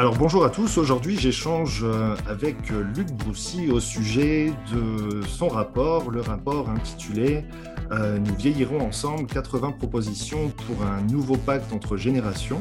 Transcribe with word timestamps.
Alors 0.00 0.14
bonjour 0.14 0.44
à 0.44 0.50
tous, 0.50 0.78
aujourd'hui 0.78 1.18
j'échange 1.18 1.80
euh, 1.82 2.14
avec 2.28 2.70
euh, 2.70 2.84
Luc 2.94 3.10
Broussy 3.14 3.68
au 3.68 3.80
sujet 3.80 4.52
de 4.72 5.22
son 5.26 5.48
rapport, 5.48 6.12
le 6.12 6.20
rapport 6.20 6.70
intitulé 6.70 7.42
euh, 7.90 8.16
Nous 8.16 8.36
vieillirons 8.36 8.80
ensemble 8.80 9.26
80 9.26 9.72
propositions 9.72 10.52
pour 10.68 10.86
un 10.86 11.00
nouveau 11.10 11.36
pacte 11.36 11.72
entre 11.72 11.96
générations. 11.96 12.60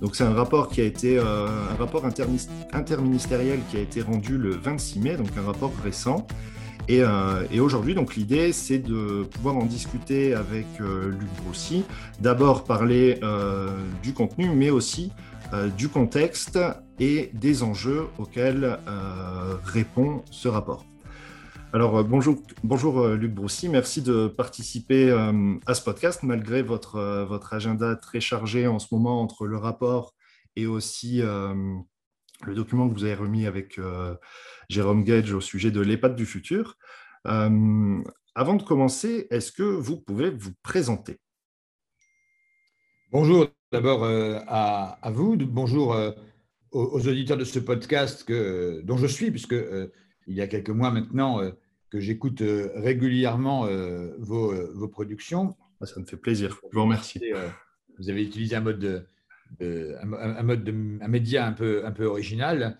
Donc 0.00 0.16
c'est 0.16 0.24
un 0.24 0.32
rapport 0.32 0.70
qui 0.70 0.80
a 0.80 0.84
été 0.84 1.18
un 1.18 1.76
rapport 1.78 2.06
interministériel 2.72 3.60
qui 3.70 3.76
a 3.76 3.80
été 3.80 4.00
rendu 4.00 4.38
le 4.38 4.52
26 4.52 5.00
mai, 5.00 5.16
donc 5.16 5.28
un 5.36 5.42
rapport 5.42 5.72
récent. 5.84 6.26
Et, 6.88 7.04
aujourd'hui, 7.60 7.94
donc 7.94 8.16
l'idée, 8.16 8.52
c'est 8.52 8.78
de 8.78 9.24
pouvoir 9.30 9.58
en 9.58 9.66
discuter 9.66 10.34
avec 10.34 10.66
Luc 10.80 11.28
Broussy. 11.44 11.84
D'abord 12.18 12.64
parler 12.64 13.20
du 14.02 14.14
contenu, 14.14 14.48
mais 14.48 14.70
aussi 14.70 15.12
du 15.76 15.88
contexte 15.88 16.58
et 16.98 17.30
des 17.32 17.62
enjeux 17.62 18.06
auxquels 18.18 18.78
euh, 18.86 19.56
répond 19.64 20.22
ce 20.30 20.48
rapport. 20.48 20.84
Alors 21.72 21.98
euh, 21.98 22.02
bonjour, 22.02 22.36
bonjour 22.62 23.08
Luc 23.08 23.32
Broussy, 23.32 23.68
merci 23.68 24.02
de 24.02 24.28
participer 24.28 25.10
à 25.66 25.74
ce 25.74 25.82
podcast 25.82 26.22
malgré 26.22 26.62
votre, 26.62 27.24
votre 27.24 27.54
agenda 27.54 27.96
très 27.96 28.20
chargé 28.20 28.66
en 28.66 28.78
ce 28.78 28.88
moment 28.92 29.20
entre 29.20 29.46
le 29.46 29.56
rapport 29.56 30.14
et 30.56 30.66
aussi 30.66 31.22
le 31.22 32.54
document 32.54 32.88
que 32.88 32.94
vous 32.94 33.04
avez 33.04 33.14
remis 33.14 33.46
avec 33.46 33.80
Jérôme 34.68 35.04
Gage 35.04 35.32
au 35.32 35.40
sujet 35.40 35.70
de 35.70 35.80
l'EHPAD 35.80 36.16
du 36.16 36.26
futur. 36.26 36.76
avant 37.24 38.54
de 38.54 38.62
commencer, 38.62 39.26
est-ce 39.30 39.52
que 39.52 39.62
vous 39.62 40.00
pouvez 40.00 40.30
vous 40.30 40.52
présenter? 40.62 41.18
Bonjour 43.12 43.48
d'abord 43.72 44.04
euh, 44.04 44.38
à, 44.46 45.10
vous, 45.12 45.36
bonjour 45.36 45.94
euh, 45.94 46.10
aux, 46.72 47.06
auditeurs 47.06 47.36
de 47.36 47.44
ce 47.44 47.58
podcast 47.58 48.24
que, 48.24 48.80
dont 48.84 48.96
je 48.96 49.06
suis, 49.06 49.30
puisque 49.30 49.52
euh, 49.52 49.92
il 50.26 50.34
y 50.34 50.40
a 50.40 50.46
quelques 50.46 50.70
mois 50.70 50.90
maintenant 50.90 51.40
que 51.90 51.98
j'écoute 51.98 52.42
régulièrement 52.76 53.66
vos, 54.18 54.54
vos, 54.74 54.88
productions. 54.88 55.56
Ah, 55.80 55.86
ça 55.86 55.98
me 55.98 56.04
fait 56.04 56.16
plaisir, 56.16 56.60
je 56.70 56.76
vous 56.76 56.84
remercie. 56.84 57.20
Vous 57.98 58.10
avez 58.10 58.22
utilisé 58.22 58.54
un 58.54 58.60
mode, 58.60 58.78
de, 59.58 59.96
un, 60.00 60.42
mode 60.42 60.62
de, 60.62 60.72
un 61.02 61.08
média 61.08 61.46
un 61.46 61.52
peu, 61.52 61.84
un 61.84 61.90
peu 61.90 62.04
original, 62.04 62.78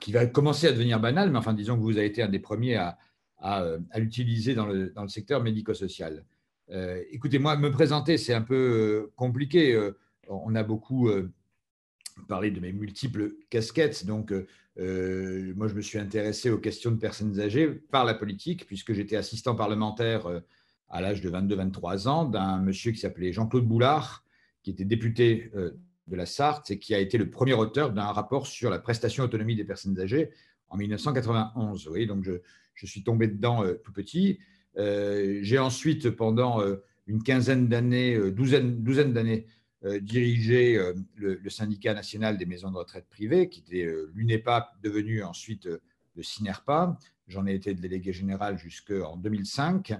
qui 0.00 0.12
va 0.12 0.26
commencer 0.26 0.66
à 0.66 0.72
devenir 0.72 1.00
banal, 1.00 1.30
mais 1.30 1.38
enfin 1.38 1.54
disons 1.54 1.76
que 1.76 1.82
vous 1.82 1.96
avez 1.96 2.06
été 2.06 2.22
un 2.22 2.28
des 2.28 2.40
premiers 2.40 2.76
à, 2.76 2.98
à, 3.38 3.64
à 3.90 3.98
l'utiliser 3.98 4.54
dans 4.54 4.66
le, 4.66 4.90
dans 4.90 5.02
le 5.02 5.08
secteur 5.08 5.42
médico-social. 5.42 6.22
Euh, 6.72 7.02
écoutez, 7.10 7.38
moi, 7.38 7.56
me 7.56 7.70
présenter, 7.70 8.16
c'est 8.16 8.32
un 8.32 8.42
peu 8.42 8.54
euh, 8.54 9.12
compliqué. 9.16 9.74
Euh, 9.74 9.92
on 10.28 10.54
a 10.54 10.62
beaucoup 10.62 11.10
parlé 12.28 12.50
de 12.50 12.60
mes 12.60 12.72
multiples 12.72 13.34
casquettes. 13.50 14.06
Donc, 14.06 14.30
moi, 14.30 15.68
je 15.68 15.74
me 15.74 15.80
suis 15.80 15.98
intéressé 15.98 16.48
aux 16.48 16.58
questions 16.58 16.92
de 16.92 16.96
personnes 16.96 17.38
âgées 17.40 17.68
par 17.68 18.04
la 18.04 18.14
politique, 18.14 18.66
puisque 18.66 18.92
j'étais 18.92 19.16
assistant 19.16 19.54
parlementaire 19.54 20.42
à 20.88 21.00
l'âge 21.00 21.20
de 21.20 21.28
22-23 21.28 22.08
ans 22.08 22.24
d'un 22.24 22.58
monsieur 22.60 22.92
qui 22.92 22.98
s'appelait 22.98 23.32
Jean-Claude 23.32 23.66
Boulard, 23.66 24.24
qui 24.62 24.70
était 24.70 24.84
député 24.84 25.50
de 25.54 26.16
la 26.16 26.24
Sarthe 26.24 26.70
et 26.70 26.78
qui 26.78 26.94
a 26.94 27.00
été 27.00 27.18
le 27.18 27.28
premier 27.28 27.54
auteur 27.54 27.92
d'un 27.92 28.06
rapport 28.06 28.46
sur 28.46 28.70
la 28.70 28.78
prestation 28.78 29.24
autonomie 29.24 29.56
des 29.56 29.64
personnes 29.64 29.98
âgées 29.98 30.30
en 30.68 30.76
1991. 30.76 31.88
Vous 31.88 32.06
donc 32.06 32.24
je, 32.24 32.40
je 32.74 32.86
suis 32.86 33.02
tombé 33.02 33.26
dedans 33.26 33.64
tout 33.82 33.92
petit. 33.92 34.38
Euh, 34.78 35.40
j'ai 35.42 35.58
ensuite, 35.58 36.10
pendant 36.10 36.60
euh, 36.60 36.76
une 37.06 37.22
quinzaine 37.22 37.68
d'années, 37.68 38.14
euh, 38.14 38.30
douzaine, 38.30 39.12
d'années, 39.12 39.46
dirigé 40.00 40.78
le, 41.16 41.50
syndicat 41.50 41.92
national 41.92 42.38
des 42.38 42.46
maisons 42.46 42.70
de 42.70 42.76
retraite 42.76 43.08
privées, 43.10 43.48
qui 43.48 43.64
était 43.66 43.92
l'UNEPA, 44.14 44.74
devenu 44.80 45.24
ensuite 45.24 45.68
le 46.14 46.22
CINERPA. 46.22 46.96
J'en 47.26 47.48
ai 47.48 47.54
été 47.54 47.74
délégué 47.74 48.12
général 48.12 48.56
jusqu'en 48.58 49.16
2005. 49.16 49.92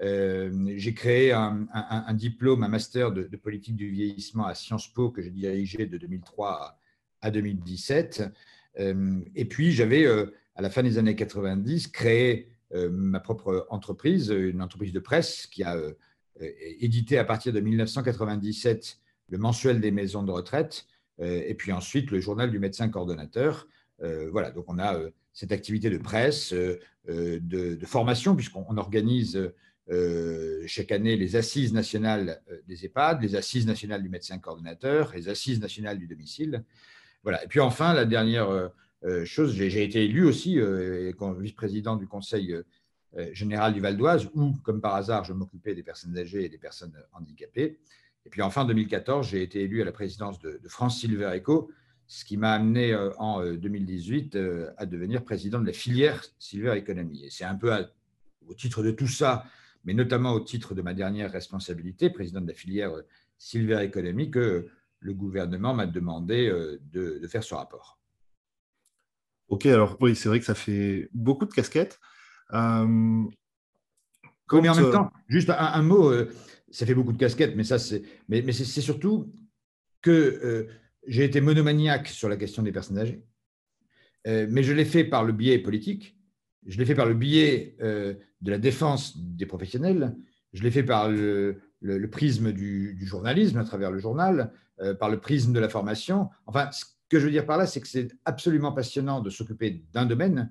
j'ai 0.00 0.94
créé 0.94 1.32
un, 1.32 2.14
diplôme, 2.14 2.62
un 2.62 2.68
master 2.68 3.12
de, 3.12 3.36
politique 3.36 3.76
du 3.76 3.90
vieillissement 3.90 4.46
à 4.46 4.54
Sciences 4.54 4.90
Po 4.90 5.10
que 5.10 5.20
j'ai 5.20 5.30
dirigé 5.30 5.84
de 5.84 5.98
2003 5.98 6.78
à 7.20 7.30
2017. 7.30 8.22
et 8.78 9.44
puis, 9.44 9.72
j'avais, 9.72 10.06
à 10.06 10.62
la 10.62 10.70
fin 10.70 10.82
des 10.82 10.96
années 10.96 11.16
90, 11.16 11.88
créé 11.88 12.48
ma 12.72 13.20
propre 13.20 13.66
entreprise, 13.70 14.28
une 14.28 14.60
entreprise 14.62 14.92
de 14.92 15.00
presse 15.00 15.46
qui 15.46 15.62
a 15.62 15.76
euh, 15.76 15.92
édité 16.80 17.18
à 17.18 17.24
partir 17.24 17.52
de 17.52 17.60
1997 17.60 18.98
le 19.30 19.38
mensuel 19.38 19.80
des 19.80 19.90
maisons 19.90 20.22
de 20.22 20.30
retraite 20.30 20.86
euh, 21.20 21.42
et 21.46 21.54
puis 21.54 21.72
ensuite 21.72 22.10
le 22.10 22.20
journal 22.20 22.50
du 22.50 22.58
médecin 22.58 22.88
coordonnateur. 22.88 23.66
voilà, 24.30 24.50
donc 24.50 24.66
on 24.68 24.78
a 24.78 24.96
cette 25.32 25.50
activité 25.50 25.90
de 25.90 25.98
presse, 25.98 26.52
de, 27.06 27.78
formation, 27.84 28.36
puisqu'on 28.36 28.76
organise 28.76 29.50
chaque 30.66 30.92
année 30.92 31.16
les 31.16 31.34
assises 31.34 31.72
nationales 31.72 32.40
des 32.68 32.84
EHPAD, 32.84 33.22
les 33.22 33.34
assises 33.34 33.66
nationales 33.66 34.02
du 34.02 34.08
médecin 34.08 34.38
coordonnateur, 34.38 35.12
les 35.14 35.28
assises 35.28 35.60
nationales 35.60 35.98
du 35.98 36.06
domicile. 36.06 36.62
Voilà. 37.22 37.44
Et 37.44 37.48
puis 37.48 37.60
enfin, 37.60 37.94
la 37.94 38.04
dernière 38.04 38.48
euh, 38.48 38.68
chose, 39.24 39.54
j'ai 39.54 39.84
été 39.84 40.04
élu 40.04 40.24
aussi 40.24 40.58
euh, 40.58 41.12
vice-président 41.38 41.96
du 41.96 42.06
Conseil 42.06 42.52
euh, 42.52 42.64
général 43.32 43.72
du 43.72 43.80
Val 43.80 43.96
d'Oise, 43.96 44.28
où, 44.34 44.54
comme 44.62 44.80
par 44.80 44.94
hasard, 44.94 45.24
je 45.24 45.32
m'occupais 45.32 45.74
des 45.74 45.82
personnes 45.82 46.16
âgées 46.18 46.44
et 46.44 46.48
des 46.48 46.58
personnes 46.58 46.94
handicapées. 47.12 47.78
Et 48.26 48.30
puis, 48.30 48.42
en 48.42 48.50
2014, 48.50 49.28
j'ai 49.28 49.42
été 49.42 49.62
élu 49.62 49.80
à 49.80 49.84
la 49.84 49.92
présidence 49.92 50.38
de, 50.40 50.60
France 50.68 51.00
Silver 51.00 51.30
Eco, 51.36 51.70
ce 52.06 52.24
qui 52.24 52.36
m'a 52.36 52.52
amené 52.52 52.94
en 53.18 53.42
2018 53.42 54.36
à 54.76 54.86
devenir 54.86 55.24
président 55.24 55.60
de 55.60 55.66
la 55.66 55.72
filière 55.72 56.24
Silver 56.38 56.76
Economy. 56.76 57.24
Et 57.24 57.30
c'est 57.30 57.44
un 57.44 57.54
peu 57.54 57.70
au 58.46 58.54
titre 58.54 58.82
de 58.82 58.90
tout 58.90 59.06
ça, 59.06 59.44
mais 59.84 59.94
notamment 59.94 60.32
au 60.32 60.40
titre 60.40 60.74
de 60.74 60.82
ma 60.82 60.92
dernière 60.92 61.30
responsabilité, 61.30 62.10
président 62.10 62.40
de 62.40 62.48
la 62.48 62.54
filière 62.54 62.92
Silver 63.38 63.82
Economy, 63.84 64.30
que 64.30 64.68
le 65.00 65.14
gouvernement 65.14 65.72
m'a 65.72 65.86
demandé 65.86 66.50
de 66.92 67.28
faire 67.28 67.44
ce 67.44 67.54
rapport. 67.54 67.97
Ok, 69.48 69.64
alors 69.66 69.96
oui, 70.00 70.14
c'est 70.14 70.28
vrai 70.28 70.40
que 70.40 70.44
ça 70.44 70.54
fait 70.54 71.08
beaucoup 71.14 71.46
de 71.46 71.52
casquettes. 71.52 71.98
Euh, 72.52 73.24
mais 74.52 74.68
en 74.68 74.74
même 74.74 74.84
euh, 74.84 74.92
temps, 74.92 75.10
juste 75.28 75.50
un, 75.50 75.82
mot, 75.82 76.10
euh, 76.10 76.30
ça 76.70 76.86
fait 76.86 76.94
beaucoup 76.94 77.12
de 77.12 77.18
casquettes, 77.18 77.56
mais 77.56 77.64
ça 77.64 77.78
c'est, 77.78 78.02
mais, 78.28 78.42
mais 78.42 78.52
c'est 78.52 78.64
surtout 78.80 79.32
que 80.02 80.68
j'ai 81.06 81.24
été 81.24 81.40
monomaniaque 81.40 82.08
sur 82.08 82.28
la 82.28 82.36
question 82.36 82.62
des 82.62 82.72
personnes 82.72 82.98
âgées, 82.98 83.24
mais 84.26 84.62
je 84.62 84.72
l'ai 84.72 84.84
fait 84.84 85.04
par 85.04 85.24
le 85.24 85.32
biais 85.32 85.58
politique, 85.58 86.16
je 86.66 86.78
l'ai 86.78 86.86
fait 86.86 86.94
par 86.94 87.06
le 87.06 87.14
biais 87.14 87.76
de 87.80 88.50
la 88.50 88.58
défense 88.58 89.18
des 89.18 89.46
professionnels, 89.46 90.16
je 90.52 90.62
l'ai 90.62 90.70
fait 90.70 90.82
par 90.82 91.10
le, 91.10 91.60
prisme 92.10 92.52
du, 92.52 92.94
du, 92.94 93.06
journalisme 93.06 93.58
à 93.58 93.64
travers 93.64 93.90
le 93.90 93.98
journal, 93.98 94.52
par 94.98 95.10
le 95.10 95.18
prisme 95.18 95.52
de 95.52 95.60
la 95.60 95.68
formation. 95.68 96.30
Enfin, 96.46 96.70
que 97.08 97.18
je 97.18 97.24
veux 97.24 97.30
dire 97.30 97.46
par 97.46 97.56
là, 97.56 97.66
c'est 97.66 97.80
que 97.80 97.88
c'est 97.88 98.08
absolument 98.24 98.72
passionnant 98.72 99.20
de 99.20 99.30
s'occuper 99.30 99.82
d'un 99.92 100.06
domaine 100.06 100.50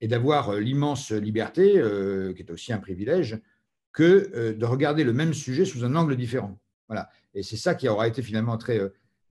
et 0.00 0.08
d'avoir 0.08 0.50
euh, 0.50 0.60
l'immense 0.60 1.12
liberté, 1.12 1.78
euh, 1.78 2.34
qui 2.34 2.42
est 2.42 2.50
aussi 2.50 2.72
un 2.72 2.78
privilège, 2.78 3.38
que 3.92 4.30
euh, 4.34 4.52
de 4.52 4.64
regarder 4.66 5.04
le 5.04 5.12
même 5.12 5.32
sujet 5.32 5.64
sous 5.64 5.84
un 5.84 5.94
angle 5.94 6.16
différent. 6.16 6.58
Voilà. 6.88 7.08
Et 7.34 7.42
c'est 7.42 7.56
ça 7.56 7.74
qui 7.74 7.88
aura 7.88 8.08
été 8.08 8.20
finalement 8.20 8.58
très 8.58 8.80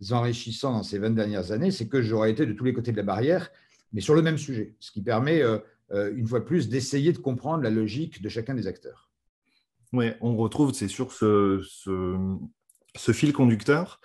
enrichissant 0.10 0.72
dans 0.72 0.82
ces 0.82 0.98
20 0.98 1.12
dernières 1.12 1.52
années, 1.52 1.70
c'est 1.70 1.88
que 1.88 2.02
j'aurais 2.02 2.32
été 2.32 2.46
de 2.46 2.54
tous 2.54 2.64
les 2.64 2.74
côtés 2.74 2.92
de 2.92 2.98
la 2.98 3.04
barrière, 3.04 3.52
mais 3.94 4.02
sur 4.02 4.16
le 4.16 4.24
même 4.24 4.38
sujet, 4.38 4.74
ce 4.80 4.92
qui 4.92 5.02
permet, 5.02 5.44
une 5.92 6.26
fois 6.26 6.40
de 6.40 6.46
plus, 6.46 6.70
d'essayer 6.70 7.14
de 7.14 7.20
comprendre 7.20 7.62
la 7.62 7.70
logique 7.70 8.20
de 8.20 8.28
chacun 8.28 8.56
des 8.56 8.66
acteurs. 8.66 9.12
Oui, 9.94 10.08
on 10.22 10.36
retrouve, 10.38 10.74
c'est 10.74 10.88
sûr, 10.88 11.12
ce, 11.12 11.62
ce, 12.96 13.12
fil 13.12 13.32
conducteur 13.32 14.02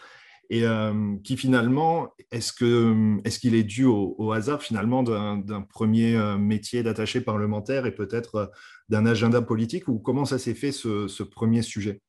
et 0.48 0.64
euh, 0.64 1.16
qui 1.24 1.36
finalement, 1.36 2.14
est-ce 2.30 2.52
qu'il 2.52 3.20
est, 3.24 3.40
qu'il 3.40 3.54
est 3.54 3.64
dû 3.64 3.84
au, 3.84 4.32
hasard 4.32 4.62
finalement 4.62 5.02
d'un 5.02 5.62
premier 5.62 6.16
euh, 6.16 6.36
métier 6.36 6.82
d'attaché 6.82 7.20
parlementaire 7.20 7.86
et 7.86 7.94
peut-être 7.94 8.34
euh, 8.36 8.46
d'un 8.88 9.06
agenda 9.06 9.42
politique? 9.42 9.88
Ou 9.88 9.98
comment 9.98 10.24
ça 10.24 10.38
s'est 10.38 10.54
fait 10.54 10.72
ce, 10.72 11.22
premier 11.22 11.62
sujet? 11.62 12.00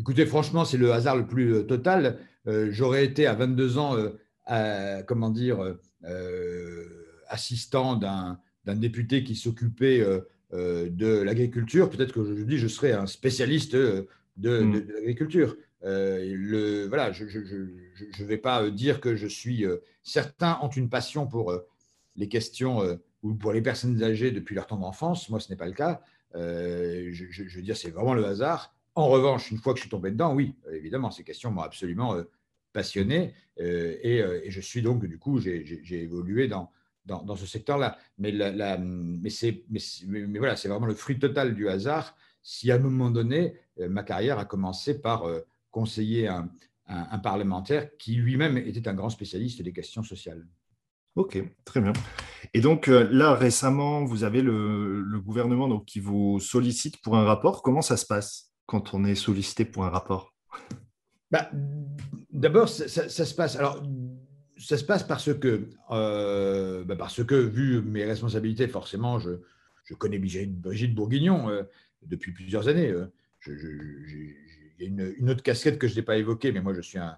Écoutez, 0.00 0.26
franchement, 0.26 0.64
c'est 0.64 0.78
le 0.78 0.92
hasard 0.92 1.16
le 1.16 1.26
plus 1.26 1.66
total. 1.66 2.18
J'aurais 2.46 3.04
été 3.04 3.26
à 3.26 3.34
22 3.34 3.78
ans 3.78 3.96
comment 5.06 5.28
dire, 5.28 5.76
assistant 7.28 7.96
d'un 7.96 8.38
député 8.66 9.22
qui 9.22 9.36
s'occupait 9.36 10.02
de 10.52 11.22
l'agriculture, 11.22 11.90
peut-être 11.90 12.14
que 12.14 12.24
je 12.24 12.42
dis 12.44 12.56
je 12.56 12.66
serais 12.66 12.92
un 12.92 13.06
spécialiste 13.06 13.76
de, 13.76 14.08
hmm. 14.38 14.86
l'agriculture. 14.94 15.54
Le, 15.82 16.86
voilà, 16.86 17.12
je 17.12 17.24
ne 17.24 18.24
vais 18.26 18.38
pas 18.38 18.70
dire 18.70 19.00
que 19.00 19.16
je 19.16 19.26
suis. 19.26 19.64
certains 20.02 20.58
ont 20.62 20.68
une 20.68 20.88
passion 20.88 21.26
pour 21.26 21.54
les 22.16 22.28
questions 22.28 22.98
ou 23.22 23.34
pour 23.34 23.52
les 23.52 23.62
personnes 23.62 24.02
âgées 24.02 24.30
depuis 24.30 24.54
leur 24.54 24.66
temps 24.66 24.78
d'enfance. 24.78 25.28
Moi, 25.28 25.40
ce 25.40 25.50
n'est 25.50 25.56
pas 25.56 25.66
le 25.66 25.72
cas. 25.72 26.02
je, 26.34 27.56
veux 27.56 27.62
dire, 27.62 27.76
c'est 27.76 27.90
vraiment 27.90 28.14
le 28.14 28.24
hasard. 28.24 28.74
En 28.94 29.08
revanche, 29.08 29.50
une 29.50 29.58
fois 29.58 29.72
que 29.72 29.78
je 29.78 29.82
suis 29.82 29.90
tombé 29.90 30.10
dedans, 30.10 30.34
oui, 30.34 30.54
évidemment, 30.72 31.10
ces 31.10 31.24
questions 31.24 31.50
m'ont 31.50 31.62
absolument 31.62 32.16
passionné. 32.72 33.34
et, 33.58 34.22
je 34.48 34.60
suis 34.60 34.82
donc, 34.82 35.06
du 35.06 35.18
coup, 35.18 35.38
j'ai 35.38 36.02
évolué 36.02 36.48
dans, 36.48 36.70
dans, 37.06 37.36
ce 37.36 37.46
secteur-là. 37.46 37.98
Mais, 38.18 38.32
la, 38.32 38.78
mais, 38.78 39.30
mais, 39.70 40.38
voilà, 40.38 40.56
c'est 40.56 40.68
vraiment 40.68 40.86
le 40.86 40.94
fruit 40.94 41.18
total 41.18 41.54
du 41.54 41.68
hasard. 41.68 42.16
Si 42.42 42.70
à 42.70 42.76
un 42.76 42.78
moment 42.78 43.10
donné, 43.10 43.54
ma 43.78 44.02
carrière 44.02 44.38
a 44.38 44.44
commencé 44.44 45.00
par 45.00 45.26
conseiller 45.70 46.28
un, 46.28 46.50
un 46.86 47.18
parlementaire 47.18 47.96
qui 47.98 48.14
lui-même 48.14 48.56
était 48.58 48.88
un 48.88 48.94
grand 48.94 49.10
spécialiste 49.10 49.62
des 49.62 49.72
questions 49.72 50.02
sociales. 50.02 50.46
Ok, 51.16 51.42
très 51.64 51.80
bien. 51.80 51.92
Et 52.54 52.60
donc 52.60 52.88
euh, 52.88 53.08
là, 53.10 53.34
récemment, 53.34 54.04
vous 54.04 54.24
avez 54.24 54.42
le, 54.42 55.20
gouvernement 55.20 55.68
donc, 55.68 55.84
qui 55.84 56.00
vous 56.00 56.40
sollicite 56.40 57.00
pour 57.02 57.16
un 57.16 57.24
rapport. 57.24 57.62
Comment 57.62 57.82
ça 57.82 57.96
se 57.96 58.06
passe 58.06 58.52
quand 58.66 58.94
on 58.94 59.04
est 59.04 59.14
sollicité 59.14 59.64
pour 59.64 59.84
un 59.84 59.90
rapport? 59.90 60.34
Bah, 61.30 61.50
D'abord, 62.32 62.68
ça, 62.68 62.86
se 62.88 63.34
passe. 63.34 63.56
Alors, 63.56 63.82
ça 64.56 64.78
se 64.78 64.84
passe 64.84 65.02
parce 65.02 65.34
que, 65.34 65.68
euh, 65.90 66.84
bah, 66.84 66.96
parce 66.96 67.24
que 67.24 67.34
vu 67.34 67.82
mes 67.82 68.04
responsabilités, 68.04 68.68
forcément, 68.68 69.18
je, 69.18 69.30
je 69.84 69.94
connais 69.94 70.18
Brigitte 70.18 70.94
Bourguignon 70.94 71.50
euh, 71.50 71.64
depuis 72.02 72.32
plusieurs 72.32 72.68
années. 72.68 72.94
il 73.46 74.34
y 74.82 74.86
a 74.86 74.88
une, 74.88 75.14
une, 75.18 75.30
autre 75.30 75.42
casquette 75.42 75.78
que 75.78 75.88
je 75.88 75.96
n'ai 75.96 76.02
pas 76.02 76.16
évoquée, 76.16 76.52
mais 76.52 76.60
moi, 76.60 76.74
je 76.74 76.80
suis 76.80 76.98
un, 76.98 77.16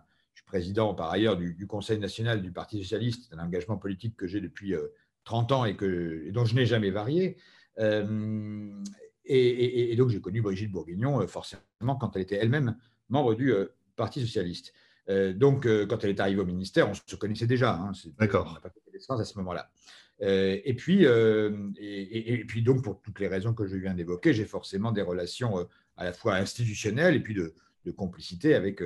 président 0.53 0.93
par 0.93 1.11
ailleurs 1.11 1.39
du, 1.39 1.67
Conseil 1.67 1.99
national 1.99 2.43
du 2.43 2.53
Parti 2.53 2.83
socialiste, 2.83 3.33
un 3.33 3.39
engagement 3.39 3.79
politique 3.79 4.17
que 4.19 4.27
j'ai 4.27 4.43
depuis 4.43 4.75
30 5.25 5.51
euh, 5.51 5.55
ans 5.55 5.65
et, 5.65 5.77
que, 5.77 6.31
dont 6.31 6.45
je 6.45 6.55
n'ai 6.55 6.67
jamais 6.67 6.91
varié. 6.91 7.39
Euh, 7.79 8.71
et, 9.25 9.97
donc 9.97 10.11
j'ai 10.11 10.21
connu 10.21 10.43
Brigitte 10.43 10.71
Bourguignon 10.71 11.23
euh, 11.23 11.27
forcément 11.27 11.97
quand 11.99 12.15
elle 12.17 12.23
était 12.23 12.37
elle-même 12.37 12.77
membre 13.09 13.35
du 13.35 13.51
Parti 13.97 14.21
socialiste. 14.21 14.75
donc 15.09 15.67
quand 15.89 16.05
elle 16.05 16.11
est 16.11 16.21
arrivée 16.21 16.43
au 16.43 16.47
ministère, 16.47 16.91
on 16.91 16.95
se 16.95 17.17
connaissait 17.17 17.47
déjà. 17.47 17.75
Hein, 17.75 17.93
D'accord. 18.19 18.49
On 18.51 18.55
n'a 18.55 18.61
pas 18.61 18.71
connaissance 18.85 19.21
à 19.21 19.25
ce 19.25 19.39
moment-là. 19.39 19.71
et, 20.21 20.75
puis, 20.75 21.05
et, 21.05 22.45
puis, 22.47 22.63
donc, 22.63 22.85
pour 22.85 23.01
toutes 23.01 23.21
les 23.21 23.29
raisons 23.29 23.55
que 23.55 23.67
je 23.67 23.77
viens 23.77 23.95
d'évoquer, 23.95 24.35
j'ai 24.35 24.45
forcément 24.45 24.93
des 24.93 25.03
relations 25.03 25.67
à 25.97 26.05
la 26.05 26.13
fois 26.13 26.37
institutionnelles 26.37 27.17
et 27.17 27.21
puis 27.21 27.35
de, 27.35 27.55
complicité 27.97 28.55
avec 28.55 28.81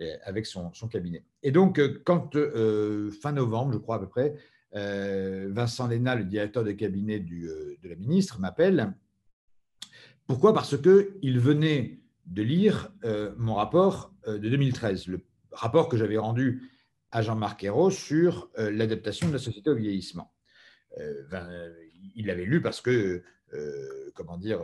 euh, 0.00 0.16
avec 0.24 0.46
son, 0.46 0.70
cabinet. 0.90 1.24
Et 1.42 1.50
donc, 1.50 1.78
euh, 1.78 2.00
quand 2.06 2.34
euh, 2.34 3.10
fin 3.10 3.32
novembre, 3.32 3.74
je 3.74 3.78
crois 3.78 3.96
à 3.96 3.98
peu 3.98 4.08
près, 4.08 4.34
Vincent 4.72 5.88
Léna, 5.88 6.14
le 6.14 6.24
directeur 6.24 6.62
de 6.62 6.70
cabinet 6.70 7.18
de 7.18 7.76
la 7.82 7.96
ministre, 7.96 8.38
m'appelle. 8.38 8.94
Pourquoi? 10.28 10.54
Parce 10.54 10.76
qu'il 10.80 11.40
venait 11.40 11.98
de 12.26 12.42
lire 12.42 12.92
mon 13.36 13.54
rapport 13.54 14.14
de 14.28 14.38
2013, 14.38 15.08
le 15.08 15.26
rapport 15.50 15.88
que 15.88 15.96
j'avais 15.96 16.18
rendu 16.18 16.70
à 17.10 17.20
Jean-Marc 17.20 17.64
Ayrault 17.64 17.90
sur 17.90 18.48
l'adaptation 18.56 19.26
de 19.26 19.32
la 19.32 19.40
société 19.40 19.70
au 19.70 19.74
vieillissement. 19.74 20.32
il 22.14 22.26
l'avait 22.26 22.44
lu 22.44 22.62
parce 22.62 22.80
que, 22.80 23.24
comment 24.14 24.36
dire, 24.36 24.60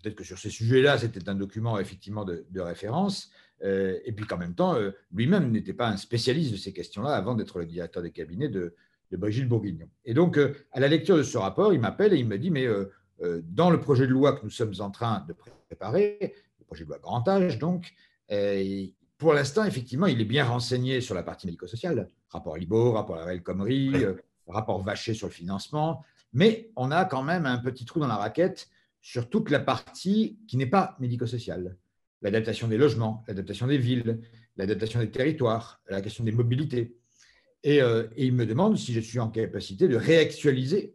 peut-être 0.00 0.16
que 0.16 0.24
sur 0.24 0.38
ces 0.38 0.50
sujets-là, 0.50 0.98
c'était 0.98 1.28
un 1.28 1.34
document 1.34 1.78
effectivement 1.78 2.24
de 2.24 2.60
référence, 2.60 3.30
euh, 3.64 3.98
et 4.04 4.12
puis 4.12 4.26
qu'en 4.26 4.38
même 4.38 4.54
temps, 4.54 4.74
euh, 4.74 4.92
lui-même 5.12 5.50
n'était 5.50 5.72
pas 5.72 5.88
un 5.88 5.96
spécialiste 5.96 6.52
de 6.52 6.56
ces 6.56 6.72
questions-là 6.72 7.10
avant 7.10 7.34
d'être 7.34 7.58
le 7.58 7.66
directeur 7.66 8.02
de 8.02 8.08
cabinet 8.08 8.48
de, 8.48 8.74
Brigitte 9.10 9.48
Bourguignon. 9.48 9.88
Et 10.04 10.12
donc, 10.12 10.36
euh, 10.36 10.54
à 10.70 10.80
la 10.80 10.88
lecture 10.88 11.16
de 11.16 11.22
ce 11.22 11.38
rapport, 11.38 11.72
il 11.72 11.80
m'appelle 11.80 12.12
et 12.12 12.18
il 12.18 12.28
me 12.28 12.38
dit, 12.38 12.50
mais 12.50 12.66
dans 13.42 13.70
le 13.70 13.80
projet 13.80 14.06
de 14.06 14.12
loi 14.12 14.34
que 14.34 14.44
nous 14.44 14.50
sommes 14.50 14.74
en 14.80 14.90
train 14.90 15.24
de 15.26 15.34
préparer, 15.66 16.34
le 16.58 16.64
projet 16.66 16.84
de 16.84 16.90
loi 16.90 16.98
grand 16.98 17.26
âge, 17.26 17.58
donc, 17.58 17.94
pour 19.16 19.32
l'instant, 19.32 19.64
effectivement, 19.64 20.06
il 20.06 20.20
est 20.20 20.26
bien 20.26 20.44
renseigné 20.44 21.00
sur 21.00 21.14
la 21.14 21.22
partie 21.22 21.46
médico-sociale, 21.46 22.10
rapport 22.28 22.58
Libo, 22.58 22.92
rapport 22.92 23.16
à 23.16 23.24
la 23.24 23.38
Comrie, 23.38 23.94
rapport 24.46 24.82
Vacher 24.82 25.14
sur 25.14 25.28
le 25.28 25.32
financement, 25.32 26.04
mais 26.34 26.70
on 26.76 26.90
a 26.90 27.06
quand 27.06 27.22
même 27.22 27.46
un 27.46 27.58
petit 27.58 27.86
trou 27.86 28.00
dans 28.00 28.08
la 28.08 28.16
raquette 28.16 28.68
sur 29.00 29.28
toute 29.30 29.50
la 29.50 29.60
partie 29.60 30.38
qui 30.46 30.56
n'est 30.56 30.66
pas 30.66 30.96
médico-sociale 31.00 31.76
l'adaptation 32.22 32.68
des 32.68 32.78
logements, 32.78 33.24
l'adaptation 33.28 33.66
des 33.66 33.78
villes, 33.78 34.20
l'adaptation 34.56 35.00
des 35.00 35.10
territoires, 35.10 35.80
la 35.88 36.00
question 36.00 36.24
des 36.24 36.32
mobilités. 36.32 36.96
Euh, 37.66 38.08
et, 38.16 38.26
il 38.26 38.34
me 38.34 38.46
demande 38.46 38.76
si 38.76 38.92
je 38.92 39.00
suis 39.00 39.18
en 39.18 39.30
capacité 39.30 39.88
de 39.88 39.96
réactualiser 39.96 40.94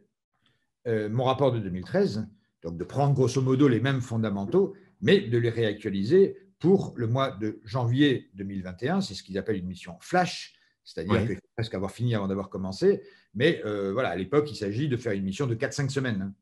euh, 0.88 1.10
mon 1.10 1.26
rapport 1.26 1.52
de 1.52 1.60
2013, 1.60 2.28
donc 2.62 2.78
de 2.78 2.84
prendre 2.84 3.14
grosso 3.14 3.42
modo 3.42 3.68
les 3.68 3.80
mêmes 3.80 4.02
fondamentaux, 4.02 4.74
mais 5.02 5.20
de 5.20 5.38
les 5.38 5.50
réactualiser 5.50 6.38
pour 6.60 6.94
le 6.96 7.08
mois 7.08 7.32
de 7.32 7.60
janvier 7.66 8.30
2021. 8.36 9.02
C'est 9.02 9.14
ce 9.14 9.24
qu'ils 9.24 9.38
appellent 9.38 9.58
une 9.58 9.68
mission 9.68 9.98
flash, 10.00 10.54
c'est-à-dire 10.86 11.26
qu'il 11.26 11.36
faut 11.36 11.42
presque 11.56 11.74
avoir 11.74 11.92
fini 11.92 12.16
avant 12.16 12.28
d'avoir 12.28 12.50
commencé. 12.50 13.02
Mais 13.34 13.62
euh, 13.66 13.92
voilà, 13.92 14.10
à 14.10 14.16
l'époque, 14.16 14.50
il 14.50 14.56
s'agit 14.56 14.88
de 14.88 14.96
faire 14.96 15.12
une 15.12 15.24
mission 15.24 15.48
de 15.48 15.56
4-5 15.56 15.90
semaines. 15.90 16.34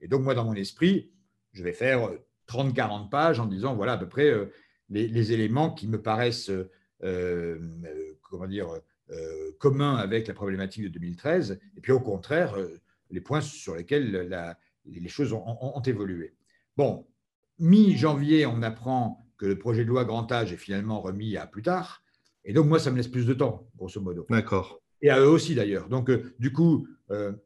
Et 0.00 0.08
donc, 0.08 0.22
moi, 0.22 0.34
dans 0.34 0.44
mon 0.44 0.54
esprit, 0.54 1.10
je 1.52 1.62
vais 1.62 1.72
faire 1.72 2.10
30-40 2.48 3.08
pages 3.08 3.40
en 3.40 3.46
disant 3.46 3.74
voilà 3.74 3.92
à 3.92 3.98
peu 3.98 4.08
près 4.08 4.30
euh, 4.30 4.46
les, 4.88 5.32
éléments 5.32 5.70
qui 5.70 5.88
me 5.88 6.00
paraissent 6.00 6.50
euh, 6.50 6.70
euh, 7.02 7.58
comment 8.22 8.46
dire, 8.46 8.68
communs 9.60 9.94
avec 9.94 10.26
la 10.26 10.34
problématique 10.34 10.82
de 10.82 10.88
2013, 10.88 11.60
et 11.76 11.80
puis 11.80 11.92
au 11.92 12.00
contraire, 12.00 12.56
les 13.10 13.20
points 13.20 13.40
sur 13.40 13.76
lesquels 13.76 14.28
les 14.84 15.08
choses 15.08 15.32
ont, 15.32 15.80
évolué. 15.84 16.34
Bon, 16.76 17.06
mi-janvier, 17.60 18.46
on 18.46 18.62
apprend 18.62 19.24
que 19.38 19.46
le 19.46 19.58
projet 19.58 19.84
de 19.84 19.88
loi 19.90 20.04
grand 20.04 20.32
âge 20.32 20.52
est 20.52 20.56
finalement 20.56 21.00
remis 21.00 21.36
à 21.36 21.46
plus 21.46 21.62
tard, 21.62 22.02
et 22.44 22.52
donc 22.52 22.66
moi, 22.66 22.80
ça 22.80 22.90
me 22.90 22.96
laisse 22.96 23.06
plus 23.06 23.26
de 23.26 23.34
temps, 23.34 23.68
grosso 23.76 24.00
modo. 24.00 24.26
D'accord. 24.28 24.82
Et 25.02 25.10
à 25.10 25.20
eux 25.20 25.28
aussi 25.28 25.54
d'ailleurs. 25.54 25.88
Donc, 25.88 26.10
du 26.40 26.52
coup, 26.52 26.88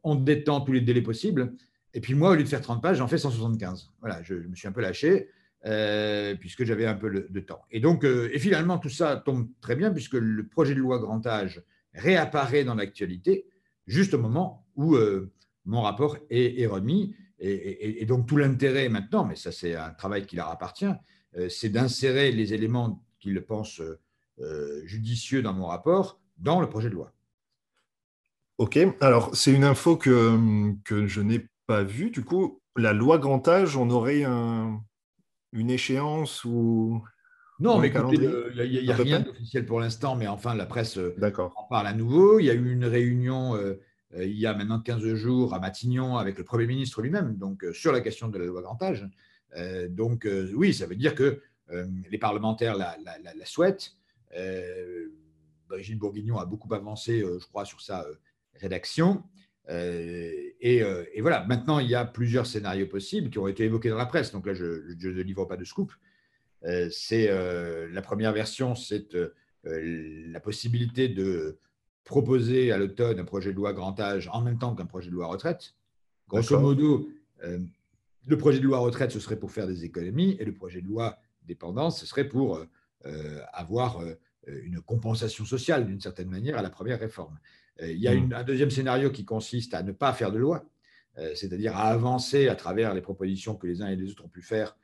on 0.03 0.15
détend 0.15 0.61
tous 0.61 0.71
les 0.71 0.81
délais 0.81 1.03
possibles. 1.03 1.55
Et 1.93 2.01
puis 2.01 2.13
moi, 2.13 2.31
au 2.31 2.35
lieu 2.35 2.43
de 2.43 2.49
faire 2.49 2.61
30 2.61 2.81
pages, 2.81 2.97
j'en 2.97 3.07
fais 3.07 3.17
175. 3.17 3.91
Voilà, 3.99 4.21
je, 4.23 4.35
me 4.35 4.55
suis 4.55 4.67
un 4.67 4.71
peu 4.71 4.81
lâché 4.81 5.29
euh, 5.65 6.35
puisque 6.35 6.63
j'avais 6.63 6.85
un 6.85 6.95
peu 6.95 7.27
de 7.29 7.39
temps. 7.39 7.61
Et 7.69 7.79
donc, 7.79 8.03
euh, 8.03 8.29
et 8.33 8.39
finalement, 8.39 8.77
tout 8.79 8.89
ça 8.89 9.17
tombe 9.17 9.47
très 9.61 9.75
bien 9.75 9.91
puisque 9.91 10.13
le 10.13 10.47
projet 10.47 10.73
de 10.73 10.79
loi 10.79 10.99
grand 10.99 11.25
âge 11.27 11.61
réapparaît 11.93 12.63
dans 12.63 12.75
l'actualité 12.75 13.45
juste 13.85 14.13
au 14.13 14.19
moment 14.19 14.65
où 14.75 14.95
euh, 14.95 15.31
mon 15.65 15.81
rapport 15.81 16.17
est, 16.29 16.65
remis. 16.65 17.15
Et, 17.43 18.05
donc 18.05 18.27
tout 18.27 18.37
l'intérêt 18.37 18.87
maintenant, 18.87 19.25
mais 19.25 19.35
ça 19.35 19.51
c'est 19.51 19.75
un 19.75 19.89
travail 19.91 20.27
qui 20.27 20.35
leur 20.35 20.49
appartient, 20.49 20.93
c'est 21.49 21.69
d'insérer 21.69 22.31
les 22.31 22.53
éléments 22.53 23.03
qu'ils 23.19 23.41
pensent 23.41 23.81
judicieux 24.83 25.41
dans 25.41 25.53
mon 25.53 25.65
rapport 25.65 26.19
dans 26.37 26.61
le 26.61 26.69
projet 26.69 26.89
de 26.89 26.93
loi. 26.93 27.13
Ok, 28.59 28.77
alors 28.99 29.35
c'est 29.35 29.51
une 29.51 29.63
info 29.63 29.97
que, 29.97 30.71
que 30.83 31.07
je 31.07 31.21
n'ai 31.21 31.47
vu. 31.69 32.11
Du 32.11 32.23
coup, 32.23 32.61
la 32.75 32.93
loi 32.93 33.17
grand 33.17 33.47
âge, 33.47 33.77
on 33.77 33.89
aurait 33.89 34.23
une 34.23 35.69
échéance 35.69 36.43
ou 36.45 37.01
non, 37.61 37.77
mais 37.77 37.89
il 37.89 38.81
n'y 38.83 38.91
a, 38.91 38.95
rien 38.95 39.19
d'officiel 39.19 39.67
pour 39.67 39.79
l'instant, 39.79 40.15
mais 40.15 40.27
enfin, 40.27 40.55
la 40.55 40.65
presse 40.65 40.97
euh, 40.97 41.15
en 41.55 41.63
parle 41.69 41.85
à 41.85 41.93
nouveau. 41.93 42.39
Il 42.39 42.45
y 42.45 42.49
a 42.49 42.55
eu 42.55 42.71
une 42.71 42.85
réunion 42.85 43.55
euh, 43.55 43.79
euh, 44.15 44.25
il 44.25 44.37
y 44.37 44.47
a 44.47 44.55
maintenant 44.55 44.79
15 44.79 45.13
jours 45.13 45.53
à 45.53 45.59
Matignon 45.59 46.17
avec 46.17 46.39
le 46.39 46.43
Premier 46.43 46.65
ministre 46.65 47.03
lui-même, 47.03 47.37
donc 47.37 47.63
sur 47.71 47.91
la 47.91 48.01
question 48.01 48.29
de 48.29 48.39
la 48.39 48.45
loi 48.45 48.63
grand 48.63 48.81
âge. 48.81 49.07
donc, 49.89 50.27
oui, 50.55 50.73
ça 50.73 50.87
veut 50.87 50.95
dire 50.95 51.13
que 51.13 51.41
les 52.09 52.17
parlementaires 52.17 52.75
la, 52.75 52.97
la 53.03 53.45
souhaitent. 53.45 53.95
Brigitte 55.69 55.99
Bourguignon 55.99 56.39
a 56.39 56.45
beaucoup 56.45 56.73
avancé, 56.73 57.19
je 57.19 57.45
crois, 57.45 57.63
sur 57.63 57.79
sa 57.79 58.05
rédaction. 58.59 59.23
Euh, 59.69 60.31
euh, 60.63 61.05
et, 61.13 61.21
voilà, 61.21 61.45
maintenant, 61.45 61.79
il 61.79 61.89
y 61.89 61.95
a 61.95 62.05
plusieurs 62.05 62.45
scénarios 62.45 62.87
possibles 62.87 63.29
qui 63.29 63.39
ont 63.39 63.47
été 63.47 63.63
évoqués 63.63 63.89
dans 63.89 63.97
la 63.97 64.05
presse. 64.05 64.31
Donc 64.31 64.47
là, 64.47 64.53
je, 64.53 64.65
ne 64.65 65.21
livre 65.21 65.45
pas 65.45 65.57
de 65.57 65.63
scoop. 65.63 65.91
Euh, 66.63 66.87
c'est 66.91 67.27
la 67.91 68.01
première 68.01 68.33
version, 68.33 68.75
c'est 68.75 69.07
la 69.63 70.39
possibilité 70.39 71.07
de 71.07 71.57
proposer 72.03 72.71
à 72.71 72.77
l'automne 72.77 73.19
un 73.19 73.25
projet 73.25 73.51
de 73.51 73.55
loi 73.55 73.73
grand 73.73 73.99
âge 73.99 74.29
en 74.33 74.41
même 74.41 74.57
temps 74.57 74.75
qu'un 74.75 74.85
projet 74.85 75.09
de 75.09 75.13
loi 75.13 75.27
retraite. 75.27 75.75
Grosso 76.27 76.59
modo, 76.59 77.09
le 78.25 78.37
projet 78.37 78.59
de 78.59 78.65
loi 78.65 78.79
retraite, 78.79 79.11
ce 79.11 79.19
serait 79.19 79.37
pour 79.37 79.51
faire 79.51 79.67
des 79.67 79.85
économies, 79.85 80.37
et 80.39 80.45
le 80.45 80.53
projet 80.53 80.81
de 80.81 80.87
loi 80.87 81.17
dépendance, 81.43 81.99
ce 81.99 82.05
serait 82.05 82.27
pour 82.27 82.63
avoir 83.53 84.03
une 84.45 84.81
compensation 84.81 85.45
sociale, 85.45 85.85
d'une 85.85 86.01
certaine 86.01 86.29
manière, 86.29 86.57
à 86.57 86.61
la 86.61 86.69
première 86.69 86.99
réforme. 86.99 87.37
Il 87.79 87.97
y 87.97 88.07
a 88.07 88.15
mmh. 88.15 88.33
un 88.33 88.43
deuxième 88.43 88.69
scénario 88.69 89.09
qui 89.11 89.25
consiste 89.25 89.73
à 89.73 89.83
ne 89.83 89.91
pas 89.91 90.13
faire 90.13 90.31
de 90.31 90.37
loi, 90.37 90.65
c'est-à-dire 91.35 91.75
à 91.75 91.89
avancer 91.89 92.47
à 92.47 92.55
travers 92.55 92.93
les 92.93 93.01
propositions 93.01 93.55
que 93.55 93.67
les 93.67 93.81
uns 93.81 93.87
et 93.87 93.95
les 93.95 94.11
autres 94.11 94.25
ont 94.25 94.29
pu 94.29 94.41
faire 94.41 94.77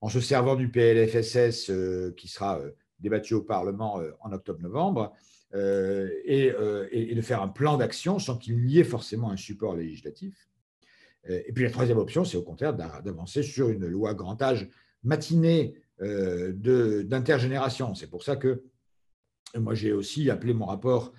en 0.00 0.08
se 0.08 0.20
servant 0.20 0.56
du 0.56 0.68
PLFSS 0.68 1.70
qui 2.16 2.28
sera 2.28 2.60
débattu 3.00 3.34
au 3.34 3.42
Parlement 3.42 4.00
en 4.20 4.32
octobre-novembre, 4.32 5.12
et, 5.54 6.52
et, 6.90 7.14
de 7.14 7.20
faire 7.20 7.42
un 7.42 7.48
plan 7.48 7.76
d'action 7.76 8.18
sans 8.18 8.38
qu'il 8.38 8.66
y 8.68 8.80
ait 8.80 8.84
forcément 8.84 9.30
un 9.30 9.36
support 9.36 9.76
législatif. 9.76 10.48
Et 11.28 11.52
puis 11.52 11.64
la 11.64 11.70
troisième 11.70 11.98
option, 11.98 12.24
c'est 12.24 12.36
au 12.36 12.42
contraire 12.42 12.74
d'avancer 12.74 13.42
sur 13.42 13.68
une 13.68 13.86
loi 13.86 14.14
grand 14.14 14.40
âge 14.42 14.68
matinée 15.04 15.74
d'intergénération. 16.00 17.94
C'est 17.94 18.08
pour 18.08 18.22
ça 18.22 18.36
que 18.36 18.64
moi 19.56 19.74
j'ai 19.74 19.92
aussi 19.92 20.30
appelé 20.30 20.54
mon 20.54 20.66
rapport 20.66 21.12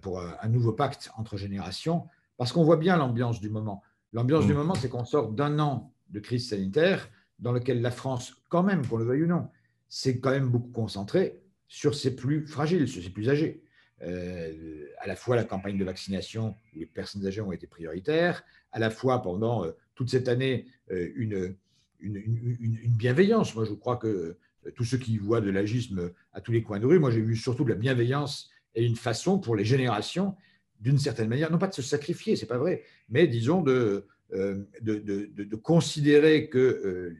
pour 0.00 0.20
un 0.20 0.48
nouveau 0.48 0.72
pacte 0.72 1.10
entre 1.16 1.36
générations, 1.36 2.06
parce 2.36 2.52
qu'on 2.52 2.64
voit 2.64 2.76
bien 2.76 2.96
l'ambiance 2.96 3.40
du 3.40 3.50
moment. 3.50 3.82
L'ambiance 4.12 4.46
du 4.46 4.52
mmh. 4.52 4.56
moment, 4.56 4.74
c'est 4.74 4.88
qu'on 4.88 5.04
sort 5.04 5.30
d'un 5.30 5.58
an 5.58 5.92
de 6.10 6.20
crise 6.20 6.48
sanitaire 6.48 7.08
dans 7.38 7.52
lequel 7.52 7.80
la 7.80 7.90
France, 7.90 8.42
quand 8.48 8.62
même, 8.62 8.86
qu'on 8.86 8.96
le 8.96 9.04
veuille 9.04 9.24
ou 9.24 9.26
non, 9.26 9.48
s'est 9.88 10.20
quand 10.20 10.30
même 10.30 10.48
beaucoup 10.48 10.70
concentrée 10.70 11.40
sur 11.68 11.94
ses 11.94 12.14
plus 12.14 12.46
fragiles, 12.46 12.88
sur 12.88 13.02
ses 13.02 13.10
plus 13.10 13.28
âgés. 13.28 13.62
Euh, 14.02 14.86
à 14.98 15.06
la 15.06 15.14
fois 15.14 15.36
la 15.36 15.44
campagne 15.44 15.76
de 15.76 15.84
vaccination 15.84 16.56
où 16.74 16.78
les 16.78 16.86
personnes 16.86 17.26
âgées 17.26 17.42
ont 17.42 17.52
été 17.52 17.66
prioritaires, 17.66 18.42
à 18.72 18.78
la 18.78 18.90
fois 18.90 19.20
pendant 19.20 19.64
euh, 19.64 19.72
toute 19.94 20.08
cette 20.08 20.28
année 20.28 20.66
euh, 20.90 21.10
une, 21.16 21.54
une, 22.00 22.94
bienveillance. 22.96 23.54
Moi, 23.54 23.66
je 23.66 23.74
crois 23.74 23.98
que 23.98 24.38
tous 24.74 24.84
ceux 24.84 24.96
qui 24.96 25.18
voient 25.18 25.42
de 25.42 25.50
l'agisme 25.50 26.12
à 26.32 26.40
tous 26.40 26.52
les 26.52 26.62
coins 26.62 26.80
de 26.80 26.86
rue, 26.86 26.98
moi 26.98 27.10
j'ai 27.10 27.20
vu 27.20 27.36
surtout 27.36 27.64
de 27.64 27.70
la 27.70 27.74
bienveillance 27.74 28.50
et 28.74 28.84
une 28.84 28.96
façon 28.96 29.38
pour 29.38 29.56
les 29.56 29.64
générations, 29.64 30.34
d'une 30.80 30.98
certaine 30.98 31.28
manière, 31.28 31.50
non 31.50 31.58
pas 31.58 31.68
de 31.68 31.74
se 31.74 31.82
sacrifier, 31.82 32.36
c'est 32.36 32.46
pas 32.46 32.58
vrai, 32.58 32.82
mais 33.08 33.26
disons 33.26 33.62
de, 33.62 34.06
de, 34.32 34.70
de, 34.80 35.56
considérer 35.56 36.48
que 36.48 37.14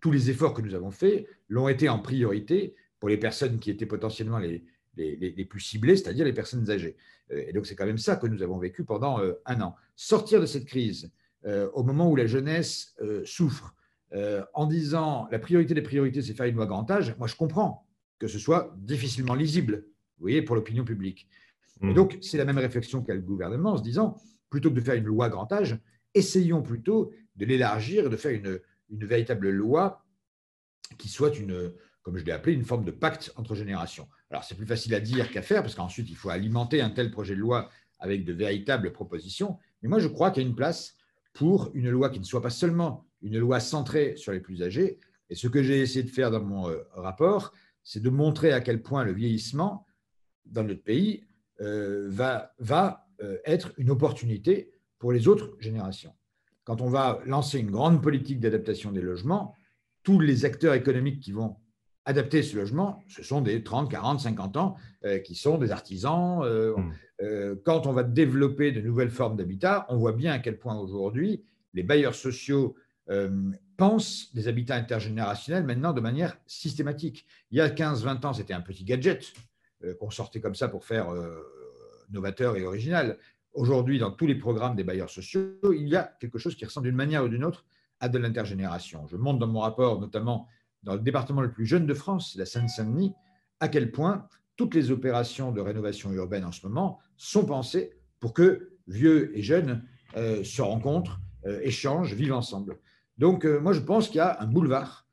tous 0.00 0.10
les 0.10 0.30
efforts 0.30 0.54
que 0.54 0.62
nous 0.62 0.74
avons 0.74 0.90
faits 0.90 1.26
l'ont 1.48 1.68
été 1.68 1.88
en 1.88 1.98
priorité 1.98 2.74
pour 3.00 3.08
les 3.08 3.16
personnes 3.16 3.58
qui 3.58 3.70
étaient 3.70 3.86
potentiellement 3.86 4.38
les, 4.38 4.64
les, 4.96 5.44
plus 5.44 5.60
ciblés, 5.60 5.96
c'est-à-dire 5.96 6.24
les 6.24 6.32
personnes 6.32 6.70
âgées. 6.70 6.96
Euh, 7.30 7.44
et 7.46 7.52
donc, 7.52 7.66
c'est 7.66 7.74
quand 7.74 7.86
même 7.86 7.98
ça 7.98 8.16
que 8.16 8.26
nous 8.26 8.42
avons 8.42 8.58
vécu 8.58 8.84
pendant 8.84 9.20
euh, 9.20 9.34
un 9.46 9.60
an. 9.60 9.74
Sortir 9.96 10.40
de 10.40 10.46
cette 10.46 10.66
crise 10.66 11.10
euh, 11.44 11.68
au 11.72 11.82
moment 11.82 12.10
où 12.10 12.16
la 12.16 12.26
jeunesse 12.26 12.94
souffre, 13.24 13.74
en 14.52 14.66
disant 14.66 15.26
la 15.32 15.38
priorité 15.38 15.72
des 15.72 15.80
priorités, 15.80 16.20
c'est 16.20 16.34
faire 16.34 16.44
une 16.44 16.56
loi 16.56 16.66
grand 16.66 16.90
âge, 16.90 17.16
moi, 17.18 17.26
je 17.26 17.34
comprends 17.34 17.86
que 18.18 18.28
ce 18.28 18.38
soit 18.38 18.74
difficilement 18.76 19.34
lisible, 19.34 19.86
vous 20.22 20.28
voyez, 20.28 20.42
pour 20.42 20.54
l'opinion 20.54 20.84
publique. 20.84 21.28
Et 21.82 21.86
mmh. 21.86 21.94
donc, 21.94 22.18
c'est 22.22 22.38
la 22.38 22.44
même 22.44 22.58
réflexion 22.58 23.02
qu'a 23.02 23.12
le 23.12 23.20
gouvernement 23.20 23.72
en 23.72 23.76
se 23.76 23.82
disant, 23.82 24.16
plutôt 24.50 24.70
que 24.70 24.76
de 24.76 24.80
faire 24.80 24.94
une 24.94 25.06
loi 25.06 25.28
grand 25.28 25.52
âge, 25.52 25.76
essayons 26.14 26.62
plutôt 26.62 27.12
de 27.34 27.44
l'élargir 27.44 28.06
et 28.06 28.08
de 28.08 28.16
faire 28.16 28.30
une, 28.30 28.60
une 28.90 29.04
véritable 29.04 29.50
loi 29.50 30.04
qui 30.96 31.08
soit 31.08 31.36
une, 31.36 31.72
comme 32.02 32.16
je 32.18 32.24
l'ai 32.24 32.30
appelé, 32.30 32.54
une 32.54 32.64
forme 32.64 32.84
de 32.84 32.92
pacte 32.92 33.32
entre 33.34 33.56
générations. 33.56 34.08
Alors, 34.30 34.44
c'est 34.44 34.54
plus 34.54 34.66
facile 34.66 34.94
à 34.94 35.00
dire 35.00 35.28
qu'à 35.28 35.42
faire, 35.42 35.62
parce 35.62 35.74
qu'ensuite, 35.74 36.08
il 36.08 36.16
faut 36.16 36.30
alimenter 36.30 36.80
un 36.80 36.90
tel 36.90 37.10
projet 37.10 37.34
de 37.34 37.40
loi 37.40 37.68
avec 37.98 38.24
de 38.24 38.32
véritables 38.32 38.92
propositions. 38.92 39.58
Mais 39.82 39.88
moi, 39.88 39.98
je 39.98 40.06
crois 40.06 40.30
qu'il 40.30 40.44
y 40.44 40.46
a 40.46 40.48
une 40.48 40.54
place 40.54 40.94
pour 41.34 41.72
une 41.74 41.90
loi 41.90 42.10
qui 42.10 42.20
ne 42.20 42.24
soit 42.24 42.42
pas 42.42 42.50
seulement 42.50 43.06
une 43.22 43.38
loi 43.38 43.58
centrée 43.58 44.14
sur 44.16 44.30
les 44.30 44.40
plus 44.40 44.62
âgés. 44.62 45.00
Et 45.30 45.34
ce 45.34 45.48
que 45.48 45.62
j'ai 45.64 45.80
essayé 45.80 46.04
de 46.04 46.10
faire 46.10 46.30
dans 46.30 46.44
mon 46.44 46.68
euh, 46.68 46.82
rapport, 46.94 47.52
c'est 47.82 48.02
de 48.02 48.10
montrer 48.10 48.52
à 48.52 48.60
quel 48.60 48.82
point 48.82 49.02
le 49.02 49.12
vieillissement 49.12 49.86
dans 50.52 50.64
notre 50.64 50.82
pays 50.82 51.24
euh, 51.60 52.06
va, 52.08 52.54
va 52.58 53.06
euh, 53.22 53.38
être 53.44 53.72
une 53.76 53.90
opportunité 53.90 54.70
pour 54.98 55.12
les 55.12 55.28
autres 55.28 55.56
générations. 55.58 56.14
Quand 56.64 56.80
on 56.80 56.88
va 56.88 57.20
lancer 57.26 57.58
une 57.58 57.70
grande 57.70 58.02
politique 58.02 58.40
d'adaptation 58.40 58.92
des 58.92 59.00
logements, 59.00 59.54
tous 60.02 60.20
les 60.20 60.44
acteurs 60.44 60.74
économiques 60.74 61.20
qui 61.20 61.32
vont 61.32 61.56
adapter 62.04 62.42
ce 62.42 62.56
logement, 62.56 63.02
ce 63.08 63.22
sont 63.22 63.40
des 63.40 63.62
30, 63.62 63.90
40, 63.90 64.20
50 64.20 64.56
ans 64.56 64.76
euh, 65.04 65.18
qui 65.18 65.34
sont 65.34 65.58
des 65.58 65.70
artisans. 65.70 66.42
Hmm. 66.42 66.92
quand 67.64 67.86
on 67.86 67.92
va 67.92 68.02
développer 68.02 68.72
de 68.72 68.80
nouvelles 68.80 69.10
formes 69.10 69.36
d'habitat, 69.36 69.86
on 69.88 69.96
voit 69.96 70.12
bien 70.12 70.32
à 70.32 70.40
quel 70.40 70.58
point 70.58 70.76
aujourd'hui 70.76 71.44
les 71.72 71.84
bailleurs 71.84 72.16
sociaux 72.16 72.74
pensent 73.76 74.34
des 74.34 74.48
habitats 74.48 74.74
intergénérationnels 74.74 75.64
maintenant 75.64 75.92
de 75.92 76.00
manière 76.00 76.36
systématique. 76.46 77.26
Il 77.52 77.58
y 77.58 77.60
a 77.60 77.68
15-20 77.68 78.26
ans, 78.26 78.32
c'était 78.32 78.54
un 78.54 78.60
petit 78.60 78.82
gadget 78.82 79.32
qu'on 79.98 80.10
sortait 80.10 80.40
comme 80.40 80.54
ça 80.54 80.68
pour 80.68 80.84
faire 80.84 81.08
novateur 82.10 82.56
et 82.56 82.64
original. 82.64 83.18
Aujourd'hui, 83.54 83.98
dans 83.98 84.10
tous 84.10 84.26
les 84.26 84.34
programmes 84.34 84.76
des 84.76 84.84
bailleurs 84.84 85.10
sociaux, 85.10 85.72
il 85.74 85.88
y 85.88 85.96
a 85.96 86.04
quelque 86.20 86.38
chose 86.38 86.56
qui 86.56 86.64
ressemble 86.64 86.86
d'une 86.86 86.96
manière 86.96 87.24
ou 87.24 87.28
d'une 87.28 87.44
autre 87.44 87.64
à 88.00 88.08
de 88.08 88.18
l'intergénération. 88.18 89.06
Je 89.06 89.16
montre 89.16 89.38
dans 89.38 89.46
mon 89.46 89.60
rapport 89.60 90.00
notamment 90.00 90.48
dans 90.82 90.94
le 90.94 91.00
département 91.00 91.40
le 91.40 91.52
plus 91.52 91.66
jeune 91.66 91.86
de 91.86 91.94
France, 91.94 92.34
la 92.36 92.46
Seine-Saint-Denis, 92.46 93.14
à 93.60 93.68
quel 93.68 93.92
point 93.92 94.26
toutes 94.56 94.74
les 94.74 94.90
opérations 94.90 95.52
de 95.52 95.60
rénovation 95.60 96.12
urbaine 96.12 96.44
en 96.44 96.52
ce 96.52 96.66
moment 96.66 96.98
sont 97.16 97.44
pensées 97.44 97.92
pour 98.20 98.32
que 98.32 98.72
vieux 98.86 99.36
et 99.36 99.42
jeunes 99.42 99.84
euh, 100.16 100.44
se 100.44 100.60
rencontrent, 100.62 101.20
euh, 101.46 101.60
échangent, 101.62 102.14
vivent 102.14 102.34
ensemble. 102.34 102.78
Donc, 103.18 103.44
euh, 103.44 103.60
moi, 103.60 103.72
je 103.72 103.80
pense 103.80 104.08
qu'il 104.08 104.16
y 104.16 104.20
a 104.20 104.40
un 104.40 104.46
boulevard 104.46 105.06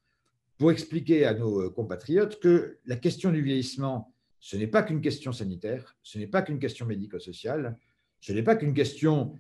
pour 0.58 0.72
expliquer 0.72 1.26
à 1.26 1.34
nos 1.34 1.70
compatriotes 1.72 2.40
que 2.40 2.80
la 2.86 2.98
question 2.98 3.32
du 3.32 3.42
vieillissement, 3.42 4.14
ce 4.40 4.56
n'est 4.58 4.68
pas 4.68 4.84
qu'une 4.84 5.02
question 5.02 5.32
sanitaire, 5.32 5.98
ce 6.04 6.18
n'est 6.18 6.28
pas 6.28 6.42
qu'une 6.42 6.60
question 6.60 6.86
médico-sociale, 6.86 7.78
ce 8.22 8.34
n'est 8.34 8.44
pas 8.44 8.56
qu'une 8.56 8.74
question, 8.74 9.34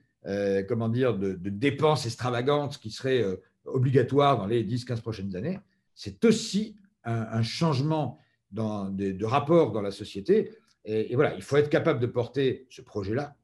comment 0.68 0.90
dire, 0.90 1.18
de, 1.18 1.34
dépenses 1.50 2.06
extravagantes 2.06 2.78
qui 2.78 2.92
seraient 2.92 3.24
obligatoires 3.66 4.38
dans 4.38 4.46
les 4.46 4.64
10-15 4.64 5.02
prochaines 5.02 5.36
années, 5.36 5.60
c'est 5.96 6.24
aussi 6.26 6.76
un, 7.04 7.44
changement 7.44 8.20
de, 8.52 9.26
rapport 9.26 9.72
dans 9.72 9.82
la 9.82 9.92
société. 9.92 10.52
Et, 10.86 11.16
voilà, 11.16 11.36
il 11.36 11.42
faut 11.42 11.58
être 11.58 11.70
capable 11.70 12.00
de 12.00 12.08
porter 12.08 12.68
ce 12.70 12.82
projet-là. 12.82 13.36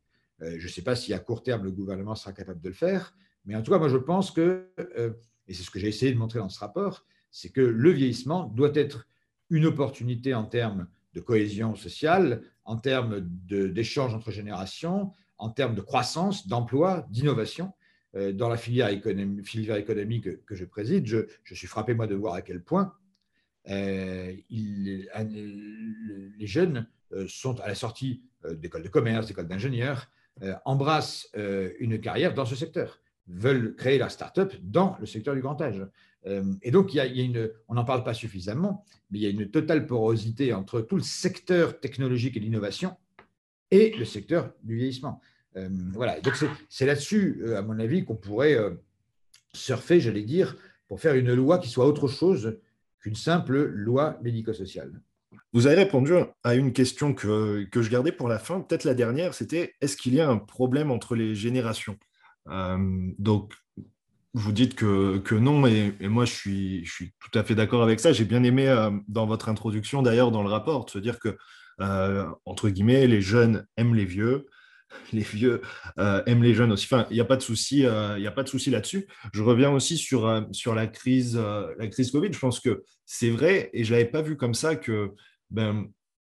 Euh, 0.41 0.55
je 0.57 0.67
ne 0.67 0.71
sais 0.71 0.81
pas 0.81 0.95
si 0.95 1.13
à 1.13 1.19
court 1.19 1.43
terme 1.43 1.63
le 1.63 1.71
gouvernement 1.71 2.15
sera 2.15 2.33
capable 2.33 2.61
de 2.61 2.69
le 2.69 2.75
faire, 2.75 3.15
mais 3.45 3.55
en 3.55 3.61
tout 3.61 3.71
cas, 3.71 3.77
moi 3.77 3.87
je 3.87 3.97
pense 3.97 4.31
que, 4.31 4.69
euh, 4.97 5.11
et 5.47 5.53
c'est 5.53 5.63
ce 5.63 5.71
que 5.71 5.79
j'ai 5.79 5.87
essayé 5.87 6.11
de 6.11 6.17
montrer 6.17 6.39
dans 6.39 6.49
ce 6.49 6.59
rapport, 6.59 7.05
c'est 7.31 7.49
que 7.49 7.61
le 7.61 7.91
vieillissement 7.91 8.45
doit 8.45 8.71
être 8.73 9.07
une 9.49 9.65
opportunité 9.65 10.33
en 10.33 10.45
termes 10.45 10.87
de 11.15 11.21
cohésion 11.21 11.75
sociale, 11.75 12.43
en 12.65 12.75
termes 12.77 13.21
d'échange 13.21 14.13
entre 14.13 14.31
générations, 14.31 15.11
en 15.37 15.49
termes 15.49 15.73
de 15.75 15.81
croissance, 15.81 16.47
d'emploi, 16.47 17.07
d'innovation. 17.09 17.73
Euh, 18.15 18.31
dans 18.31 18.49
la 18.49 18.57
filière, 18.57 18.89
économique 18.89 20.45
que, 20.45 20.55
je 20.55 20.65
préside, 20.65 21.05
je, 21.05 21.25
suis 21.53 21.67
frappé, 21.67 21.93
moi, 21.93 22.07
de 22.07 22.15
voir 22.15 22.33
à 22.33 22.41
quel 22.41 22.63
point 22.63 22.93
euh, 23.69 24.33
les 24.49 25.07
jeunes 26.47 26.87
euh, 27.11 27.25
sont 27.27 27.59
à 27.59 27.67
la 27.67 27.75
sortie 27.75 28.23
d'écoles 28.53 28.83
de 28.83 28.89
commerce, 28.89 29.27
d'écoles 29.27 29.47
d'ingénieurs, 29.47 30.11
embrassent 30.65 31.31
une 31.79 31.99
carrière 32.01 32.33
dans 32.33 32.45
ce 32.45 32.55
secteur, 32.55 32.99
veulent 33.27 33.75
créer 33.75 33.97
leur 33.97 34.11
start-up 34.11 34.53
dans 34.61 34.97
le 34.99 35.05
secteur 35.05 35.35
du 35.35 35.41
grand 35.41 35.61
âge. 35.61 35.85
et 36.61 36.71
donc, 36.71 36.93
il 36.93 36.97
y 36.97 36.99
a, 36.99 37.05
une, 37.05 37.49
on 37.67 37.75
n'en 37.75 37.85
parle 37.85 38.03
pas 38.03 38.13
suffisamment, 38.13 38.83
mais 39.09 39.19
il 39.19 39.21
y 39.21 39.27
a 39.27 39.29
une 39.29 39.49
totale 39.49 39.85
porosité 39.85 40.53
entre 40.53 40.81
tout 40.81 40.95
le 40.95 41.03
secteur 41.03 41.79
technologique 41.79 42.37
et 42.37 42.39
l'innovation 42.39 42.95
et 43.71 43.95
le 43.97 44.05
secteur 44.05 44.51
du 44.63 44.75
vieillissement. 44.75 45.21
Euh, 45.57 45.69
voilà, 45.93 46.19
donc 46.21 46.33
c'est 46.69 46.85
là-dessus, 46.85 47.41
euh, 47.43 47.57
à 47.57 47.61
mon 47.61 47.79
avis, 47.79 48.03
qu'on 48.03 48.15
pourrait 48.15 48.55
euh, 48.55 48.71
surfer, 49.53 49.99
j'allais 49.99 50.23
dire, 50.23 50.57
pour 50.87 50.99
faire 50.99 51.15
une 51.15 51.33
loi 51.33 51.59
qui 51.59 51.69
soit 51.69 51.85
autre 51.85 52.07
chose 52.07 52.59
qu'une 52.99 53.15
simple 53.15 53.63
loi 53.63 54.19
médico-sociale. 54.21 55.01
Vous 55.53 55.67
avez 55.67 55.77
répondu 55.77 56.13
à 56.43 56.55
une 56.55 56.73
question 56.73 57.13
que, 57.13 57.63
que 57.65 57.81
je 57.81 57.89
gardais 57.89 58.11
pour 58.11 58.27
la 58.27 58.39
fin, 58.39 58.61
peut-être 58.61 58.83
la 58.83 58.93
dernière, 58.93 59.33
c'était 59.33 59.73
est-ce 59.81 59.95
qu'il 59.95 60.13
y 60.13 60.21
a 60.21 60.29
un 60.29 60.37
problème 60.37 60.91
entre 60.91 61.15
les 61.15 61.35
générations? 61.35 61.97
Donc, 62.47 63.53
vous 64.33 64.51
dites 64.51 64.75
que, 64.75 65.17
que 65.19 65.35
non, 65.35 65.65
et, 65.65 65.93
moi 66.01 66.25
je 66.25 66.33
suis, 66.33 66.85
je 66.85 66.91
suis 66.91 67.13
tout 67.19 67.37
à 67.37 67.43
fait 67.43 67.55
d'accord 67.55 67.81
avec 67.83 67.99
ça. 67.99 68.11
J'ai 68.11 68.25
bien 68.25 68.43
aimé 68.43 68.67
dans 69.07 69.25
votre 69.25 69.49
introduction, 69.49 70.01
d'ailleurs, 70.01 70.31
dans 70.31 70.43
le 70.43 70.49
rapport, 70.49 70.85
de 70.85 70.89
se 70.89 70.99
dire 70.99 71.19
que, 71.19 71.37
entre 72.45 72.69
guillemets, 72.69 73.07
les 73.07 73.21
jeunes 73.21 73.65
aiment 73.77 73.95
les 73.95 74.05
vieux, 74.05 74.47
les 75.13 75.21
vieux 75.21 75.61
euh, 75.99 76.23
aiment 76.25 76.43
les 76.43 76.53
jeunes 76.53 76.71
aussi. 76.71 76.85
Enfin, 76.85 77.07
il 77.09 77.13
n'y 77.13 77.19
a 77.21 77.25
pas 77.25 77.37
de 77.37 77.41
souci, 77.41 77.85
euh, 77.85 78.17
il 78.17 78.71
là-dessus. 78.71 79.07
Je 79.33 79.41
reviens 79.41 79.71
aussi 79.71 79.97
sur, 79.97 80.27
euh, 80.27 80.41
sur 80.51 80.75
la 80.75 80.87
crise, 80.87 81.37
la 81.37 81.87
crise 81.87 82.11
Covid. 82.11 82.31
Je 82.31 82.39
pense 82.39 82.59
que 82.59 82.83
c'est 83.05 83.29
vrai 83.29 83.69
et 83.73 83.83
je 83.83 83.91
l'avais 83.91 84.05
pas 84.05 84.21
vu 84.21 84.37
comme 84.37 84.53
ça 84.53 84.75
que 84.75 85.11
ben, 85.49 85.87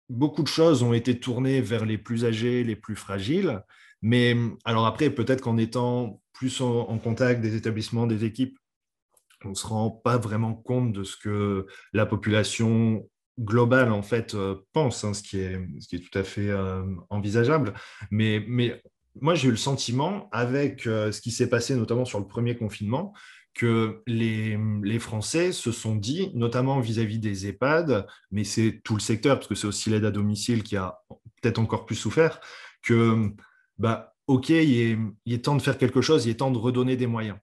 beaucoup 0.10 0.44
de 0.44 0.48
choses 0.48 0.84
ont 0.84 0.94
été 0.94 1.20
tournées 1.20 1.62
vers 1.62 1.86
les 1.86 1.98
plus 1.98 2.26
âgés, 2.26 2.64
les 2.64 2.76
plus 2.76 2.96
fragiles. 2.96 3.62
Mais 4.02 4.36
alors 4.66 4.86
après, 4.86 5.10
peut-être 5.10 5.42
qu'en 5.42 5.58
étant 5.58 6.22
plus 6.34 6.62
en, 6.62 6.98
contact 6.98 7.42
des 7.42 7.56
établissements, 7.56 8.08
des 8.08 8.26
équipes, 8.26 8.58
on 9.46 9.50
ne 9.50 9.56
se 9.56 9.68
rend 9.68 9.92
pas 9.92 10.18
vraiment 10.18 10.54
compte 10.54 10.94
de 10.94 11.04
ce 11.04 11.18
que 11.18 11.68
la 11.94 12.06
population 12.06 13.08
globale 13.40 13.92
en 13.92 14.02
fait 14.02 14.36
pense, 14.74 15.04
hein, 15.04 15.14
ce, 15.14 15.24
qui 15.24 15.40
est, 15.40 16.10
tout 16.10 16.18
à 16.18 16.24
fait 16.24 16.50
envisageable. 17.10 17.74
Mais, 18.10 18.46
moi, 19.20 19.36
j'ai 19.36 19.50
eu 19.50 19.52
le 19.52 19.58
sentiment, 19.58 20.30
avec 20.32 20.84
ce 20.84 21.20
qui 21.20 21.32
s'est 21.32 21.50
passé 21.50 21.76
notamment 21.76 22.06
sur 22.06 22.20
le 22.20 22.26
premier 22.26 22.56
confinement, 22.56 23.14
que 23.54 24.02
les, 24.08 24.58
les, 24.82 25.00
Français 25.00 25.52
se 25.52 25.72
sont 25.72 25.96
dit, 25.96 26.32
notamment 26.34 26.80
vis-à-vis 26.80 27.20
des 27.20 27.48
EHPAD, 27.48 28.08
mais 28.32 28.44
c'est 28.44 28.82
tout 28.84 28.96
le 28.96 29.02
secteur, 29.02 29.38
parce 29.38 29.48
que 29.48 29.56
c'est 29.56 29.68
aussi 29.68 29.90
l'aide 29.90 30.06
à 30.06 30.12
domicile 30.12 30.64
qui 30.64 30.78
a 30.78 31.00
peut-être 31.42 31.60
encore 31.60 31.86
plus 31.86 31.96
souffert, 31.96 32.40
que, 32.82 33.34
bah, 33.82 34.14
OK, 34.28 34.50
il 34.50 35.14
est, 35.26 35.44
temps 35.44 35.56
de 35.56 35.62
faire 35.62 35.78
quelque 35.78 36.02
chose, 36.02 36.26
il 36.26 36.30
est 36.30 36.36
temps 36.36 36.52
de 36.52 36.58
redonner 36.58 36.96
des 36.96 37.08
moyens. 37.08 37.38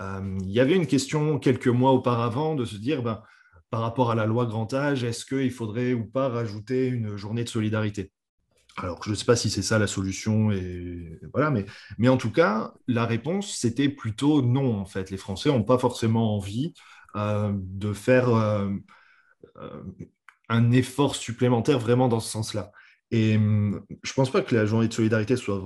Euh, 0.00 0.38
il 0.42 0.50
y 0.50 0.60
avait 0.60 0.76
une 0.76 0.86
question 0.86 1.38
quelques 1.38 1.68
mois 1.68 1.92
auparavant 1.92 2.54
de 2.54 2.64
se 2.64 2.76
dire, 2.76 3.02
bah, 3.02 3.24
par 3.70 3.80
rapport 3.80 4.10
à 4.10 4.14
la 4.14 4.24
loi 4.24 4.46
grand 4.46 4.72
âge, 4.72 5.02
est-ce 5.02 5.26
qu'il 5.26 5.50
faudrait 5.50 5.92
ou 5.92 6.06
pas 6.06 6.28
rajouter 6.28 6.86
une 6.86 7.16
journée 7.16 7.42
de 7.42 7.48
solidarité? 7.48 8.12
Alors, 8.76 9.02
je 9.02 9.10
ne 9.10 9.14
sais 9.14 9.24
pas 9.24 9.36
si 9.36 9.50
c'est 9.50 9.62
ça 9.62 9.78
la 9.78 9.86
solution, 9.86 10.50
voilà, 11.34 11.52
mais, 11.98 12.08
en 12.08 12.16
tout 12.16 12.30
cas, 12.30 12.72
la 12.86 13.04
réponse, 13.04 13.54
c'était 13.56 13.88
plutôt 13.88 14.40
non, 14.40 14.78
en 14.78 14.86
fait. 14.86 15.10
Les 15.10 15.18
Français 15.18 15.50
n'ont 15.50 15.64
pas 15.64 15.78
forcément 15.78 16.36
envie 16.36 16.72
euh, 17.16 17.52
de 17.54 17.92
faire 17.92 18.30
euh, 18.30 18.70
un 20.48 20.70
effort 20.70 21.16
supplémentaire 21.16 21.78
vraiment 21.78 22.08
dans 22.08 22.20
ce 22.20 22.30
sens-là. 22.30 22.72
Et 23.12 23.36
hum, 23.36 23.84
je 24.02 24.10
ne 24.10 24.14
pense 24.14 24.30
pas 24.30 24.40
que 24.40 24.54
la 24.54 24.64
journée 24.66 24.88
de 24.88 24.92
solidarité 24.92 25.36
soit 25.36 25.62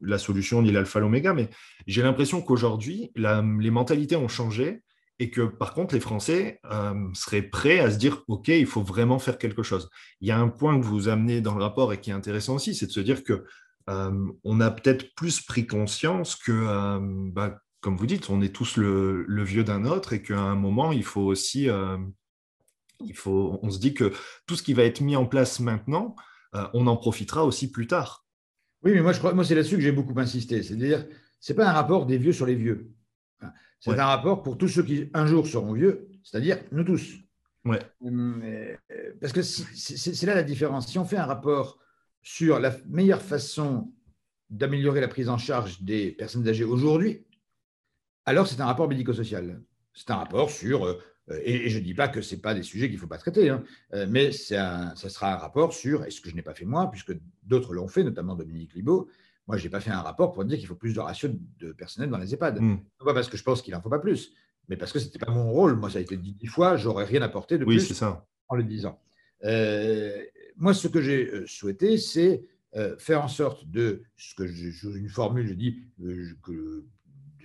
la 0.00 0.18
solution 0.18 0.62
ni 0.62 0.72
l'alpha 0.72 0.98
l'oméga, 0.98 1.34
mais 1.34 1.50
j'ai 1.86 2.02
l'impression 2.02 2.40
qu'aujourd'hui, 2.40 3.12
les 3.14 3.70
mentalités 3.70 4.16
ont 4.16 4.28
changé 4.28 4.82
et 5.18 5.30
que 5.30 5.42
par 5.42 5.74
contre, 5.74 5.94
les 5.94 6.00
Français 6.00 6.58
euh, 6.70 6.94
seraient 7.12 7.42
prêts 7.42 7.80
à 7.80 7.90
se 7.90 7.98
dire, 7.98 8.22
OK, 8.28 8.48
il 8.48 8.66
faut 8.66 8.82
vraiment 8.82 9.18
faire 9.18 9.38
quelque 9.38 9.62
chose. 9.62 9.88
Il 10.20 10.28
y 10.28 10.30
a 10.30 10.38
un 10.38 10.48
point 10.48 10.78
que 10.80 10.84
vous 10.84 11.08
amenez 11.08 11.40
dans 11.40 11.54
le 11.54 11.62
rapport 11.62 11.92
et 11.92 12.00
qui 12.00 12.10
est 12.10 12.14
intéressant 12.14 12.56
aussi, 12.56 12.74
c'est 12.74 12.86
de 12.86 12.92
se 12.92 13.00
dire 13.00 13.24
que 13.24 13.44
euh, 13.88 14.26
on 14.44 14.60
a 14.60 14.70
peut-être 14.70 15.14
plus 15.14 15.40
pris 15.42 15.66
conscience 15.66 16.34
que, 16.34 16.52
euh, 16.52 16.98
bah, 17.02 17.60
comme 17.80 17.96
vous 17.96 18.06
dites, 18.06 18.30
on 18.30 18.42
est 18.42 18.54
tous 18.54 18.76
le, 18.78 19.44
vieux 19.44 19.64
d'un 19.64 19.84
autre 19.84 20.12
et 20.14 20.22
qu'à 20.22 20.40
un 20.40 20.56
moment, 20.56 20.92
il 20.92 21.04
faut 21.04 21.22
aussi, 21.22 21.68
il 23.04 23.14
faut, 23.14 23.58
on 23.62 23.70
se 23.70 23.78
dit 23.78 23.94
que 23.94 24.12
tout 24.46 24.56
ce 24.56 24.62
qui 24.62 24.74
va 24.74 24.82
être 24.82 25.02
mis 25.02 25.14
en 25.14 25.26
place 25.26 25.60
maintenant, 25.60 26.16
on 26.74 26.86
en 26.86 26.96
profitera 26.96 27.44
aussi 27.44 27.70
plus 27.70 27.86
tard. 27.86 28.26
Oui, 28.82 28.92
mais 28.92 29.00
moi, 29.00 29.12
je 29.12 29.18
crois, 29.18 29.34
moi 29.34 29.44
c'est 29.44 29.54
là-dessus 29.54 29.76
que 29.76 29.82
j'ai 29.82 29.92
beaucoup 29.92 30.18
insisté. 30.18 30.62
C'est-à-dire, 30.62 31.06
c'est 31.40 31.54
pas 31.54 31.68
un 31.68 31.72
rapport 31.72 32.06
des 32.06 32.18
vieux 32.18 32.32
sur 32.32 32.46
les 32.46 32.54
vieux. 32.54 32.92
C'est 33.80 33.98
un 33.98 34.06
rapport 34.06 34.42
pour 34.42 34.58
tous 34.58 34.68
ceux 34.68 34.82
qui 34.82 35.10
un 35.14 35.26
jour 35.26 35.46
seront 35.46 35.72
vieux, 35.72 36.08
c'est-à-dire 36.24 36.58
nous 36.72 36.82
tous. 36.82 37.16
Ouais. 37.64 37.80
Euh, 38.04 38.76
parce 39.20 39.32
que 39.32 39.42
c'est 39.42 40.26
là 40.26 40.34
la 40.34 40.42
différence. 40.42 40.88
Si 40.88 40.98
on 40.98 41.04
fait 41.04 41.16
un 41.16 41.26
rapport 41.26 41.78
sur 42.22 42.58
la 42.58 42.74
meilleure 42.88 43.22
façon 43.22 43.92
d'améliorer 44.50 45.00
la 45.00 45.08
prise 45.08 45.28
en 45.28 45.38
charge 45.38 45.82
des 45.82 46.12
personnes 46.12 46.48
âgées 46.48 46.64
aujourd'hui, 46.64 47.26
alors 48.24 48.46
c'est 48.46 48.60
un 48.60 48.66
rapport 48.66 48.88
médico-social. 48.88 49.60
C'est 49.94 50.10
un 50.10 50.16
rapport 50.16 50.50
sur, 50.50 50.98
euh, 51.30 51.40
et, 51.42 51.68
je 51.68 51.78
ne 51.78 51.84
dis 51.84 51.94
pas 51.94 52.08
que 52.08 52.20
ce 52.20 52.36
pas 52.36 52.54
des 52.54 52.62
sujets 52.62 52.86
qu'il 52.86 52.96
ne 52.96 53.00
faut 53.00 53.06
pas 53.06 53.18
traiter, 53.18 53.48
hein, 53.48 53.62
euh, 53.94 54.06
mais 54.08 54.32
ça 54.32 54.94
sera 54.96 55.34
un 55.34 55.36
rapport 55.36 55.72
sur, 55.72 56.04
et 56.04 56.10
ce 56.10 56.20
que 56.20 56.30
je 56.30 56.34
n'ai 56.34 56.42
pas 56.42 56.54
fait 56.54 56.64
moi, 56.64 56.90
puisque 56.90 57.16
d'autres 57.42 57.74
l'ont 57.74 57.88
fait, 57.88 58.04
notamment 58.04 58.34
Dominique 58.34 58.74
Libaud, 58.74 59.08
moi, 59.46 59.56
je 59.56 59.64
n'ai 59.64 59.70
pas 59.70 59.80
fait 59.80 59.90
un 59.90 60.00
rapport 60.00 60.32
pour 60.32 60.44
dire 60.44 60.58
qu'il 60.58 60.66
faut 60.66 60.74
plus 60.74 60.94
de 60.94 61.00
ratio 61.00 61.28
de 61.60 61.72
personnel 61.72 62.10
dans 62.10 62.18
les 62.18 62.34
EHPAD. 62.34 62.60
Hmm. 62.60 62.78
Pas 63.04 63.14
parce 63.14 63.28
que 63.28 63.36
je 63.36 63.44
pense 63.44 63.62
qu'il 63.62 63.74
n'en 63.74 63.80
faut 63.80 63.90
pas 63.90 64.00
plus, 64.00 64.32
mais 64.68 64.76
parce 64.76 64.92
que 64.92 64.98
ce 64.98 65.06
n'était 65.06 65.20
pas 65.20 65.30
mon 65.30 65.50
rôle. 65.50 65.76
Moi, 65.76 65.88
ça 65.88 65.98
a 65.98 66.00
été 66.00 66.16
dit 66.16 66.32
dix 66.32 66.48
fois, 66.48 66.76
j'aurais 66.76 67.04
rien 67.04 67.22
apporté 67.22 67.56
de 67.56 67.64
oui, 67.64 67.76
plus 67.76 67.94
ça. 67.94 68.26
en 68.48 68.56
le 68.56 68.64
disant. 68.64 69.00
Euh, 69.44 70.20
moi, 70.56 70.74
ce 70.74 70.88
que 70.88 71.00
j'ai 71.00 71.46
souhaité, 71.46 71.96
c'est 71.98 72.42
euh, 72.74 72.96
faire 72.98 73.22
en 73.22 73.28
sorte 73.28 73.68
de, 73.70 74.02
ce 74.16 74.34
que 74.34 74.46
je, 74.46 74.88
une 74.88 75.08
formule, 75.08 75.46
je 75.46 75.54
dis, 75.54 75.84
que, 76.42 76.52
de 76.52 76.84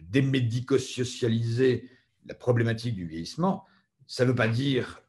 démédico-socialiser 0.10 1.88
la 2.26 2.34
problématique 2.34 2.96
du 2.96 3.06
vieillissement. 3.06 3.66
Ça 4.12 4.26
ne 4.26 4.30
veut 4.30 4.36
pas 4.36 4.48
dire 4.48 5.02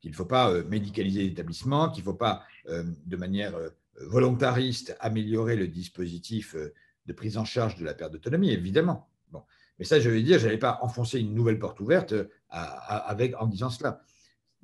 qu'il 0.00 0.10
ne 0.10 0.16
faut 0.16 0.24
pas 0.24 0.62
médicaliser 0.64 1.22
l'établissement, 1.22 1.90
qu'il 1.90 2.02
ne 2.02 2.06
faut 2.06 2.14
pas, 2.14 2.42
de 2.66 3.16
manière 3.16 3.54
volontariste 4.00 4.96
améliorer 5.00 5.56
le 5.56 5.68
dispositif 5.68 6.54
euh, 6.54 6.74
de 7.06 7.12
prise 7.12 7.38
en 7.38 7.44
charge 7.44 7.76
de 7.76 7.84
la 7.84 7.94
perte 7.94 8.12
d'autonomie, 8.12 8.50
évidemment. 8.50 9.08
Mais 9.78 9.84
ça, 9.84 10.00
je 10.00 10.10
vais 10.10 10.22
dire, 10.22 10.40
je 10.40 10.46
n'allais 10.46 10.58
pas 10.58 10.80
enfoncer 10.82 11.20
une 11.20 11.34
nouvelle 11.34 11.60
porte 11.60 11.78
ouverte 11.78 12.12
euh, 12.12 12.26
en 12.50 13.46
disant 13.46 13.70
cela. 13.70 14.02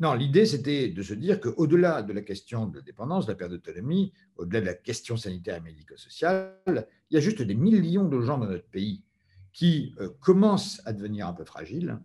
Non, 0.01 0.13
l'idée, 0.15 0.45
c'était 0.45 0.89
de 0.89 1.03
se 1.03 1.15
dire 1.15 1.41
qu'au-delà 1.41 2.03
de 2.03 2.13
la 2.13 2.23
question 2.23 2.67
de 2.67 2.79
la 2.79 2.83
dépendance, 2.83 3.27
de 3.27 3.31
la 3.31 3.37
perte 3.37 3.53
d'autonomie, 3.53 4.13
au-delà 4.35 4.61
de 4.61 4.67
la 4.67 4.75
question 4.75 5.17
sanitaire 5.17 5.59
et 5.59 5.61
médico-sociale, 5.61 6.59
il 6.67 7.15
y 7.15 7.17
a 7.17 7.21
juste 7.21 7.43
des 7.43 7.55
millions 7.55 8.09
de 8.09 8.21
gens 8.21 8.39
dans 8.39 8.49
notre 8.49 8.67
pays 8.67 9.05
qui 9.53 9.95
euh, 10.01 10.09
commencent 10.21 10.83
à 10.85 10.93
devenir 10.93 11.29
un 11.29 11.33
peu 11.33 11.45
fragiles, 11.45 12.01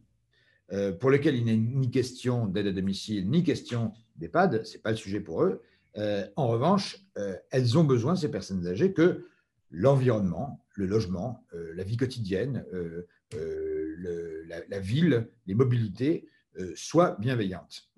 pour 0.99 1.09
lesquels 1.09 1.35
il 1.35 1.45
n'est 1.45 1.57
ni 1.57 1.89
question 1.89 2.45
d'aide 2.45 2.67
à 2.67 2.71
domicile, 2.71 3.29
ni 3.29 3.43
question 3.43 3.91
d'EHPAD, 4.17 4.65
ce 4.65 4.73
n'est 4.73 4.81
pas 4.81 4.91
le 4.91 4.97
sujet 4.97 5.19
pour 5.19 5.43
eux, 5.43 5.61
euh, 5.97 6.27
en 6.35 6.47
revanche, 6.47 6.97
euh, 7.17 7.35
elles 7.51 7.77
ont 7.77 7.83
besoin, 7.83 8.15
ces 8.15 8.29
personnes 8.29 8.65
âgées, 8.67 8.93
que 8.93 9.25
l'environnement, 9.71 10.63
le 10.75 10.85
logement, 10.85 11.45
euh, 11.53 11.73
la 11.75 11.83
vie 11.83 11.97
quotidienne, 11.97 12.65
la, 14.69 14.79
ville, 14.79 15.29
les 15.45 15.53
mobilités 15.53 16.27
soient 16.75 17.15
bienveillantes. 17.19 17.89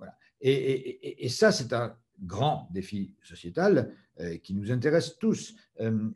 Et, 0.42 1.30
ça, 1.30 1.52
c'est 1.52 1.72
un 1.74 1.96
grand 2.22 2.68
défi 2.72 3.16
sociétal 3.24 3.94
qui 4.44 4.54
nous 4.54 4.72
intéresse 4.72 5.18
tous. 5.18 5.56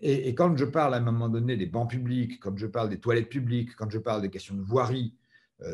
Et, 0.01 0.35
quand 0.35 0.57
je 0.57 0.65
parle 0.65 0.95
à 0.95 0.97
un 0.97 1.01
moment 1.01 1.29
donné 1.29 1.55
des 1.55 1.65
bancs 1.65 1.89
publics, 1.89 2.39
quand 2.41 2.57
je 2.57 2.67
parle 2.67 2.89
des 2.89 2.99
toilettes 2.99 3.29
publiques, 3.29 3.75
quand 3.75 3.89
je 3.89 3.99
parle 3.99 4.21
des 4.21 4.29
questions 4.29 4.55
de 4.55 4.61
voirie, 4.61 5.15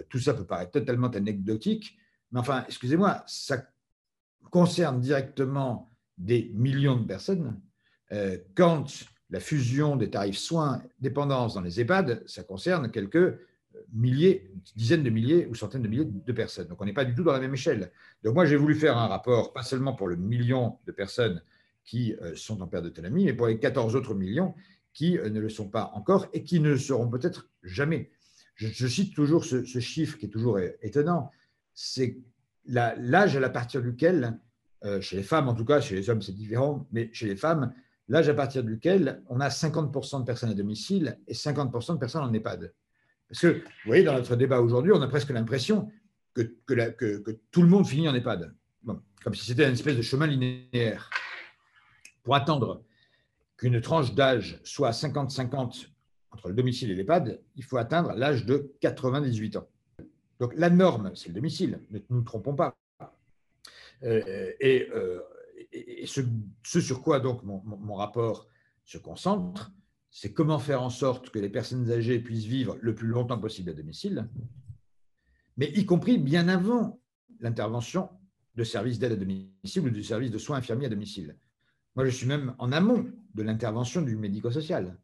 tout 0.09 0.19
ça 0.19 0.33
peut 0.33 0.45
paraître 0.45 0.71
totalement 0.71 1.07
anecdotique, 1.07 1.97
mais 2.31 2.39
enfin, 2.39 2.63
excusez-moi, 2.67 3.23
ça 3.27 3.63
concerne 4.49 4.99
directement 4.99 5.91
des 6.17 6.51
millions 6.53 6.97
de 6.97 7.05
personnes, 7.05 7.59
euh, 8.11 8.37
quand 8.55 8.85
la 9.29 9.39
fusion 9.39 9.95
des 9.95 10.09
tarifs 10.09 10.37
soins 10.37 10.81
dépendance 10.99 11.53
dans 11.53 11.61
les 11.61 11.79
EHPAD, 11.79 12.23
ça 12.27 12.43
concerne 12.43 12.91
quelques 12.91 13.15
euh, 13.15 13.39
milliers, 13.93 14.51
dizaines 14.75 15.03
de 15.03 15.09
milliers 15.09 15.47
ou 15.47 15.55
centaines 15.55 15.81
de 15.81 15.87
milliers 15.87 16.05
de 16.05 16.33
personnes. 16.33 16.67
Donc 16.67 16.81
on 16.81 16.85
n'est 16.85 16.93
pas 16.93 17.05
du 17.05 17.15
tout 17.15 17.23
dans 17.23 17.31
la 17.31 17.39
même 17.39 17.53
échelle. 17.53 17.91
Donc 18.23 18.35
moi 18.35 18.45
j'ai 18.45 18.57
voulu 18.57 18.75
faire 18.75 18.97
un 18.97 19.07
rapport, 19.07 19.53
pas 19.53 19.63
seulement 19.63 19.93
pour 19.93 20.07
le 20.07 20.15
million 20.15 20.77
de 20.85 20.91
personnes 20.91 21.41
qui 21.83 22.13
euh, 22.21 22.35
sont 22.35 22.61
en 22.61 22.67
perte 22.67 22.83
d'autonomie, 22.83 23.25
mais 23.25 23.33
pour 23.33 23.47
les 23.47 23.57
14 23.57 23.95
autres 23.95 24.13
millions 24.13 24.53
qui 24.93 25.13
ne 25.13 25.39
le 25.39 25.47
sont 25.47 25.69
pas 25.69 25.89
encore 25.93 26.27
et 26.33 26.43
qui 26.43 26.59
ne 26.59 26.69
le 26.69 26.77
seront 26.77 27.09
peut-être 27.09 27.49
jamais. 27.63 28.11
Je, 28.69 28.87
cite 28.87 29.15
toujours 29.15 29.43
ce, 29.43 29.63
chiffre 29.79 30.17
qui 30.17 30.27
est 30.27 30.29
toujours 30.29 30.59
étonnant, 30.81 31.31
c'est 31.73 32.17
l'âge 32.65 33.35
à 33.35 33.49
partir 33.49 33.81
duquel 33.81 34.39
euh, 34.83 35.01
chez 35.01 35.15
les 35.15 35.23
femmes 35.23 35.47
en 35.47 35.55
tout 35.55 35.65
cas, 35.65 35.81
chez 35.81 35.95
les 35.95 36.09
hommes 36.09 36.21
c'est 36.21 36.35
différent, 36.35 36.87
mais 36.91 37.09
chez 37.11 37.25
les 37.27 37.35
femmes, 37.35 37.73
l'âge 38.07 38.29
à 38.29 38.33
partir 38.35 38.63
duquel 38.63 39.23
on 39.29 39.39
a 39.39 39.49
50% 39.49 40.19
de 40.19 40.25
personnes 40.25 40.51
à 40.51 40.53
domicile 40.53 41.17
et 41.27 41.33
50% 41.33 41.93
de 41.93 41.97
personnes 41.99 42.23
en 42.23 42.33
EHPAD. 42.33 42.73
Parce 43.27 43.41
que, 43.41 43.47
vous 43.47 43.63
voyez, 43.85 44.03
dans 44.03 44.13
notre 44.13 44.35
débat 44.35 44.59
aujourd'hui, 44.59 44.91
on 44.93 45.01
a 45.01 45.07
presque 45.07 45.29
l'impression 45.29 45.89
que, 46.33 46.43
tout 47.51 47.61
le 47.61 47.67
monde 47.67 47.87
finit 47.87 48.09
en 48.09 48.13
EHPAD, 48.13 48.53
comme 48.85 49.35
si 49.35 49.45
c'était 49.45 49.65
une 49.65 49.73
espèce 49.73 49.97
de 49.97 50.01
chemin 50.01 50.27
linéaire. 50.27 51.09
Pour 52.23 52.35
attendre 52.35 52.83
qu'une 53.57 53.81
tranche 53.81 54.13
d'âge 54.13 54.59
soit 54.63 54.91
50-50 54.91 55.90
entre 56.31 56.49
le 56.49 56.55
domicile 56.55 56.91
et 56.91 56.95
l'EHPAD, 56.95 57.41
il 57.55 57.63
faut 57.63 57.77
atteindre 57.77 58.13
l'âge 58.13 58.45
de 58.45 58.73
98 58.81 59.57
ans. 59.57 59.67
Donc 60.39 60.53
la 60.55 60.69
norme, 60.69 61.11
c'est 61.15 61.29
le 61.29 61.35
domicile, 61.35 61.79
ne 61.91 61.99
nous 62.09 62.21
trompons 62.21 62.55
pas. 62.55 62.77
Euh, 64.03 64.51
et, 64.59 64.89
euh, 64.93 65.19
ce, 66.05 66.21
sur 66.63 67.01
quoi 67.01 67.19
donc 67.19 67.43
mon, 67.43 67.93
rapport 67.93 68.47
se 68.83 68.97
concentre, 68.97 69.71
c'est 70.09 70.33
comment 70.33 70.59
faire 70.59 70.81
en 70.81 70.89
sorte 70.89 71.29
que 71.29 71.39
les 71.39 71.49
personnes 71.49 71.89
âgées 71.91 72.19
puissent 72.19 72.45
vivre 72.45 72.77
le 72.81 72.95
plus 72.95 73.07
longtemps 73.07 73.39
possible 73.39 73.69
à 73.69 73.73
domicile, 73.73 74.27
mais 75.57 75.71
y 75.75 75.85
compris 75.85 76.17
bien 76.17 76.47
avant 76.47 76.99
l'intervention 77.39 78.09
de 78.55 78.63
services 78.63 78.99
d'aide 78.99 79.13
à 79.13 79.15
domicile 79.15 79.83
ou 79.83 79.89
du 79.89 80.03
service 80.03 80.31
de 80.31 80.37
soins 80.37 80.57
infirmiers 80.57 80.87
à 80.87 80.89
domicile. 80.89 81.37
Moi, 81.95 82.05
je 82.05 82.09
suis 82.09 82.27
même 82.27 82.55
en 82.57 82.71
amont 82.71 83.05
de 83.35 83.43
l'intervention 83.43 84.01
du 84.01 84.15
médico-social. 84.15 84.97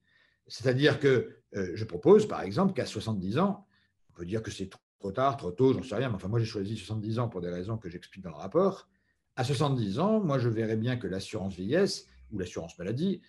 C'est-à-dire 0.47 0.99
que 0.99 1.37
euh, 1.55 1.71
je 1.73 1.83
propose, 1.83 2.27
par 2.27 2.41
exemple, 2.41 2.73
qu'à 2.73 2.85
70 2.85 3.37
ans, 3.39 3.65
on 4.09 4.13
peut 4.13 4.25
dire 4.25 4.41
que 4.41 4.51
c'est 4.51 4.69
trop 4.99 5.11
tard, 5.11 5.37
trop 5.37 5.51
tôt, 5.51 5.73
j'en 5.73 5.83
sais 5.83 5.95
rien, 5.95 6.09
mais 6.09 6.15
enfin, 6.15 6.27
moi, 6.27 6.39
j'ai 6.39 6.45
choisi 6.45 6.75
70 6.75 7.19
ans 7.19 7.27
pour 7.27 7.41
des 7.41 7.49
raisons 7.49 7.77
que 7.77 7.89
j'explique 7.89 8.23
dans 8.23 8.31
le 8.31 8.37
rapport. 8.37 8.87
À 9.35 9.43
70 9.43 9.99
ans, 9.99 10.19
moi, 10.19 10.39
je 10.39 10.49
verrais 10.49 10.77
bien 10.77 10.97
que 10.97 11.07
l'assurance 11.07 11.55
vieillesse 11.55 12.07
ou 12.31 12.39
l'assurance 12.39 12.77
maladie 12.77 13.21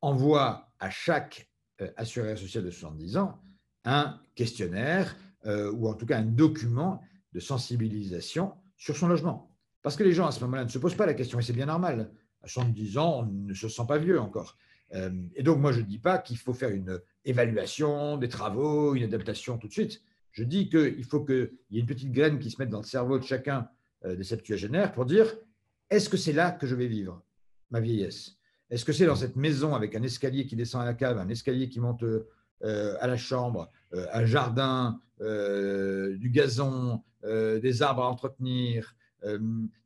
envoie 0.00 0.70
à 0.78 0.90
chaque 0.90 1.50
euh, 1.80 1.90
assuré 1.96 2.36
social 2.36 2.64
de 2.64 2.70
70 2.70 3.16
ans 3.16 3.40
un 3.84 4.20
questionnaire 4.34 5.16
euh, 5.46 5.70
ou 5.72 5.88
en 5.88 5.94
tout 5.94 6.06
cas 6.06 6.18
un 6.18 6.24
document 6.24 7.02
de 7.32 7.40
sensibilisation 7.40 8.54
sur 8.76 8.96
son 8.96 9.08
logement. 9.08 9.50
Parce 9.82 9.96
que 9.96 10.02
les 10.02 10.12
gens, 10.12 10.26
à 10.26 10.32
ce 10.32 10.40
moment-là, 10.40 10.64
ne 10.64 10.68
se 10.68 10.78
posent 10.78 10.96
pas 10.96 11.06
la 11.06 11.14
question, 11.14 11.38
et 11.38 11.42
c'est 11.42 11.52
bien 11.52 11.66
normal. 11.66 12.10
À 12.42 12.48
70 12.48 12.98
ans, 12.98 13.20
on 13.20 13.26
ne 13.26 13.54
se 13.54 13.68
sent 13.68 13.84
pas 13.86 13.98
vieux 13.98 14.20
encore. 14.20 14.56
Euh, 14.94 15.10
et 15.34 15.42
donc, 15.42 15.58
moi, 15.58 15.72
je 15.72 15.80
ne 15.80 15.86
dis 15.86 15.98
pas 15.98 16.18
qu'il 16.18 16.38
faut 16.38 16.54
faire 16.54 16.70
une 16.70 17.00
évaluation 17.24 18.16
des 18.16 18.28
travaux, 18.28 18.94
une 18.94 19.04
adaptation 19.04 19.58
tout 19.58 19.68
de 19.68 19.72
suite. 19.72 20.02
Je 20.32 20.44
dis 20.44 20.68
qu'il 20.68 21.04
faut 21.04 21.24
qu'il 21.24 21.50
y 21.70 21.78
ait 21.78 21.80
une 21.80 21.86
petite 21.86 22.12
graine 22.12 22.38
qui 22.38 22.50
se 22.50 22.60
mette 22.60 22.70
dans 22.70 22.80
le 22.80 22.86
cerveau 22.86 23.18
de 23.18 23.24
chacun 23.24 23.68
des 24.04 24.22
septuagénaires 24.22 24.92
pour 24.92 25.06
dire 25.06 25.34
est-ce 25.88 26.08
que 26.08 26.16
c'est 26.16 26.32
là 26.32 26.50
que 26.50 26.66
je 26.66 26.74
vais 26.74 26.86
vivre 26.86 27.22
ma 27.70 27.80
vieillesse? 27.80 28.36
Est-ce 28.70 28.84
que 28.84 28.92
c'est 28.92 29.06
dans 29.06 29.16
cette 29.16 29.36
maison 29.36 29.74
avec 29.74 29.94
un 29.94 30.02
escalier 30.02 30.46
qui 30.46 30.56
descend 30.56 30.82
à 30.82 30.84
la 30.84 30.94
cave, 30.94 31.18
un 31.18 31.28
escalier 31.28 31.68
qui 31.68 31.80
monte 31.80 32.02
euh, 32.02 32.96
à 33.00 33.06
la 33.06 33.16
chambre, 33.16 33.70
euh, 33.94 34.06
un 34.12 34.24
jardin, 34.24 35.00
euh, 35.20 36.16
du 36.16 36.30
gazon, 36.30 37.02
des 37.24 37.82
arbres 37.82 38.04
à 38.04 38.08
entretenir, 38.08 38.94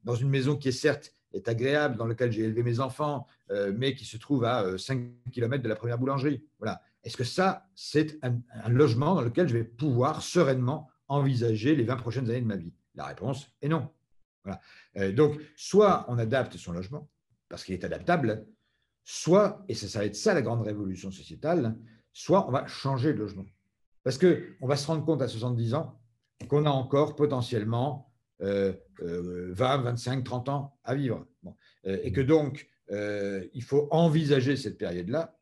dans 0.05 0.15
une 0.15 0.29
maison 0.29 0.57
qui 0.57 0.69
est 0.69 0.73
certes 0.73 1.15
est 1.33 1.49
agréable, 1.49 1.97
dans 1.97 2.05
laquelle 2.05 2.31
j'ai 2.31 2.43
élevé 2.43 2.63
mes 2.63 2.81
enfants, 2.81 3.27
mais 3.77 3.95
qui 3.95 4.05
se 4.05 4.17
trouve 4.17 4.45
à 4.45 4.79
5 4.79 5.11
km 5.33 5.63
de 5.63 5.69
la 5.69 5.77
première 5.77 5.99
boulangerie. 5.99 6.45
Voilà. 6.59 6.81
Est-ce 7.03 7.17
que 7.17 7.25
ça, 7.25 7.67
c'est 7.75 8.19
un, 8.23 8.41
logement 8.69 9.15
dans 9.15 9.23
lequel 9.23 9.49
je 9.49 9.55
vais 9.55 9.65
pouvoir 9.65 10.23
sereinement 10.23 10.89
envisager 11.09 11.75
les 11.75 11.85
20 11.85 11.97
prochaines 11.97 12.31
années 12.31 12.43
de 12.43 12.47
ma 12.47 12.57
vie? 12.57 12.73
La 12.95 13.07
réponse 13.07 13.51
est 13.61 13.69
non. 13.69 13.89
Voilà. 14.45 15.13
donc, 15.13 15.41
soit 15.57 16.05
on 16.09 16.19
adapte 16.19 16.57
son 16.57 16.73
logement, 16.73 17.09
parce 17.49 17.65
qu'il 17.65 17.75
est 17.75 17.85
adaptable, 17.85 18.47
soit, 19.05 19.65
et 19.69 19.75
ça 19.75 19.99
va 19.99 20.05
être 20.05 20.17
ça 20.17 20.35
la 20.35 20.43
grande 20.43 20.63
révolution 20.63 21.11
sociétale, 21.11 21.77
soit 22.13 22.47
on 22.49 22.53
va 22.53 22.67
changer 22.67 23.13
de 23.13 23.19
logement. 23.19 23.47
Parce 24.03 24.19
qu'on 24.19 24.67
va 24.67 24.77
se 24.77 24.87
rendre 24.87 25.05
compte 25.05 25.23
à 25.23 25.29
70 25.29 25.75
ans 25.75 26.01
qu'on 26.49 26.65
a 26.65 26.71
encore 26.71 27.17
potentiellement 27.17 28.11
20, 28.41 28.75
25, 29.83 30.25
30 30.25 30.49
ans 30.49 30.79
à 30.85 30.95
vivre. 30.95 31.27
Euh, 31.87 31.99
et 32.03 32.13
que 32.13 32.21
donc, 32.21 32.69
euh, 32.91 33.45
il 33.55 33.63
faut 33.63 33.89
envisager 33.91 34.57
cette 34.57 34.79
période-là 34.79 35.37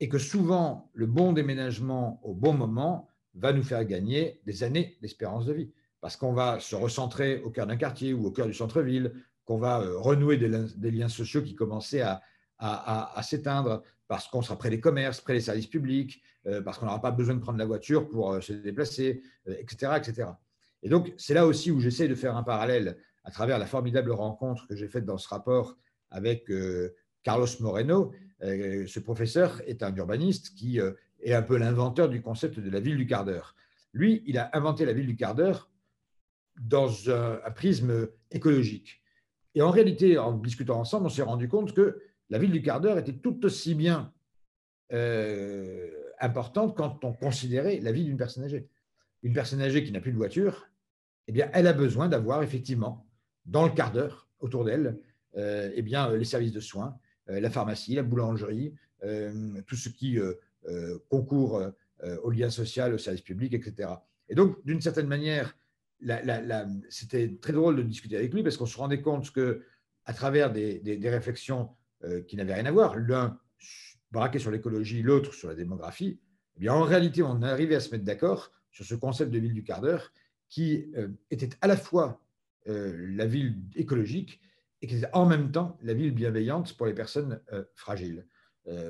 et 0.00 0.08
que 0.08 0.18
souvent, 0.18 0.90
le 0.94 1.06
bon 1.06 1.32
déménagement 1.32 2.20
au 2.22 2.34
bon 2.34 2.52
moment 2.52 3.08
va 3.34 3.52
nous 3.52 3.62
faire 3.62 3.84
gagner 3.84 4.40
des 4.44 4.62
années 4.62 4.98
d'espérance 5.00 5.46
de 5.46 5.52
vie. 5.52 5.72
Parce 6.00 6.16
qu'on 6.16 6.32
va 6.32 6.60
se 6.60 6.74
recentrer 6.74 7.40
au 7.42 7.50
cœur 7.50 7.66
d'un 7.66 7.76
quartier 7.76 8.12
ou 8.12 8.26
au 8.26 8.30
cœur 8.30 8.46
du 8.46 8.54
centre-ville, 8.54 9.12
qu'on 9.44 9.58
va 9.58 9.80
euh, 9.80 9.98
renouer 9.98 10.36
des, 10.36 10.90
liens 10.90 11.08
sociaux 11.08 11.42
qui 11.42 11.54
commençaient 11.54 12.02
à, 12.02 13.22
s'éteindre, 13.22 13.82
parce 14.06 14.28
qu'on 14.28 14.42
sera 14.42 14.58
près 14.58 14.70
des 14.70 14.80
commerces, 14.80 15.20
près 15.20 15.34
des 15.34 15.40
services 15.40 15.66
publics, 15.66 16.22
euh, 16.46 16.60
parce 16.60 16.78
qu'on 16.78 16.86
n'aura 16.86 17.00
pas 17.00 17.10
besoin 17.10 17.34
de 17.34 17.40
prendre 17.40 17.58
la 17.58 17.64
voiture 17.64 18.08
pour 18.08 18.42
se 18.42 18.52
déplacer, 18.52 19.22
etc., 19.46 19.92
etc. 19.96 20.28
Et 20.82 20.88
donc, 20.88 21.12
c'est 21.16 21.34
là 21.34 21.46
aussi 21.46 21.70
où 21.70 21.80
j'essaie 21.80 22.08
de 22.08 22.14
faire 22.14 22.36
un 22.36 22.42
parallèle 22.42 22.98
à 23.24 23.30
travers 23.30 23.58
la 23.58 23.66
formidable 23.66 24.10
rencontre 24.10 24.66
que 24.66 24.76
j'ai 24.76 24.88
faite 24.88 25.04
dans 25.04 25.18
ce 25.18 25.28
rapport 25.28 25.76
avec 26.12 26.50
Carlos 27.22 27.46
Moreno. 27.60 28.12
ce 28.40 28.98
professeur 29.00 29.60
est 29.66 29.82
un 29.82 29.94
urbaniste 29.94 30.54
qui 30.54 30.78
est 30.78 31.34
un 31.34 31.42
peu 31.42 31.56
l'inventeur 31.56 32.08
du 32.08 32.22
concept 32.22 32.60
de 32.60 32.70
la 32.70 32.80
ville 32.80 32.96
du 32.96 33.06
quart 33.06 33.24
d'heure. 33.24 33.54
Lui, 33.92 34.22
il 34.26 34.38
a 34.38 34.50
inventé 34.54 34.84
la 34.84 34.92
ville 34.92 35.06
du 35.06 35.16
quart 35.16 35.34
d'heure 35.34 35.70
dans 36.60 37.10
un, 37.10 37.50
prisme 37.54 38.08
écologique. 38.30 39.02
Et 39.54 39.62
en 39.62 39.70
réalité, 39.70 40.18
en 40.18 40.32
discutant 40.32 40.80
ensemble, 40.80 41.06
on 41.06 41.10
s'est 41.10 41.22
rendu 41.22 41.48
compte 41.48 41.74
que 41.74 42.00
la 42.30 42.38
ville 42.38 42.52
du 42.52 42.62
quart 42.62 42.80
d'heure 42.80 42.98
était 42.98 43.12
tout 43.12 43.44
aussi 43.44 43.74
bien 43.74 44.12
euh, 44.92 45.90
importante 46.20 46.76
quand 46.76 47.04
on 47.04 47.12
considérait 47.12 47.80
la 47.80 47.92
vie 47.92 48.04
d'une 48.04 48.16
personne 48.16 48.44
âgée. 48.44 48.68
Une 49.22 49.34
personne 49.34 49.60
âgée 49.60 49.84
qui 49.84 49.92
n'a 49.92 50.00
plus 50.00 50.12
de 50.12 50.16
voiture, 50.16 50.68
eh 51.28 51.32
bien, 51.32 51.50
elle 51.52 51.66
a 51.66 51.72
besoin 51.72 52.08
d'avoir 52.08 52.42
effectivement, 52.42 53.06
dans 53.44 53.64
le 53.64 53.72
quart 53.72 53.92
d'heure, 53.92 54.28
autour 54.40 54.64
d'elle, 54.64 54.86
euh, 54.86 55.02
eh 55.36 55.82
bien, 55.82 56.14
les 56.14 56.24
services 56.24 56.52
de 56.52 56.60
soins, 56.60 56.96
euh, 57.28 57.40
la 57.40 57.50
pharmacie, 57.50 57.94
la 57.94 58.02
boulangerie, 58.02 58.74
tout 59.66 59.74
ce 59.74 59.88
qui 59.88 60.16
concourt 61.08 61.60
au 62.22 62.30
lien 62.30 62.50
social, 62.50 62.94
au 62.94 62.98
service 62.98 63.22
public, 63.22 63.52
etc. 63.52 63.88
Et 64.28 64.36
donc, 64.36 64.64
d'une 64.64 64.80
certaine 64.80 65.08
manière, 65.08 65.56
c'était 66.88 67.36
très 67.40 67.52
drôle 67.52 67.76
de 67.76 67.82
discuter 67.82 68.16
avec 68.16 68.32
lui 68.32 68.44
parce 68.44 68.56
qu'on 68.56 68.66
se 68.66 68.78
rendait 68.78 69.02
compte 69.02 69.32
que, 69.32 69.62
à 70.04 70.14
travers 70.14 70.52
des, 70.52 70.78
des 70.78 71.10
réflexions 71.10 71.70
euh, 72.04 72.20
qui 72.22 72.36
n'avaient 72.36 72.54
rien 72.54 72.66
à 72.66 72.72
voir, 72.72 72.96
l'un 72.96 73.38
braqué 74.10 74.40
sur 74.40 74.50
l'écologie, 74.50 75.02
l'autre 75.02 75.32
sur 75.34 75.48
la 75.48 75.54
démographie, 75.54 76.18
eh 76.56 76.60
bien, 76.60 76.72
en 76.74 76.82
réalité, 76.82 77.22
on 77.22 77.40
arrivé 77.42 77.76
à 77.76 77.80
se 77.80 77.90
mettre 77.92 78.04
d'accord 78.04 78.50
sur 78.72 78.84
ce 78.84 78.96
concept 78.96 79.30
de 79.30 79.38
ville 79.38 79.54
du 79.54 79.62
quart 79.62 79.80
d'heure 79.80 80.12
qui 80.48 80.90
euh, 80.96 81.08
était 81.30 81.50
à 81.60 81.68
la 81.68 81.76
fois 81.76 82.20
euh, 82.66 83.06
la 83.14 83.26
ville 83.26 83.56
écologique 83.76 84.40
et 84.82 84.86
qui 84.86 84.96
était 84.96 85.08
en 85.12 85.26
même 85.26 85.50
temps 85.50 85.78
la 85.82 85.94
ville 85.94 86.12
bienveillante 86.12 86.76
pour 86.76 86.86
les 86.86 86.94
personnes 86.94 87.40
fragiles. 87.74 88.26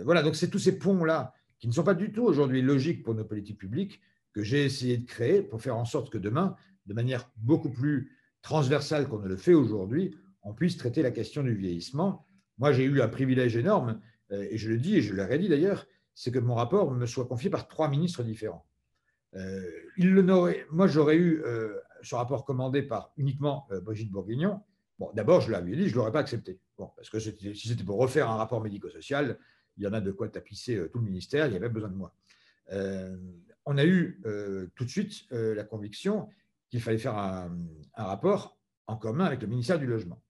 voilà, 0.04 0.22
donc 0.22 0.36
c'est 0.36 0.48
tous 0.48 0.58
ces 0.58 0.78
ponts-là 0.78 1.34
qui 1.58 1.68
ne 1.68 1.72
sont 1.72 1.84
pas 1.84 1.94
du 1.94 2.10
tout 2.12 2.24
aujourd'hui 2.24 2.62
logiques 2.62 3.02
pour 3.02 3.14
nos 3.14 3.24
politiques 3.24 3.58
publiques 3.58 4.00
que 4.32 4.42
j'ai 4.42 4.64
essayé 4.64 4.96
de 4.96 5.04
créer 5.04 5.42
pour 5.42 5.60
faire 5.60 5.76
en 5.76 5.84
sorte 5.84 6.10
que 6.10 6.18
demain, 6.18 6.56
de 6.86 6.94
manière 6.94 7.30
beaucoup 7.36 7.70
plus 7.70 8.16
transversale 8.40 9.06
qu'on 9.06 9.18
ne 9.18 9.28
le 9.28 9.36
fait 9.36 9.54
aujourd'hui, 9.54 10.16
on 10.42 10.54
puisse 10.54 10.76
traiter 10.76 11.02
la 11.02 11.10
question 11.10 11.42
du 11.42 11.54
vieillissement 11.54 12.26
moi, 12.58 12.72
j'ai 12.72 12.84
eu 12.84 13.00
un 13.00 13.08
privilège 13.08 13.56
énorme, 13.56 14.00
euh, 14.30 14.46
et 14.50 14.58
je 14.58 14.70
le 14.70 14.78
dis, 14.78 14.96
et 14.96 15.02
je 15.02 15.14
l'aurais 15.14 15.38
dit 15.38 15.48
d'ailleurs, 15.48 15.86
c'est 16.14 16.30
que 16.30 16.38
mon 16.38 16.54
rapport 16.54 16.90
me 16.90 17.06
soit 17.06 17.26
confié 17.26 17.50
par 17.50 17.66
trois 17.66 17.88
ministres 17.88 18.22
différents. 18.22 18.66
Euh, 19.34 19.62
moi, 20.70 20.86
j'aurais 20.86 21.16
eu 21.16 21.42
euh, 21.44 21.78
ce 22.02 22.14
rapport 22.14 22.44
commandé 22.44 22.82
par 22.82 23.12
uniquement 23.16 23.66
Brigitte 23.82 24.10
Bourguignon. 24.10 24.60
D'abord, 25.14 25.40
je 25.40 25.50
l'avais 25.50 25.74
dit, 25.74 25.88
je 25.88 25.92
ne 25.92 25.96
l'aurais 25.96 26.12
pas 26.12 26.20
accepté. 26.20 26.60
Bon, 26.78 26.90
parce 26.96 27.10
que 27.10 27.18
si 27.18 27.54
c'était 27.54 27.84
pour 27.84 27.98
refaire 27.98 28.30
un 28.30 28.36
rapport 28.36 28.62
médico-social, 28.62 29.38
il 29.76 29.84
y 29.84 29.86
en 29.86 29.92
a 29.92 30.00
de 30.00 30.12
quoi 30.12 30.28
tapisser 30.28 30.88
tout 30.92 30.98
le 30.98 31.04
ministère, 31.04 31.46
il 31.46 31.54
y 31.54 31.56
avait 31.56 31.68
besoin 31.68 31.88
de 31.88 31.94
moi. 31.94 32.14
on 33.64 33.78
a 33.78 33.84
eu 33.84 34.20
tout 34.74 34.84
de 34.84 34.90
suite 34.90 35.24
la 35.30 35.64
conviction 35.64 36.28
qu'il 36.72 36.80
fallait 36.80 36.98
faire 36.98 37.18
un, 37.18 37.54
rapport 37.94 38.58
en 38.86 38.96
commun 38.96 39.26
avec 39.26 39.42
le 39.42 39.46
ministère 39.46 39.78
du 39.78 39.86
Logement. 39.86 40.22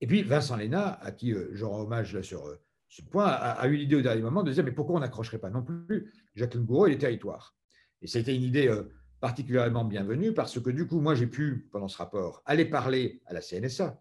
Et 0.00 0.06
puis 0.06 0.22
Vincent 0.22 0.56
Léna, 0.56 0.98
à 1.02 1.12
qui 1.12 1.32
euh, 1.32 1.50
je 1.52 1.64
rends 1.66 1.82
hommage 1.82 2.20
sur 2.22 2.46
euh, 2.46 2.56
ce 2.88 3.02
point, 3.02 3.26
a, 3.26 3.66
eu 3.68 3.76
l'idée 3.76 3.96
au 3.96 4.00
dernier 4.00 4.22
moment 4.22 4.42
de 4.42 4.50
dire 4.52 4.64
mais 4.64 4.72
pourquoi 4.72 4.96
on 4.96 5.00
n'accrocherait 5.00 5.38
pas 5.38 5.50
non 5.50 5.62
plus 5.62 6.12
Jacqueline 6.34 6.64
Gouraud 6.64 6.86
et 6.86 6.90
les 6.90 6.98
territoires? 6.98 7.54
Et 8.00 8.06
c'était 8.06 8.34
une 8.34 8.42
idée 8.42 8.68
euh, 8.68 8.84
particulièrement 9.20 9.84
bienvenue 9.84 10.32
parce 10.32 10.60
que 10.60 10.70
du 10.70 10.86
coup, 10.86 11.00
moi, 11.00 11.14
j'ai 11.14 11.26
pu, 11.26 11.68
pendant 11.72 11.88
ce 11.88 11.98
rapport, 11.98 12.42
aller 12.46 12.64
parler 12.64 13.20
à 13.26 13.32
la 13.32 13.40
CNSA, 13.40 14.00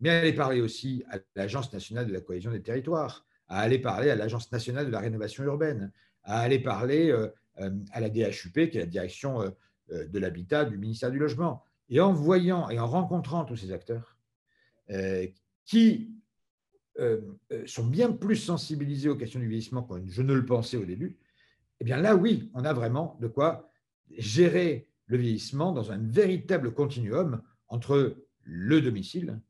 mais 0.00 0.10
aller 0.10 0.32
parler 0.32 0.60
aussi 0.60 1.04
à 1.10 1.18
l'Agence 1.36 1.72
nationale 1.72 2.06
de 2.06 2.12
la 2.12 2.20
cohésion 2.20 2.50
des 2.50 2.62
territoires, 2.62 3.26
à 3.48 3.60
aller 3.60 3.78
parler 3.78 4.10
à 4.10 4.14
l'Agence 4.14 4.50
nationale 4.52 4.86
de 4.86 4.90
la 4.90 5.00
rénovation 5.00 5.44
urbaine, 5.44 5.92
à 6.22 6.40
aller 6.40 6.58
parler 6.58 7.12
à 7.56 8.00
la 8.00 8.08
DHUP, 8.08 8.70
qui 8.70 8.78
est 8.78 8.80
la 8.80 8.86
direction 8.86 9.52
de 9.90 10.18
l'habitat 10.18 10.64
du 10.64 10.78
ministère 10.78 11.10
du 11.10 11.18
Logement. 11.18 11.64
Et 11.90 12.00
en 12.00 12.12
voyant 12.12 12.70
et 12.70 12.78
en 12.78 12.86
rencontrant 12.86 13.44
tous 13.44 13.56
ces 13.56 13.72
acteurs, 13.72 14.16
euh, 14.90 15.26
qui 15.66 16.10
euh, 16.98 17.20
euh, 17.52 17.64
sont 17.66 17.86
bien 17.86 18.10
plus 18.10 18.36
sensibilisés 18.36 19.08
aux 19.08 19.16
questions 19.16 19.38
du 19.38 19.46
vieillissement 19.46 19.84
que 19.84 19.94
je 20.08 20.22
ne 20.22 20.34
le 20.34 20.44
pensais 20.44 20.76
au 20.76 20.84
début, 20.84 21.16
eh 21.78 21.84
bien 21.84 21.96
là, 21.96 22.16
oui, 22.16 22.50
on 22.54 22.64
a 22.64 22.72
vraiment 22.72 23.16
de 23.20 23.28
quoi 23.28 23.69
gérer 24.16 24.88
le 25.06 25.16
vieillissement 25.16 25.72
dans 25.72 25.92
un 25.92 25.98
véritable 25.98 26.72
continuum 26.72 27.42
entre 27.68 28.16
le 28.42 28.80
domicile 28.80 29.40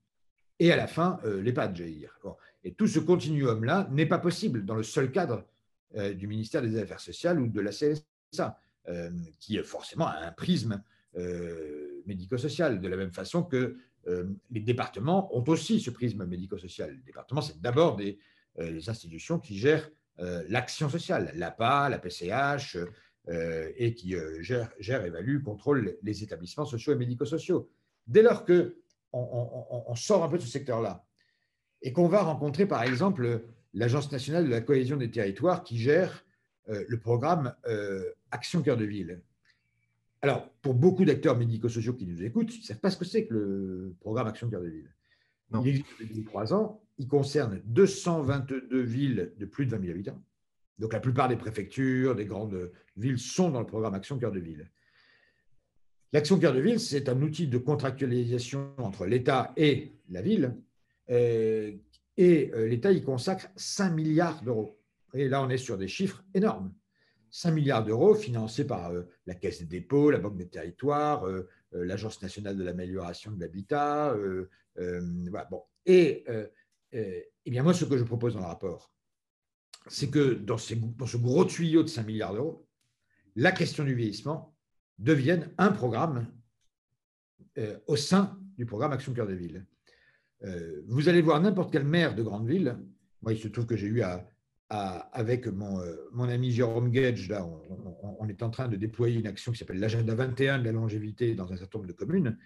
et 0.59 0.73
à 0.73 0.77
la 0.77 0.87
fin 0.87 1.18
l'EHPAD, 1.25 1.77
j'allais 1.77 1.92
dire. 1.92 2.18
Et 2.64 2.75
tout 2.75 2.87
ce 2.87 2.99
continuum-là 2.99 3.88
n'est 3.90 4.07
pas 4.07 4.18
possible 4.18 4.64
dans 4.64 4.75
le 4.75 4.83
seul 4.83 5.11
cadre 5.11 5.46
du 6.14 6.27
ministère 6.27 6.61
des 6.61 6.79
Affaires 6.79 7.01
sociales 7.01 7.40
ou 7.40 7.46
de 7.49 7.61
la 7.61 7.70
CSA, 7.70 8.61
qui 9.38 9.57
forcément 9.59 10.07
a 10.07 10.18
un 10.18 10.33
prisme 10.33 10.83
médico-social, 12.07 12.81
de 12.81 12.88
la 12.88 12.96
même 12.96 13.12
façon 13.12 13.42
que 13.42 13.79
euh, 14.07 14.25
les 14.51 14.61
départements 14.61 15.35
ont 15.37 15.44
aussi 15.49 15.81
ce 15.81 15.90
prisme 15.90 16.25
médico-social. 16.25 16.90
Les 16.90 17.03
départements, 17.03 17.42
c'est 17.42 17.61
d'abord 17.61 17.96
des, 17.96 18.18
euh, 18.59 18.70
les 18.70 18.88
institutions 18.88 19.38
qui 19.38 19.59
gèrent 19.59 19.90
euh, 20.20 20.42
l'action 20.49 20.88
sociale, 20.88 21.33
l'APA, 21.35 21.88
la 21.88 21.99
PCH, 21.99 22.79
et 23.77 23.95
qui 23.95 24.14
gèrent, 24.40 24.71
gèrent, 24.79 25.05
évaluent, 25.05 25.43
contrôlent 25.43 25.97
les 26.03 26.23
établissements 26.23 26.64
sociaux 26.64 26.93
et 26.93 26.97
médico-sociaux. 26.97 27.71
Dès 28.07 28.23
lors 28.23 28.45
qu'on 28.45 28.73
on, 29.12 29.95
sort 29.95 30.25
un 30.25 30.29
peu 30.29 30.38
de 30.38 30.43
ce 30.43 30.49
secteur-là 30.49 31.07
et 31.83 31.93
qu'on 31.93 32.09
va 32.09 32.23
rencontrer, 32.23 32.66
par 32.66 32.83
exemple, 32.83 33.43
l'Agence 33.73 34.11
nationale 34.11 34.45
de 34.45 34.51
la 34.51 34.61
cohésion 34.61 34.97
des 34.97 35.11
territoires 35.11 35.62
qui 35.62 35.79
gère 35.79 36.25
le 36.66 36.97
programme 36.99 37.55
Action 38.31 38.62
Cœur 38.62 38.77
de 38.77 38.85
Ville, 38.85 39.23
alors, 40.23 40.51
pour 40.61 40.75
beaucoup 40.75 41.05
d'acteurs 41.05 41.37
médico-sociaux 41.37 41.95
qui 41.95 42.07
nous 42.07 42.23
écoutent, 42.23 42.55
ils 42.55 42.61
ne 42.61 42.64
savent 42.64 42.81
pas 42.81 42.90
ce 42.90 42.99
que 42.99 43.05
c'est 43.05 43.27
que 43.27 43.35
le 43.35 43.97
programme 44.01 44.27
Action 44.27 44.51
Cœur 44.51 44.61
de 44.61 44.69
Ville. 44.69 44.95
Il 45.53 45.69
existe 45.69 45.87
depuis 46.01 46.25
trois 46.25 46.53
ans. 46.53 46.83
Il 46.99 47.09
concerne 47.09 47.61
222 47.64 48.83
villes 48.83 49.33
de 49.38 49.47
plus 49.47 49.64
de 49.64 49.71
20 49.71 49.81
000 49.81 49.90
habitants. 49.93 50.23
Donc, 50.81 50.93
la 50.93 51.01
plupart 51.01 51.29
des 51.29 51.37
préfectures, 51.37 52.16
des 52.16 52.25
grandes 52.25 52.73
villes 52.97 53.19
sont 53.19 53.51
dans 53.51 53.61
le 53.61 53.66
programme 53.66 53.95
Action 53.95 54.19
Cœur 54.19 54.33
de 54.33 54.40
Ville. 54.40 54.69
L'action 56.12 56.40
cœur 56.40 56.53
de 56.53 56.61
ville, 56.61 56.81
c'est 56.81 57.09
un 57.09 57.23
outil 57.23 57.47
de 57.47 57.59
contractualisation 57.59 58.75
entre 58.79 59.07
l'État 59.07 59.53
et 59.57 59.93
la 60.09 60.23
ville. 60.23 60.57
Euh, 61.09 61.73
et 62.16 62.51
euh, 62.53 62.66
l'État 62.66 62.90
y 62.90 63.03
consacre 63.03 63.49
5 63.55 63.90
milliards 63.90 64.43
d'euros. 64.43 64.81
Et 65.14 65.29
là, 65.29 65.40
on 65.43 65.49
est 65.49 65.57
sur 65.57 65.79
des 65.79 65.87
chiffres 65.87 66.25
énormes. 66.35 66.75
5 67.31 67.53
milliards 67.53 67.85
d'euros 67.85 68.16
financés 68.16 68.66
par 68.66 68.90
euh, 68.90 69.03
la 69.27 69.35
Caisse 69.35 69.61
des 69.61 69.66
dépôts, 69.66 70.11
la 70.11 70.19
Banque 70.19 70.37
des 70.37 70.49
territoires, 70.49 71.25
l'Agence 71.71 72.21
nationale 72.23 72.57
de 72.57 72.64
l'amélioration 72.64 73.31
de 73.31 73.40
l'habitat. 73.40 74.16
Bon. 74.77 75.62
Et, 75.87 76.25
et 76.93 77.51
bien 77.51 77.62
moi, 77.62 77.73
ce 77.73 77.85
que 77.85 77.97
je 77.97 78.03
propose 78.03 78.35
dans 78.35 78.40
le 78.40 78.47
rapport, 78.47 78.93
c'est 79.88 80.11
que 80.11 80.35
dans, 80.35 80.59
ce 80.59 81.16
gros 81.16 81.45
tuyau 81.45 81.83
de 81.83 81.88
5 81.88 82.07
milliards 82.07 82.35
d'euros, 82.35 82.66
la 83.37 83.53
question 83.53 83.85
du 83.85 83.95
vieillissement 83.95 84.55
devienne 84.99 85.51
un 85.59 85.71
programme 85.71 86.27
euh, 87.59 87.79
au 87.87 87.97
sein 87.97 88.38
du 88.59 88.66
programme 88.66 88.93
Action 88.93 89.12
Cœur 89.12 89.27
de 89.27 89.35
Ville. 89.35 89.66
Euh, 90.45 90.83
vous 90.87 91.09
allez 91.09 91.23
voir 91.23 91.40
n'importe 91.40 91.73
quel 91.73 91.85
maire 91.85 92.14
de 92.14 92.23
grande 92.23 92.47
ville. 92.47 92.79
Moi, 93.23 93.33
il 93.33 93.38
se 93.38 93.49
trouve 93.49 93.66
que 93.66 93.77
j'ai 93.77 93.87
eu 93.87 94.03
avec 94.69 95.47
mon, 95.47 95.81
euh, 95.81 95.97
mon, 96.12 96.29
ami 96.29 96.53
Jérôme 96.53 96.90
Gage, 96.90 97.29
là, 97.29 97.47
on, 98.03 98.29
est 98.29 98.43
en 98.43 98.51
train 98.51 98.69
de 98.69 98.77
déployer 98.77 99.19
une 99.19 99.27
action 99.27 99.53
qui 99.53 99.59
s'appelle 99.59 99.81
l'agenda 99.81 100.14
21 100.14 100.61
de 100.61 100.64
la 100.64 100.73
longévité 100.73 101.35
dans 101.35 101.53
un 101.53 101.57
certain 101.57 101.79
nombre 101.79 101.88
de 101.88 101.93
communes. 101.93 102.38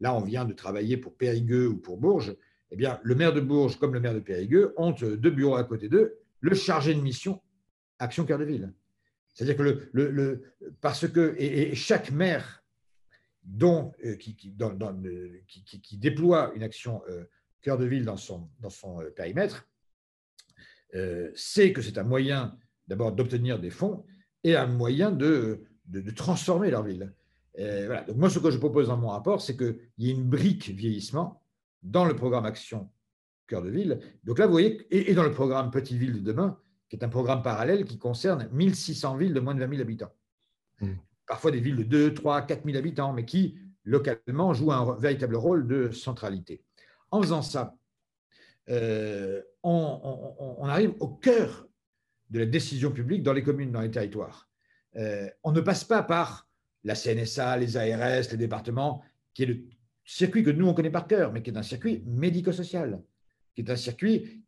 Là, 0.00 0.14
on 0.14 0.22
vient 0.22 0.44
de 0.44 0.52
travailler 0.52 0.96
pour 0.96 1.16
Périgueux 1.16 1.68
ou 1.68 1.76
pour 1.76 1.98
Bourges. 1.98 2.34
Eh 2.70 2.76
bien, 2.76 2.98
le 3.02 3.14
maire 3.14 3.32
de 3.32 3.40
Bourges 3.40 3.78
comme 3.78 3.94
le 3.94 4.00
maire 4.00 4.14
de 4.14 4.20
Périgueux 4.20 4.72
ont 4.76 4.92
deux 4.92 5.30
bureaux 5.30 5.56
à 5.56 5.64
côté 5.64 5.88
d'eux, 5.88 6.18
le 6.46 6.54
chargé 6.54 6.94
de 6.94 7.00
mission 7.00 7.42
Action 7.98 8.24
Cœur 8.24 8.38
de 8.38 8.44
Ville. 8.44 8.72
C'est-à-dire 9.34 9.56
que 9.56 10.42
chaque 11.74 12.10
maire 12.10 12.64
dont, 13.42 13.92
euh, 14.04 14.16
qui, 14.16 14.34
qui, 14.34 15.98
déploie 15.98 16.52
une 16.54 16.62
action 16.62 17.02
euh, 17.08 17.24
cœur 17.60 17.78
de 17.78 17.84
ville 17.84 18.04
dans 18.04 18.16
son, 18.16 18.48
euh, 18.64 19.10
périmètre 19.10 19.68
sait 21.34 21.72
que 21.72 21.82
c'est 21.82 21.98
un 21.98 22.04
moyen 22.04 22.56
d'abord 22.88 23.12
d'obtenir 23.12 23.58
des 23.58 23.70
fonds 23.70 24.06
et 24.42 24.56
un 24.56 24.66
moyen 24.66 25.12
de, 25.12 25.62
transformer 26.14 26.70
leur 26.70 26.84
ville. 26.84 27.12
moi, 28.14 28.30
ce 28.30 28.38
que 28.38 28.50
je 28.50 28.58
propose 28.58 28.88
dans 28.88 28.96
mon 28.96 29.08
rapport, 29.08 29.42
c'est 29.42 29.56
qu'il 29.56 29.78
y 29.98 30.08
ait 30.08 30.14
une 30.14 30.24
brique 30.24 30.70
vieillissement 30.70 31.42
dans 31.82 32.06
le 32.06 32.16
programme 32.16 32.46
Action 32.46 32.88
Cœur 33.46 33.62
de 33.62 33.70
Ville. 33.70 34.00
Donc 34.24 34.38
là, 34.38 34.46
vous 34.46 34.52
voyez, 34.52 34.86
et, 34.90 35.10
et 35.10 35.14
dans 35.14 35.22
le 35.22 35.32
programme 35.32 35.70
Petite 35.70 35.98
Ville 35.98 36.14
de 36.14 36.20
demain, 36.20 36.58
qui 36.88 36.96
est 36.96 37.04
un 37.04 37.08
programme 37.08 37.42
parallèle 37.42 37.84
qui 37.84 37.98
concerne 37.98 38.48
1600 38.52 39.16
villes 39.16 39.34
de 39.34 39.40
moins 39.40 39.54
de 39.54 39.60
20 39.60 39.70
000 39.70 39.80
habitants. 39.80 40.12
Hmm. 40.80 40.94
Parfois 41.26 41.50
des 41.50 41.60
villes 41.60 41.76
de 41.76 41.82
2, 41.82 42.14
3, 42.14 42.42
4 42.42 42.64
000 42.64 42.76
habitants, 42.76 43.12
mais 43.12 43.24
qui, 43.24 43.58
localement, 43.84 44.54
jouent 44.54 44.72
un 44.72 44.96
véritable 44.96 45.36
rôle 45.36 45.66
de 45.66 45.90
centralité. 45.90 46.62
En 47.10 47.20
faisant 47.20 47.42
ça, 47.42 47.74
euh, 48.68 49.42
on, 49.62 50.64
arrive 50.64 50.94
au 51.00 51.08
cœur 51.08 51.68
de 52.30 52.40
la 52.40 52.46
décision 52.46 52.90
publique 52.90 53.22
dans 53.22 53.32
les 53.32 53.42
communes, 53.42 53.72
dans 53.72 53.80
les 53.80 53.90
territoires. 53.90 54.48
Euh, 54.96 55.28
on 55.42 55.52
ne 55.52 55.60
passe 55.60 55.84
pas 55.84 56.02
par 56.02 56.48
la 56.84 56.94
CNSA, 56.94 57.56
les 57.58 57.76
ARS, 57.76 58.30
les 58.30 58.36
départements, 58.36 59.02
qui 59.34 59.44
est 59.44 59.46
le 59.46 59.64
circuit 60.04 60.42
que 60.42 60.50
nous, 60.50 60.66
on 60.66 60.74
connaît 60.74 60.90
par 60.90 61.06
cœur, 61.06 61.32
mais 61.32 61.42
qui 61.42 61.50
est 61.50 61.56
un 61.56 61.62
circuit 61.62 62.02
médico-social, 62.06 63.02
qui 63.56 63.62
est 63.62 63.70
un 63.70 63.76
circuit 63.76 64.44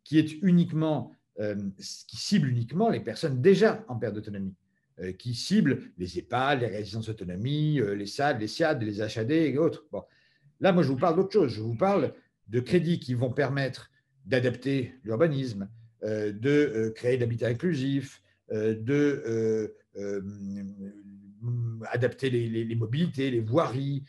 euh, 1.41 1.55
qui 1.77 2.17
cible 2.17 2.49
uniquement 2.49 2.91
les 2.91 3.01
personnes 3.01 3.41
déjà 3.41 3.85
en 3.89 3.97
perte 3.97 4.15
d'autonomie, 4.15 4.55
euh, 5.01 5.13
qui 5.13 5.35
cible 5.35 5.81
les 5.97 6.19
EHPAD, 6.19 6.61
les 6.61 6.67
résidences 6.67 7.07
d'autonomie, 7.07 7.81
euh, 7.81 7.95
les 7.95 8.07
SAD, 8.07 8.41
les 8.41 8.49
SIAD, 8.49 8.83
les 8.83 9.01
HAD 9.01 9.31
et 9.31 9.57
autres. 9.57 9.87
Bon. 9.91 10.03
Là, 10.61 10.73
moi, 10.73 10.83
je 10.83 10.89
vous 10.89 10.97
parle 10.97 11.17
d'autre 11.17 11.33
chose. 11.33 11.55
Je 11.55 11.63
vous 11.63 11.75
parle 11.75 12.13
de 12.49 12.61
crédits 12.61 13.01
qui 13.01 13.15
vont 13.15 13.31
permettre 13.33 13.91
d'adapter 14.27 14.95
l'urbanisme, 15.05 15.69
de 16.03 16.93
créer 16.95 17.17
l'habitat 17.17 17.49
inclusif, 17.49 18.23
de 18.51 19.75
adapter 21.91 22.31
les, 22.31 22.75
mobilités, 22.75 23.31
les 23.31 23.41
voiries, 23.41 24.05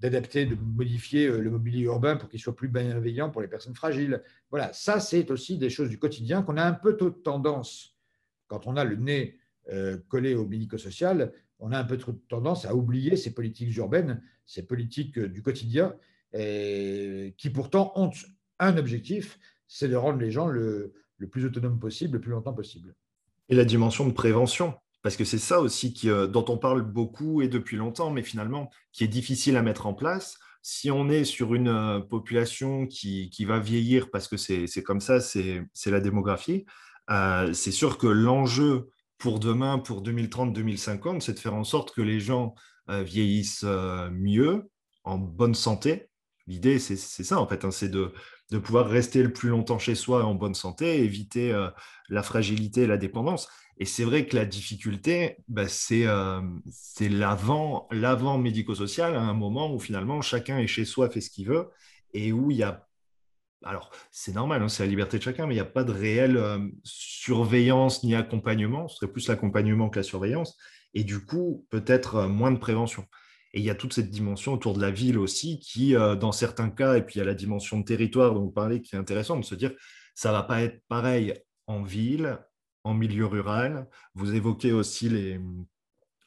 d'adapter, 0.00 0.46
de, 0.46 0.56
modifier 0.56 1.28
le 1.28 1.50
mobilier 1.50 1.82
urbain 1.82 2.16
pour 2.16 2.28
qu'il 2.28 2.40
soit 2.40 2.56
plus 2.56 2.68
bienveillant 2.68 3.30
pour 3.30 3.42
les 3.42 3.48
personnes 3.48 3.74
fragiles. 3.74 4.22
Voilà, 4.50 4.72
ça, 4.72 4.98
c'est 4.98 5.30
aussi 5.30 5.58
des 5.58 5.70
choses 5.70 5.90
du 5.90 5.98
quotidien 5.98 6.42
qu'on 6.42 6.56
a 6.56 6.64
un 6.64 6.72
peu 6.72 6.96
tendance, 6.96 7.96
quand 8.48 8.66
on 8.66 8.76
a 8.76 8.84
le 8.84 8.96
nez 8.96 9.38
euh, 9.70 9.98
collé 10.08 10.34
au 10.34 10.46
médico-social, 10.46 11.32
on 11.58 11.72
a 11.72 11.78
un 11.78 11.84
peu 11.84 11.98
trop 11.98 12.12
tendance 12.12 12.64
à 12.64 12.74
oublier 12.74 13.16
ces 13.16 13.34
politiques 13.34 13.76
urbaines, 13.76 14.22
ces 14.46 14.66
politiques 14.66 15.18
euh, 15.18 15.28
du 15.28 15.42
quotidien, 15.42 15.94
qui 16.32 17.50
pourtant 17.52 17.92
ont 17.96 18.12
un 18.60 18.76
objectif, 18.76 19.38
c'est 19.66 19.88
de 19.88 19.96
rendre 19.96 20.18
les 20.18 20.30
gens 20.30 20.46
le, 20.46 20.94
plus 21.30 21.44
autonome 21.44 21.78
possible, 21.78 22.14
le 22.14 22.20
plus 22.20 22.30
longtemps 22.30 22.52
possible. 22.52 22.94
Et 23.48 23.54
la 23.54 23.64
dimension 23.64 24.06
de 24.06 24.12
prévention, 24.12 24.74
parce 25.02 25.16
que 25.16 25.24
c'est 25.24 25.38
ça 25.38 25.60
aussi 25.60 25.94
euh, 26.04 26.26
dont 26.26 26.44
on 26.48 26.58
parle 26.58 26.82
beaucoup 26.82 27.42
et 27.42 27.48
depuis 27.48 27.76
longtemps, 27.76 28.10
mais 28.10 28.22
finalement 28.22 28.70
qui 28.92 29.04
est 29.04 29.08
difficile 29.08 29.56
à 29.56 29.62
mettre 29.62 29.86
en 29.86 29.94
place 29.94 30.38
si 30.62 30.90
on 30.90 31.08
est 31.08 31.24
sur 31.24 31.54
une 31.54 31.68
euh, 31.68 32.00
population 32.00 32.86
qui, 32.86 33.44
va 33.46 33.58
vieillir 33.58 34.10
parce 34.10 34.28
que 34.28 34.36
c'est 34.36 34.82
comme 34.82 35.00
ça, 35.00 35.20
c'est 35.20 35.64
la 35.86 36.00
démographie, 36.00 36.66
euh, 37.10 37.52
c'est 37.54 37.72
sûr 37.72 37.96
que 37.96 38.06
l'enjeu 38.06 38.90
pour 39.16 39.40
demain, 39.40 39.78
pour 39.78 40.02
2030-2050, 40.02 41.20
c'est 41.20 41.34
de 41.34 41.38
faire 41.38 41.54
en 41.54 41.64
sorte 41.64 41.94
que 41.94 42.02
les 42.02 42.20
gens 42.20 42.54
vieillissent 42.88 43.64
mieux, 44.10 44.68
en 45.04 45.18
bonne 45.18 45.54
santé. 45.54 46.09
L'idée, 46.50 46.80
c'est 46.80 46.96
ça 46.96 47.40
en 47.40 47.46
fait, 47.46 47.64
hein, 47.64 47.70
c'est 47.70 47.88
de, 47.88 48.12
pouvoir 48.58 48.88
rester 48.88 49.22
le 49.22 49.32
plus 49.32 49.48
longtemps 49.48 49.78
chez 49.78 49.94
soi 49.94 50.24
en 50.24 50.34
bonne 50.34 50.54
santé, 50.54 50.98
éviter 51.04 51.56
la 52.08 52.22
fragilité 52.24 52.82
et 52.82 52.86
la 52.88 52.96
dépendance. 52.96 53.48
Et 53.80 53.86
c'est 53.86 54.04
vrai 54.04 54.26
que 54.26 54.36
la 54.36 54.44
difficulté, 54.44 55.38
bah, 55.48 55.64
euh, 55.92 56.40
c'est 56.70 57.08
l'avant 57.08 57.88
médico-social, 58.38 59.16
à 59.16 59.22
un 59.22 59.32
moment 59.32 59.74
où 59.74 59.80
finalement 59.80 60.20
chacun 60.20 60.58
est 60.58 60.66
chez 60.66 60.84
soi, 60.84 61.08
fait 61.08 61.22
ce 61.22 61.30
qu'il 61.30 61.46
veut, 61.46 61.70
et 62.12 62.30
où 62.30 62.50
il 62.50 62.58
y 62.58 62.62
a... 62.62 62.86
Alors, 63.64 63.90
c'est 64.10 64.34
normal, 64.34 64.62
hein, 64.62 64.68
c'est 64.68 64.82
la 64.82 64.88
liberté 64.88 65.16
de 65.16 65.22
chacun, 65.22 65.46
mais 65.46 65.54
il 65.54 65.56
n'y 65.56 65.62
a 65.62 65.64
pas 65.64 65.84
de 65.84 65.92
réelle 65.92 66.36
euh, 66.36 66.58
surveillance 66.84 68.04
ni 68.04 68.14
accompagnement, 68.14 68.86
ce 68.86 68.96
serait 68.96 69.10
plus 69.10 69.28
l'accompagnement 69.28 69.88
que 69.88 69.98
la 69.98 70.02
surveillance, 70.02 70.58
et 70.92 71.02
du 71.02 71.24
coup, 71.24 71.66
peut-être 71.70 72.16
euh, 72.16 72.28
moins 72.28 72.52
de 72.52 72.58
prévention. 72.58 73.06
Et 73.52 73.60
il 73.60 73.64
y 73.64 73.70
a 73.70 73.74
toute 73.74 73.92
cette 73.92 74.10
dimension 74.10 74.52
autour 74.52 74.74
de 74.74 74.80
la 74.80 74.90
ville 74.90 75.18
aussi, 75.18 75.58
qui, 75.58 75.92
dans 75.92 76.32
certains 76.32 76.70
cas, 76.70 76.96
et 76.96 77.02
puis 77.02 77.16
il 77.16 77.18
y 77.18 77.22
a 77.22 77.24
la 77.24 77.34
dimension 77.34 77.80
de 77.80 77.84
territoire 77.84 78.32
dont 78.32 78.42
vous 78.42 78.52
parlez, 78.52 78.80
qui 78.80 78.94
est 78.94 78.98
intéressante, 78.98 79.40
de 79.40 79.44
se 79.44 79.54
dire, 79.54 79.72
ça 80.14 80.28
ne 80.28 80.34
va 80.34 80.42
pas 80.44 80.62
être 80.62 80.82
pareil 80.88 81.34
en 81.66 81.82
ville, 81.82 82.38
en 82.84 82.94
milieu 82.94 83.26
rural. 83.26 83.88
Vous 84.14 84.34
évoquez 84.34 84.72
aussi 84.72 85.08
les, 85.08 85.40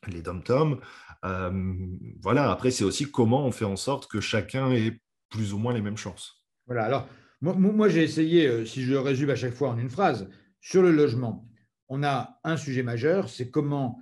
les 0.07 0.21
dom-toms. 0.21 0.79
Euh, 1.25 1.75
voilà, 2.21 2.51
après, 2.51 2.71
c'est 2.71 2.83
aussi 2.83 3.09
comment 3.09 3.45
on 3.45 3.51
fait 3.51 3.65
en 3.65 3.77
sorte 3.77 4.09
que 4.11 4.19
chacun 4.19 4.71
ait 4.71 4.99
plus 5.29 5.53
ou 5.53 5.57
moins 5.57 5.73
les 5.73 5.81
mêmes 5.81 5.97
chances. 5.97 6.45
Voilà, 6.65 6.83
alors, 6.83 7.07
moi, 7.41 7.89
j'ai 7.89 8.03
essayé, 8.03 8.47
euh, 8.47 8.65
si 8.65 8.83
je 8.83 8.95
résume 8.95 9.29
à 9.29 9.35
chaque 9.35 9.53
fois 9.53 9.69
en 9.69 9.77
une 9.77 9.89
phrase, 9.89 10.29
sur 10.59 10.81
le 10.81 10.91
logement, 10.91 11.47
on 11.89 12.03
a 12.03 12.39
un 12.43 12.57
sujet 12.57 12.83
majeur, 12.83 13.29
c'est 13.29 13.49
comment 13.49 13.99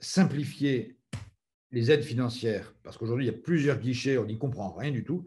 simplifier 0.00 0.93
les 1.74 1.90
aides 1.90 2.04
financières, 2.04 2.74
parce 2.82 2.96
qu'aujourd'hui, 2.96 3.26
il 3.26 3.32
y 3.32 3.34
a 3.34 3.38
plusieurs 3.38 3.78
guichets, 3.78 4.16
on 4.16 4.26
n'y 4.26 4.38
comprend 4.38 4.72
rien 4.72 4.90
du 4.90 5.04
tout. 5.04 5.26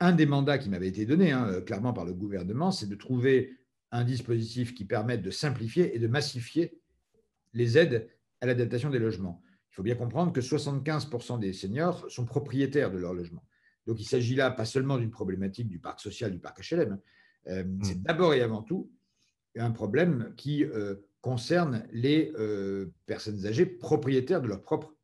Un 0.00 0.12
des 0.12 0.26
mandats 0.26 0.58
qui 0.58 0.68
m'avait 0.68 0.88
été 0.88 1.06
donné, 1.06 1.32
hein, 1.32 1.48
euh, 1.48 1.60
clairement 1.60 1.92
par 1.92 2.04
le 2.04 2.12
gouvernement, 2.12 2.70
c'est 2.70 2.88
de 2.88 2.94
trouver 2.94 3.56
un 3.90 4.04
dispositif 4.04 4.74
qui 4.74 4.84
permette 4.84 5.22
de 5.22 5.30
simplifier 5.30 5.94
et 5.94 5.98
de 5.98 6.08
massifier 6.08 6.78
les 7.54 7.78
aides 7.78 8.08
à 8.40 8.46
l'adaptation 8.46 8.90
des 8.90 8.98
logements. 8.98 9.42
Il 9.72 9.74
faut 9.74 9.82
bien 9.82 9.94
comprendre 9.94 10.32
que 10.32 10.40
75% 10.40 11.38
des 11.38 11.52
seniors 11.52 12.10
sont 12.10 12.26
propriétaires 12.26 12.90
de 12.90 12.98
leur 12.98 13.14
logement. 13.14 13.44
Donc 13.86 14.00
il 14.00 14.04
s'agit 14.04 14.34
là 14.34 14.50
pas 14.50 14.64
seulement 14.64 14.98
d'une 14.98 15.10
problématique 15.10 15.68
du 15.68 15.78
parc 15.78 16.00
social, 16.00 16.32
du 16.32 16.38
parc 16.38 16.60
HLM, 16.60 16.98
euh, 17.46 17.64
hmm. 17.64 17.82
c'est 17.82 18.02
d'abord 18.02 18.34
et 18.34 18.42
avant 18.42 18.62
tout 18.62 18.90
un 19.56 19.70
problème 19.70 20.34
qui 20.36 20.64
euh, 20.64 20.96
concerne 21.20 21.86
les 21.92 22.32
euh, 22.38 22.92
personnes 23.06 23.46
âgées 23.46 23.66
propriétaires 23.66 24.40
de 24.40 24.48
leur 24.48 24.62
propre 24.62 24.94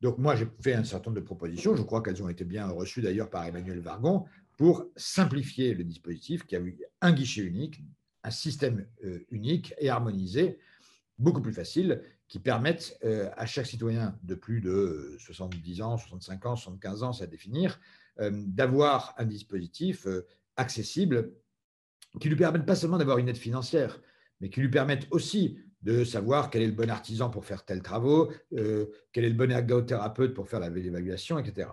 Donc 0.00 0.18
moi, 0.18 0.34
j'ai 0.34 0.48
fait 0.62 0.74
un 0.74 0.84
certain 0.84 1.10
nombre 1.10 1.20
de 1.20 1.26
propositions, 1.26 1.76
je 1.76 1.82
crois 1.82 2.02
qu'elles 2.02 2.22
ont 2.22 2.28
été 2.28 2.44
bien 2.44 2.68
reçues 2.68 3.02
d'ailleurs 3.02 3.28
par 3.28 3.44
Emmanuel 3.44 3.80
Vargon, 3.80 4.24
pour 4.56 4.86
simplifier 4.96 5.74
le 5.74 5.84
dispositif 5.84 6.44
qui 6.46 6.56
a 6.56 6.60
eu 6.60 6.78
un 7.00 7.12
guichet 7.12 7.42
unique, 7.42 7.82
un 8.24 8.30
système 8.30 8.86
euh, 9.04 9.20
unique 9.30 9.74
et 9.78 9.88
harmonisé, 9.88 10.58
beaucoup 11.18 11.40
plus 11.40 11.52
facile, 11.52 12.02
qui 12.28 12.38
permette 12.38 12.98
euh, 13.04 13.28
à 13.36 13.46
chaque 13.46 13.66
citoyen 13.66 14.18
de 14.22 14.34
plus 14.34 14.60
de 14.60 15.16
70 15.18 15.82
ans, 15.82 15.96
65 15.96 16.46
ans, 16.46 16.56
75 16.56 17.02
ans, 17.02 17.20
à 17.20 17.26
définir, 17.26 17.80
euh, 18.20 18.30
d'avoir 18.32 19.14
un 19.18 19.24
dispositif 19.24 20.06
accessible 20.56 21.32
qui 22.20 22.28
lui 22.28 22.36
permette 22.36 22.66
pas 22.66 22.76
seulement 22.76 22.98
d'avoir 22.98 23.18
une 23.18 23.28
aide 23.28 23.36
financière, 23.36 24.00
mais 24.40 24.50
qui 24.50 24.60
lui 24.60 24.70
permette 24.70 25.06
aussi 25.10 25.58
de 25.82 26.04
savoir 26.04 26.50
quel 26.50 26.62
est 26.62 26.66
le 26.66 26.72
bon 26.72 26.90
artisan 26.90 27.30
pour 27.30 27.44
faire 27.44 27.64
tels 27.64 27.82
travaux, 27.82 28.32
euh, 28.52 28.86
quel 29.12 29.24
est 29.24 29.30
le 29.30 29.34
bon 29.34 29.50
ergothérapeute 29.50 30.34
pour 30.34 30.48
faire 30.48 30.60
l'évaluation, 30.60 31.38
etc. 31.38 31.68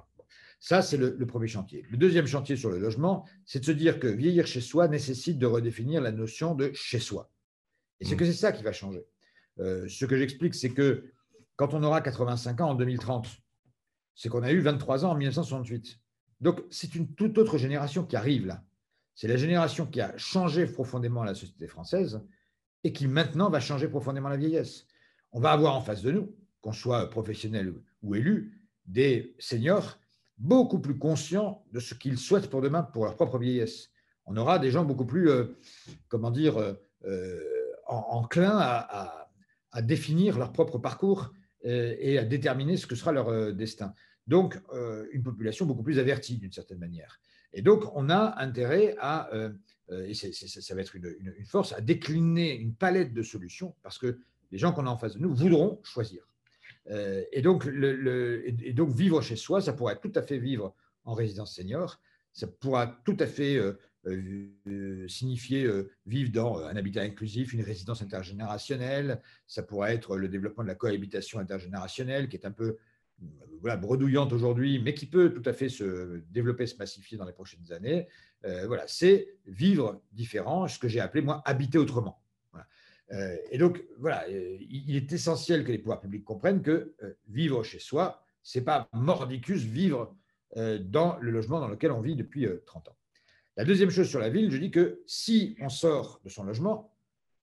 Ça, 0.60 0.82
c'est 0.82 0.98
le, 0.98 1.26
premier 1.26 1.48
chantier. 1.48 1.86
Le 1.92 1.98
deuxième 1.98 2.26
chantier 2.26 2.56
sur 2.56 2.70
le 2.70 2.80
logement, 2.80 3.26
c'est 3.46 3.60
de 3.60 3.66
se 3.66 3.72
dire 3.72 4.00
que 4.00 4.08
vieillir 4.08 4.48
chez 4.48 4.62
soi 4.62 4.88
nécessite 4.88 5.38
de 5.38 5.46
redéfinir 5.46 6.02
la 6.02 6.12
notion 6.12 6.56
de 6.56 6.72
chez 6.74 7.00
soi. 7.00 7.32
Et 8.00 8.06
c'est 8.06 8.16
mmh. 8.16 8.18
que 8.18 8.26
c'est 8.26 8.34
ça 8.34 8.52
qui 8.52 8.64
va 8.64 8.72
changer. 8.72 9.06
Euh, 9.60 9.88
ce 9.88 10.06
que 10.06 10.18
j'explique, 10.18 10.56
c'est 10.56 10.72
que 10.72 11.12
quand 11.56 11.74
on 11.74 11.84
aura 11.84 12.02
85 12.02 12.62
ans 12.62 12.70
en 12.70 12.76
2030, 12.76 13.28
c'est 14.16 14.30
qu'on 14.30 14.44
a 14.44 14.52
eu 14.52 14.60
23 14.60 15.06
ans 15.06 15.12
en 15.12 15.16
1968. 15.16 16.00
Donc, 16.42 16.64
c'est 16.70 16.96
une 16.96 17.14
toute 17.14 17.38
autre 17.38 17.58
génération 17.58 18.04
qui 18.04 18.16
arrive 18.16 18.48
là. 18.48 18.64
C'est 19.16 19.28
la 19.28 19.38
génération 19.38 19.86
qui 19.88 20.02
a 20.02 20.16
changé 20.18 20.66
profondément 20.68 21.24
la 21.24 21.34
société 21.34 21.68
française 21.68 22.22
et 22.84 22.94
qui 22.94 23.08
maintenant 23.08 23.50
va 23.50 23.60
changer 23.60 23.88
profondément 23.88 24.30
la 24.30 24.38
vieillesse. 24.38 24.86
On 25.32 25.40
va 25.40 25.52
avoir 25.52 25.76
en 25.76 25.82
face 25.82 26.02
de 26.02 26.12
nous, 26.12 26.36
qu'on 26.62 26.72
soit 26.72 27.10
professionnel 27.10 27.74
ou 28.02 28.16
élu, 28.16 28.58
des 28.86 29.36
seniors 29.40 30.00
beaucoup 30.38 30.80
plus 30.80 30.98
conscients 30.98 31.66
de 31.72 31.80
ce 31.80 31.94
qu'ils 31.94 32.18
souhaitent 32.18 32.50
pour 32.50 32.62
demain, 32.62 32.84
pour 32.84 33.06
leur 33.06 33.16
propre 33.16 33.38
vieillesse. 33.38 33.90
On 34.26 34.36
aura 34.38 34.60
des 34.60 34.72
gens 34.72 34.86
beaucoup 34.86 35.06
plus, 35.06 35.30
euh, 35.30 35.58
comment 36.10 36.32
dire, 36.32 36.58
euh, 36.58 36.74
euh, 37.06 37.42
enclins 37.88 38.58
à, 38.58 39.24
définir 39.82 40.40
leur 40.40 40.54
propre 40.54 40.80
parcours 40.80 41.32
et 41.64 42.18
à 42.18 42.26
déterminer 42.26 42.78
ce 42.78 42.88
que 42.88 42.96
sera 42.96 43.12
leur 43.12 43.54
destin. 43.54 43.94
Donc, 44.26 44.60
une 45.12 45.22
population 45.22 45.68
beaucoup 45.68 45.84
plus 45.84 46.00
avertie 46.00 46.40
d'une 46.40 46.52
certaine 46.52 46.80
manière. 46.80 47.20
Et 47.58 47.62
donc, 47.62 47.84
on 47.96 48.10
a 48.10 48.42
intérêt 48.42 48.96
à, 49.00 49.30
et 49.90 50.14
ça 50.14 50.76
va 50.76 50.82
être 50.82 50.96
une, 50.96 51.46
force, 51.46 51.74
à 51.74 51.82
décliner 51.82 52.56
une 52.56 52.74
palette 52.74 53.14
de 53.14 53.24
solutions 53.24 53.76
parce 53.82 53.98
que 53.98 54.20
les 54.52 54.58
gens 54.58 54.72
qu'on 54.72 54.86
a 54.86 54.90
en 54.90 54.98
face 54.98 55.16
de 55.16 55.20
nous 55.20 55.34
voudront 55.34 55.82
choisir. 55.84 56.28
Euh, 56.90 57.24
et, 57.32 57.42
donc, 57.42 57.66
et, 57.66 58.74
donc, 58.74 58.92
vivre 58.92 59.22
chez 59.22 59.36
soi, 59.36 59.62
ça 59.62 59.74
pourrait 59.74 60.00
tout 60.00 60.12
à 60.16 60.22
fait 60.22 60.38
vivre 60.38 60.76
en 61.04 61.14
résidence 61.14 61.56
senior, 61.56 62.00
ça 62.32 62.48
pourra 62.48 62.88
tout 63.06 63.18
à 63.20 63.26
fait 63.26 63.56
euh, 63.56 63.74
euh, 64.06 65.08
signifier 65.08 65.70
vivre 66.06 66.32
dans 66.32 66.60
un 66.60 66.76
habitat 66.76 67.02
inclusif, 67.02 67.54
une 67.54 67.62
résidence 67.62 68.02
intergénérationnelle, 68.02 69.22
ça 69.48 69.64
pourrait 69.64 69.96
être 69.96 70.18
le 70.18 70.28
développement 70.28 70.64
de 70.64 70.70
la 70.70 70.76
cohabitation 70.76 71.40
intergénérationnelle, 71.40 72.30
qui 72.30 72.38
est 72.38 72.46
un 72.46 72.52
peu 72.52 72.78
voilà, 73.62 73.78
bredouillante 73.78 74.34
aujourd'hui, 74.34 74.80
mais 74.80 74.94
qui 74.94 75.06
peut 75.06 75.34
tout 75.34 75.48
à 75.50 75.54
fait 75.54 75.70
se 75.70 76.22
développer, 76.30 76.68
se 76.68 76.78
massifier 76.78 77.18
dans 77.18 77.26
les 77.26 77.34
prochaines 77.34 77.72
années. 77.72 78.08
voilà, 78.44 78.84
c'est 78.88 79.36
vivre 79.46 80.02
différent, 80.12 80.68
ce 80.68 80.78
que 80.80 80.88
j'ai 80.88 81.00
appelé, 81.00 81.22
moi, 81.22 81.42
habiter 81.46 81.78
autrement. 81.78 82.22
Euh, 83.14 83.38
et 83.52 83.58
donc, 83.58 83.84
voilà, 83.98 84.26
euh, 84.30 84.58
il 84.60 84.96
est 84.96 85.12
essentiel 85.12 85.64
que 85.64 85.72
les 85.72 85.78
pouvoirs 85.78 86.02
publics 86.02 86.26
comprennent 86.26 86.62
que 86.62 86.94
euh, 87.04 87.14
vivre 87.28 87.64
chez 87.64 87.80
soi, 87.80 88.22
ce 88.44 88.60
n'est 88.60 88.66
pas 88.66 88.90
mordicus 88.94 89.62
vivre 89.62 90.16
dans 90.56 91.18
le 91.20 91.30
logement 91.30 91.60
dans 91.60 91.68
lequel 91.68 91.92
on 91.92 92.00
vit 92.00 92.16
depuis 92.16 92.48
30 92.66 92.88
ans. 92.88 92.98
La 93.58 93.66
deuxième 93.66 93.90
chose 93.90 94.08
sur 94.08 94.22
la 94.22 94.30
ville, 94.30 94.50
je 94.50 94.58
dis 94.58 94.72
que 94.72 95.04
si 95.06 95.58
on 95.60 95.68
sort 95.68 96.22
de 96.24 96.30
son 96.30 96.46
logement, 96.46 96.96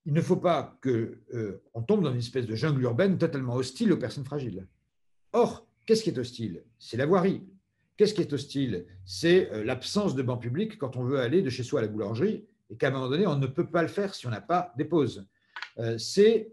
il 0.07 0.15
ne 0.15 0.23
faut 0.23 0.39
pas 0.39 0.79
qu'on 0.83 1.83
tombe 1.83 2.03
dans 2.03 2.11
une 2.11 2.19
espèce 2.19 2.47
de 2.47 2.55
jungle 2.55 2.81
urbaine 2.83 3.19
totalement 3.19 3.57
hostile 3.57 3.93
aux 3.93 3.99
personnes 3.99 4.25
fragiles. 4.25 4.67
Or, 5.35 5.67
qu'est-ce 5.85 6.05
qui 6.05 6.11
est 6.11 6.19
hostile? 6.19 6.63
C'est 6.79 6.97
la 6.97 7.07
voirie. 7.07 7.43
Qu'est-ce 7.97 8.15
qui 8.15 8.23
est 8.23 8.33
hostile? 8.33 8.87
C'est 9.05 9.51
l'absence 9.65 10.15
de 10.15 10.23
banc 10.23 10.39
public 10.39 10.79
quand 10.79 10.97
on 10.97 11.03
veut 11.03 11.19
aller 11.19 11.43
de 11.43 11.51
chez 11.51 11.65
soi 11.65 11.81
à 11.81 11.83
la 11.83 11.89
boulangerie 11.89 12.47
et 12.71 12.77
qu'à 12.77 12.89
un 12.89 12.91
moment 12.93 13.09
donné, 13.09 13.27
on 13.27 13.37
ne 13.37 13.47
peut 13.49 13.69
pas 13.69 13.83
le 13.83 13.89
faire 13.89 14.15
si 14.15 14.27
on 14.29 14.31
n'a 14.31 14.41
pas 14.41 14.73
des 14.79 14.85
pauses. 14.85 15.27
Euh, 15.79 15.99
c'est 15.99 16.53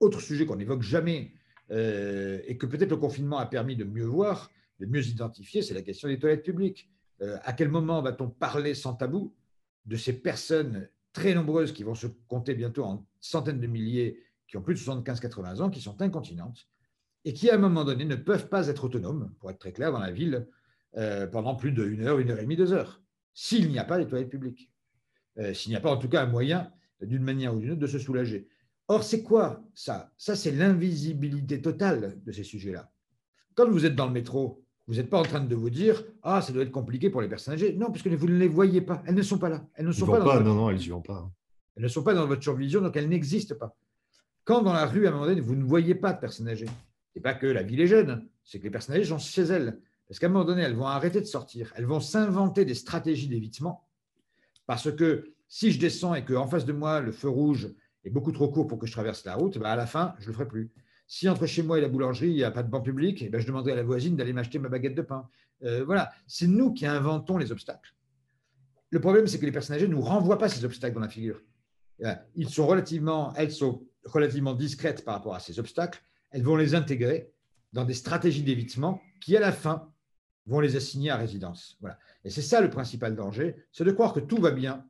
autre 0.00 0.20
sujet 0.20 0.46
qu'on 0.46 0.56
n'évoque 0.56 0.82
jamais 0.82 1.32
euh, 1.70 2.40
et 2.46 2.56
que 2.56 2.64
peut-être 2.64 2.90
le 2.90 2.96
confinement 2.96 3.38
a 3.38 3.46
permis 3.46 3.76
de 3.76 3.84
mieux 3.84 4.06
voir, 4.06 4.50
de 4.80 4.86
mieux 4.86 5.06
identifier, 5.06 5.60
c'est 5.60 5.74
la 5.74 5.82
question 5.82 6.08
des 6.08 6.18
toilettes 6.18 6.44
publiques. 6.44 6.88
Euh, 7.20 7.36
à 7.42 7.52
quel 7.52 7.68
moment 7.68 8.00
va-t-on 8.00 8.30
parler 8.30 8.74
sans 8.74 8.94
tabou 8.94 9.34
de 9.84 9.96
ces 9.96 10.14
personnes 10.14 10.88
très 11.12 11.34
nombreuses 11.34 11.72
qui 11.72 11.82
vont 11.82 11.94
se 11.94 12.06
compter 12.06 12.54
bientôt 12.54 12.84
en 12.84 13.06
centaines 13.20 13.60
de 13.60 13.66
milliers, 13.66 14.22
qui 14.46 14.56
ont 14.56 14.62
plus 14.62 14.74
de 14.74 14.78
75-80 14.78 15.60
ans, 15.60 15.68
qui 15.70 15.80
sont 15.80 16.00
incontinentes 16.00 16.68
et 17.24 17.32
qui, 17.32 17.50
à 17.50 17.54
un 17.54 17.58
moment 17.58 17.84
donné, 17.84 18.04
ne 18.04 18.16
peuvent 18.16 18.48
pas 18.48 18.68
être 18.68 18.84
autonomes, 18.84 19.32
pour 19.38 19.50
être 19.50 19.58
très 19.58 19.72
clair, 19.72 19.92
dans 19.92 19.98
la 19.98 20.10
ville 20.10 20.48
pendant 21.30 21.54
plus 21.54 21.70
d'une 21.70 22.02
heure, 22.02 22.18
une 22.18 22.30
heure 22.30 22.38
et 22.38 22.42
demie, 22.42 22.56
deux 22.56 22.72
heures, 22.72 23.02
s'il 23.34 23.70
n'y 23.70 23.78
a 23.78 23.84
pas 23.84 23.98
de 23.98 24.04
toilettes 24.04 24.30
publiques. 24.30 24.72
s'il 25.52 25.70
n'y 25.70 25.76
a 25.76 25.80
pas 25.80 25.90
en 25.90 25.96
tout 25.96 26.08
cas 26.08 26.22
un 26.22 26.26
moyen 26.26 26.72
d'une 27.00 27.22
manière 27.22 27.54
ou 27.54 27.60
d'une 27.60 27.72
autre, 27.72 27.80
de 27.80 27.86
se 27.86 27.98
soulager. 27.98 28.48
Or, 28.88 29.04
c'est 29.04 29.22
quoi 29.22 29.62
ça? 29.74 30.10
Ça, 30.16 30.34
c'est 30.34 30.50
l'invisibilité 30.50 31.60
totale 31.60 32.18
de 32.24 32.32
ces 32.32 32.42
sujets-là. 32.42 32.90
Quand 33.54 33.68
vous 33.68 33.84
êtes 33.84 33.94
dans 33.94 34.06
le 34.06 34.12
métro, 34.12 34.64
vous 34.86 34.94
n'êtes 34.94 35.10
pas 35.10 35.18
en 35.18 35.24
train 35.24 35.40
de 35.40 35.54
vous 35.54 35.68
dire 35.68 36.02
Ah, 36.22 36.40
ça 36.40 36.52
doit 36.52 36.62
être 36.62 36.72
compliqué 36.72 37.10
pour 37.10 37.20
les 37.20 37.28
personnes 37.28 37.54
âgées. 37.54 37.74
Non, 37.74 37.90
puisque 37.90 38.08
vous 38.08 38.28
ne 38.28 38.38
les 38.38 38.48
voyez 38.48 38.80
pas. 38.80 39.02
Elles 39.06 39.14
ne 39.14 39.22
sont 39.22 39.38
pas 39.38 39.50
là. 39.50 39.66
Elles 39.74 39.86
ne 39.86 39.92
sont 39.92 40.06
pas, 40.06 40.18
dans 40.18 40.40
Non, 40.40 40.54
non, 40.54 40.70
elles 40.70 40.78
n'y 40.78 40.88
vont 40.88 41.02
pas. 41.02 41.30
Elles 41.76 41.82
ne 41.82 41.88
sont 41.88 42.02
pas 42.02 42.14
dans 42.14 42.26
votre 42.26 42.42
survision, 42.42 42.80
donc 42.80 42.96
elles 42.96 43.08
n'existent 43.08 43.56
pas. 43.56 43.76
Quand 44.44 44.62
dans 44.62 44.72
la 44.72 44.86
rue, 44.86 45.06
à 45.06 45.10
un 45.10 45.12
moment 45.12 45.26
donné, 45.26 45.42
vous 45.42 45.54
ne 45.54 45.64
voyez 45.64 45.94
pas 45.94 46.14
de 46.14 46.18
personnes 46.18 46.48
âgées, 46.48 46.68
n'est 47.18 47.22
pas 47.22 47.34
que 47.34 47.46
la 47.46 47.62
ville 47.62 47.80
est 47.80 47.86
jeune, 47.86 48.28
c'est 48.44 48.58
que 48.58 48.64
les 48.64 48.70
personnes 48.70 48.94
âgées 48.94 49.04
sont 49.04 49.18
chez 49.18 49.42
elles. 49.42 49.80
Parce 50.06 50.18
qu'à 50.18 50.26
un 50.26 50.30
moment 50.30 50.44
donné, 50.44 50.62
elles 50.62 50.74
vont 50.74 50.86
arrêter 50.86 51.20
de 51.20 51.26
sortir. 51.26 51.72
Elles 51.76 51.84
vont 51.84 52.00
s'inventer 52.00 52.64
des 52.64 52.74
stratégies 52.74 53.28
d'évitement 53.28 53.88
parce 54.68 54.92
que 54.92 55.32
si 55.48 55.72
je 55.72 55.80
descends 55.80 56.14
et 56.14 56.24
qu'en 56.24 56.46
face 56.46 56.66
de 56.66 56.74
moi, 56.74 57.00
le 57.00 57.10
feu 57.10 57.30
rouge 57.30 57.70
est 58.04 58.10
beaucoup 58.10 58.32
trop 58.32 58.48
court 58.48 58.66
pour 58.66 58.78
que 58.78 58.86
je 58.86 58.92
traverse 58.92 59.24
la 59.24 59.34
route, 59.34 59.56
bah, 59.56 59.72
à 59.72 59.76
la 59.76 59.86
fin, 59.86 60.14
je 60.18 60.24
ne 60.24 60.28
le 60.28 60.32
ferai 60.34 60.46
plus. 60.46 60.70
Si 61.06 61.26
entre 61.26 61.46
chez 61.46 61.62
moi 61.62 61.78
et 61.78 61.80
la 61.80 61.88
boulangerie, 61.88 62.28
il 62.28 62.34
n'y 62.34 62.44
a 62.44 62.50
pas 62.50 62.62
de 62.62 62.68
banc 62.68 62.82
public, 62.82 63.22
eh 63.22 63.30
ben, 63.30 63.40
je 63.40 63.46
demanderai 63.46 63.72
à 63.72 63.76
la 63.76 63.82
voisine 63.82 64.14
d'aller 64.14 64.34
m'acheter 64.34 64.58
ma 64.58 64.68
baguette 64.68 64.94
de 64.94 65.00
pain. 65.00 65.26
Euh, 65.64 65.84
voilà, 65.86 66.12
c'est 66.26 66.46
nous 66.46 66.74
qui 66.74 66.84
inventons 66.84 67.38
les 67.38 67.50
obstacles. 67.50 67.94
Le 68.90 69.00
problème, 69.00 69.26
c'est 69.26 69.38
que 69.38 69.46
les 69.46 69.52
personnes 69.52 69.76
âgées 69.76 69.88
ne 69.88 69.94
nous 69.94 70.02
renvoient 70.02 70.36
pas 70.36 70.50
ces 70.50 70.62
obstacles 70.66 70.94
dans 70.94 71.00
la 71.00 71.08
figure. 71.08 71.40
Euh, 72.04 72.14
ils 72.34 72.50
sont 72.50 72.66
relativement, 72.66 73.32
elles 73.36 73.52
sont 73.52 73.82
relativement 74.04 74.52
discrètes 74.52 75.02
par 75.02 75.14
rapport 75.14 75.34
à 75.34 75.40
ces 75.40 75.58
obstacles. 75.58 76.02
Elles 76.30 76.42
vont 76.42 76.56
les 76.56 76.74
intégrer 76.74 77.32
dans 77.72 77.84
des 77.84 77.94
stratégies 77.94 78.42
d'évitement 78.42 79.00
qui, 79.20 79.36
à 79.36 79.40
la 79.40 79.52
fin, 79.52 79.92
vont 80.46 80.60
les 80.60 80.76
assigner 80.76 81.10
à 81.10 81.16
résidence. 81.16 81.76
Voilà. 81.80 81.98
Et 82.24 82.30
c'est 82.30 82.42
ça 82.42 82.60
le 82.60 82.70
principal 82.70 83.14
danger, 83.14 83.56
c'est 83.72 83.84
de 83.84 83.92
croire 83.92 84.12
que 84.12 84.20
tout 84.20 84.38
va 84.38 84.50
bien 84.50 84.84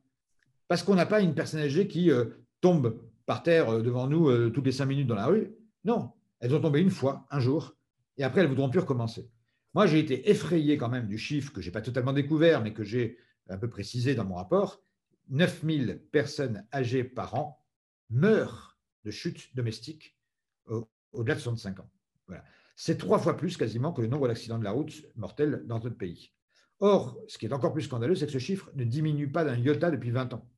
parce 0.67 0.83
qu'on 0.83 0.95
n'a 0.95 1.05
pas 1.05 1.19
une 1.19 1.33
personne 1.33 1.59
âgée 1.59 1.87
qui 1.87 2.11
euh, 2.11 2.25
tombe 2.61 3.01
par 3.25 3.43
terre 3.43 3.69
euh, 3.69 3.81
devant 3.81 4.07
nous 4.07 4.29
euh, 4.29 4.49
toutes 4.49 4.65
les 4.65 4.71
cinq 4.71 4.85
minutes 4.85 5.07
dans 5.07 5.15
la 5.15 5.25
rue. 5.25 5.51
Non, 5.83 6.11
elles 6.39 6.55
ont 6.55 6.61
tombé 6.61 6.79
une 6.79 6.91
fois, 6.91 7.25
un 7.31 7.39
jour, 7.39 7.75
et 8.17 8.23
après 8.23 8.41
elles 8.41 8.47
voudront 8.47 8.69
plus 8.69 8.79
recommencer. 8.79 9.29
Moi, 9.73 9.87
j'ai 9.87 9.99
été 9.99 10.29
effrayé 10.29 10.77
quand 10.77 10.89
même 10.89 11.07
du 11.07 11.17
chiffre 11.17 11.51
que 11.51 11.61
je 11.61 11.67
n'ai 11.67 11.71
pas 11.71 11.81
totalement 11.81 12.13
découvert, 12.13 12.61
mais 12.61 12.73
que 12.73 12.83
j'ai 12.83 13.17
un 13.49 13.57
peu 13.57 13.69
précisé 13.69 14.15
dans 14.15 14.25
mon 14.25 14.35
rapport. 14.35 14.81
9000 15.29 16.01
personnes 16.11 16.65
âgées 16.73 17.03
par 17.03 17.35
an 17.35 17.63
meurent 18.09 18.77
de 19.05 19.11
chute 19.11 19.55
domestique 19.55 20.17
au-delà 21.13 21.35
de 21.35 21.39
65 21.39 21.79
ans. 21.79 21.89
Voilà. 22.27 22.43
C'est 22.75 22.97
trois 22.97 23.19
fois 23.19 23.35
plus 23.35 23.57
quasiment 23.57 23.91
que 23.91 24.01
le 24.01 24.07
nombre 24.07 24.27
d'accidents 24.27 24.57
de 24.57 24.63
la 24.63 24.71
route 24.71 24.93
mortels 25.15 25.63
dans 25.65 25.79
notre 25.79 25.97
pays. 25.97 26.31
Or, 26.79 27.17
ce 27.27 27.37
qui 27.37 27.45
est 27.45 27.53
encore 27.53 27.73
plus 27.73 27.83
scandaleux, 27.83 28.15
c'est 28.15 28.25
que 28.25 28.31
ce 28.31 28.37
chiffre 28.37 28.71
ne 28.75 28.85
diminue 28.85 29.29
pas 29.29 29.43
d'un 29.43 29.57
iota 29.57 29.91
depuis 29.91 30.11
20 30.11 30.33
ans. 30.33 30.49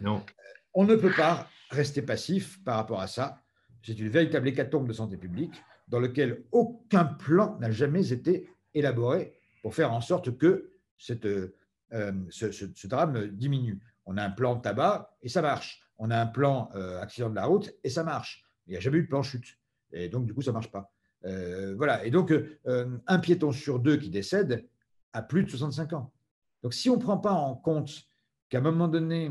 Non. 0.00 0.24
On 0.72 0.84
ne 0.84 0.96
peut 0.96 1.12
pas 1.16 1.48
rester 1.70 2.02
passif 2.02 2.62
par 2.64 2.76
rapport 2.76 3.00
à 3.00 3.06
ça. 3.06 3.42
C'est 3.82 3.98
une 3.98 4.08
véritable 4.08 4.48
hécatombe 4.48 4.88
de 4.88 4.92
santé 4.92 5.16
publique 5.16 5.54
dans 5.88 6.00
lequel 6.00 6.44
aucun 6.50 7.04
plan 7.04 7.58
n'a 7.60 7.70
jamais 7.70 8.12
été 8.12 8.48
élaboré 8.72 9.38
pour 9.62 9.74
faire 9.74 9.92
en 9.92 10.00
sorte 10.00 10.36
que 10.36 10.72
cette, 10.98 11.26
euh, 11.26 11.48
ce, 12.30 12.86
drame 12.86 13.28
diminue. 13.28 13.80
On 14.06 14.16
a 14.16 14.24
un 14.24 14.30
plan 14.30 14.58
tabac 14.58 15.16
et 15.22 15.28
ça 15.28 15.42
marche. 15.42 15.80
On 15.98 16.10
a 16.10 16.18
un 16.18 16.26
plan 16.26 16.70
euh, 16.74 17.00
accident 17.00 17.30
de 17.30 17.36
la 17.36 17.44
route 17.44 17.72
et 17.84 17.90
ça 17.90 18.02
marche. 18.02 18.43
Il 18.66 18.72
n'y 18.72 18.76
a 18.76 18.80
jamais 18.80 18.98
eu 18.98 19.02
de 19.02 19.08
plan 19.08 19.22
chute. 19.22 19.58
Et 19.92 20.08
donc, 20.08 20.26
du 20.26 20.34
coup, 20.34 20.42
ça 20.42 20.50
ne 20.50 20.54
marche 20.54 20.70
pas. 20.70 20.92
Euh, 21.24 21.74
voilà. 21.76 22.04
Et 22.04 22.10
donc, 22.10 22.32
un 22.64 23.18
piéton 23.18 23.52
sur 23.52 23.78
deux 23.78 23.96
qui 23.96 24.10
décède 24.10 24.66
à 25.12 25.22
plus 25.22 25.44
de 25.44 25.50
65 25.50 25.92
ans. 25.92 26.12
Donc, 26.62 26.74
si 26.74 26.90
on 26.90 26.96
ne 26.96 27.00
prend 27.00 27.18
pas 27.18 27.32
en 27.32 27.54
compte 27.54 28.06
qu'à 28.48 28.58
un 28.58 28.62
moment 28.62 28.88
donné, 28.88 29.30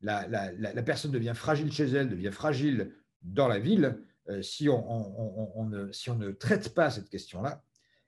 la, 0.00 0.82
personne 0.84 1.10
devient 1.10 1.32
fragile 1.34 1.72
chez 1.72 1.84
elle, 1.84 2.08
devient 2.08 2.30
fragile 2.32 2.92
dans 3.22 3.48
la 3.48 3.58
ville, 3.58 3.98
euh, 4.28 4.42
si, 4.42 4.68
on, 4.68 5.66
ne, 5.68 5.92
si, 5.92 6.10
on, 6.10 6.16
ne, 6.16 6.30
traite 6.30 6.74
pas 6.74 6.90
cette 6.90 7.08
question-là, 7.08 7.62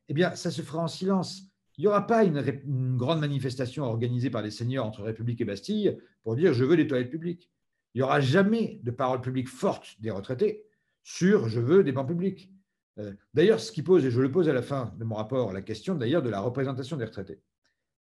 eh 0.08 0.14
bien, 0.14 0.34
ça 0.34 0.50
se 0.50 0.62
fera 0.62 0.82
en 0.82 0.88
silence. 0.88 1.42
Il 1.76 1.82
n'y 1.82 1.88
aura 1.88 2.06
pas 2.06 2.24
une, 2.24 2.96
grande 2.96 3.20
manifestation 3.20 3.84
organisée 3.84 4.30
par 4.30 4.42
les 4.42 4.50
seigneurs 4.50 4.86
entre 4.86 5.02
République 5.02 5.40
et 5.40 5.44
Bastille 5.44 5.98
pour 6.22 6.36
dire 6.36 6.54
je 6.54 6.64
veux 6.64 6.76
des 6.76 6.86
toilettes 6.86 7.10
publiques. 7.10 7.50
Il 7.94 7.98
n'y 7.98 8.02
aura 8.02 8.20
jamais 8.20 8.80
de 8.82 8.90
parole 8.90 9.20
publique 9.20 9.48
forte 9.48 10.00
des 10.00 10.10
retraités 10.10 10.65
sur 11.06 11.48
je 11.48 11.60
veux 11.60 11.84
des 11.84 11.92
bancs 11.92 12.08
publics. 12.08 12.52
Euh, 12.98 13.12
d'ailleurs, 13.32 13.60
ce 13.60 13.70
qui 13.70 13.82
pose, 13.84 14.04
et 14.04 14.10
je 14.10 14.20
le 14.20 14.30
pose 14.30 14.48
à 14.48 14.52
la 14.52 14.60
fin 14.60 14.92
de 14.98 15.04
mon 15.04 15.14
rapport, 15.14 15.52
la 15.52 15.62
question 15.62 15.94
d'ailleurs 15.94 16.22
de 16.22 16.30
la 16.30 16.40
représentation 16.40 16.96
des 16.96 17.04
retraités. 17.04 17.40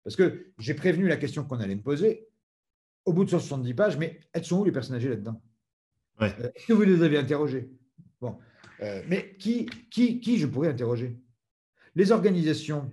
Parce 0.06 0.16
que 0.16 0.54
j'ai 0.58 0.74
prévenu 0.74 1.08
la 1.08 1.18
question 1.18 1.44
qu'on 1.44 1.60
allait 1.60 1.76
me 1.76 1.82
poser, 1.82 2.30
au 3.04 3.12
bout 3.12 3.26
de 3.26 3.30
170 3.30 3.74
pages, 3.74 3.98
mais 3.98 4.22
elles 4.32 4.46
sont 4.46 4.60
où 4.60 4.64
les 4.64 4.72
personnes 4.72 4.96
âgées 4.96 5.10
là-dedans? 5.10 5.42
Est-ce 6.22 6.66
que 6.66 6.72
vous 6.72 6.84
les 6.84 7.04
avez 7.04 7.18
interrogés 7.18 7.70
Bon. 8.22 8.38
mais 8.80 9.36
qui, 9.38 9.66
qui, 9.92 10.22
qui 10.22 10.38
je 10.38 10.48
pourrais 10.48 10.70
interroger? 10.70 11.20
Les 11.96 12.14
organisations 12.14 12.90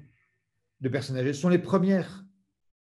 de 0.81 0.89
personnes 0.89 1.19
âgées 1.19 1.35
sont 1.35 1.49
les 1.49 1.61
premières 1.61 2.25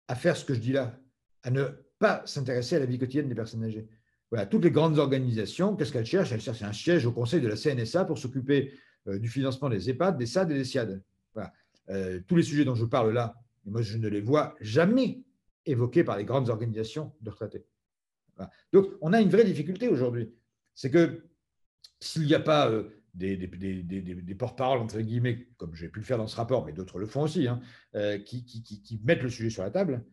à 0.07 0.15
faire 0.15 0.37
ce 0.37 0.45
que 0.45 0.55
je 0.55 0.61
dis 0.61 0.73
là, 0.73 0.97
à 1.43 1.51
ne 1.51 1.65
pas 1.99 2.23
s'intéresser 2.25 2.77
à 2.77 2.79
la 2.79 2.87
vie 2.87 2.99
quotidienne 2.99 3.29
des 3.29 3.35
personnes 3.35 3.65
âgées. 3.65 3.89
Toutes 4.51 4.65
les 4.65 4.71
grandes 4.71 4.99
organisations, 4.99 5.75
qu'est-ce 5.75 5.93
qu'elles 5.93 6.07
cherchent? 6.07 6.31
Elles 6.31 6.41
cherchent 6.41 6.63
un 6.63 6.73
siège 6.73 7.05
au 7.05 7.11
conseil 7.11 7.41
de 7.41 7.49
la 7.49 7.57
CNSA 7.57 8.05
pour 8.05 8.17
s'occuper 8.17 8.73
euh, 9.09 9.19
du 9.19 9.29
financement 9.29 9.69
des 9.69 9.91
EHPAD, 9.91 10.19
des 10.19 10.27
SAD 10.27 10.53
et 10.53 10.55
des 10.55 10.65
SIAD. 10.65 11.03
Euh, 11.89 12.21
tous 12.29 12.37
les 12.37 12.45
sujets 12.45 12.65
dont 12.65 12.77
je 12.77 12.85
parle 12.85 13.13
là, 13.13 13.35
moi 13.65 13.83
je 13.83 13.99
ne 13.99 14.07
les 14.07 14.21
vois 14.21 14.55
jamais 14.61 15.25
évoqués 15.67 16.05
par 16.05 16.17
les 16.17 16.25
grandes 16.25 16.49
organisations 16.49 17.13
de 17.21 17.31
retraités. 17.31 17.67
Donc 18.73 18.87
on 19.01 19.13
a 19.13 19.21
une 19.21 19.29
vraie 19.29 19.45
difficulté 19.45 19.89
aujourd'hui. 19.89 20.33
C'est 20.75 20.91
que 20.91 21.25
s'il 21.99 22.27
n'y 22.27 22.35
a 22.35 22.41
pas 22.41 22.71
euh, 22.71 22.91
des, 23.15 23.37
porte-paroles, 24.39 24.79
entre 24.79 25.01
guillemets, 25.01 25.49
comme 25.57 25.75
j'ai 25.75 25.89
pu 25.89 25.99
le 25.99 26.05
faire 26.05 26.19
dans 26.19 26.29
ce 26.29 26.37
rapport, 26.37 26.65
mais 26.65 26.73
d'autres 26.73 27.01
le 27.01 27.07
font 27.07 27.23
aussi, 27.23 27.49
hein, 27.49 27.61
qui, 28.25 29.01
mettent 29.03 29.25
le 29.25 29.31
sujet 29.31 29.51
sur 29.51 29.65
la 29.65 29.71
table, 29.71 30.05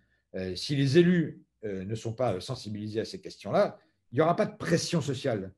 si 0.55 0.75
les 0.75 0.97
élus 0.97 1.45
ne 1.63 1.93
sont 1.93 2.13
pas 2.13 2.41
sensibilisés 2.41 3.01
à 3.01 3.05
ces 3.05 3.21
questions-là, 3.21 3.77
il 4.11 4.15
n'y 4.15 4.21
aura 4.21 4.35
pas 4.35 4.45
de 4.45 4.55
pression 4.55 5.01
sociale. 5.01 5.53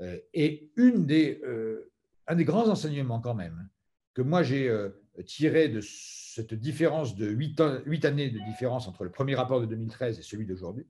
Euh, 0.00 0.18
et 0.32 0.70
une 0.76 1.06
des, 1.06 1.40
euh, 1.44 1.92
un 2.26 2.34
des 2.36 2.44
grands 2.44 2.68
enseignements 2.68 3.20
quand 3.20 3.34
même 3.34 3.68
que 4.12 4.22
moi 4.22 4.42
j'ai 4.42 4.68
euh, 4.68 4.90
tiré 5.26 5.68
de 5.68 5.80
cette 5.80 6.54
différence 6.54 7.14
de 7.16 7.28
huit 7.28 8.04
années 8.04 8.30
de 8.30 8.40
différence 8.40 8.88
entre 8.88 9.04
le 9.04 9.10
premier 9.10 9.34
rapport 9.34 9.60
de 9.60 9.66
2013 9.66 10.18
et 10.18 10.22
celui 10.22 10.46
d'aujourd'hui, 10.46 10.86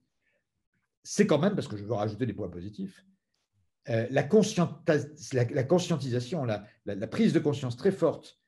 c'est 1.02 1.26
quand 1.26 1.38
même, 1.38 1.54
parce 1.54 1.68
que 1.68 1.76
je 1.76 1.84
veux 1.84 1.92
rajouter 1.92 2.24
des 2.24 2.32
points 2.32 2.48
positifs, 2.48 3.04
la, 3.86 4.06
la, 4.08 4.22
conscientisation, 5.64 6.46
la, 6.46 6.64
la, 6.86 7.06
prise 7.06 7.34
de 7.34 7.38
conscience 7.38 7.76
très 7.76 7.92
forte 7.92 8.40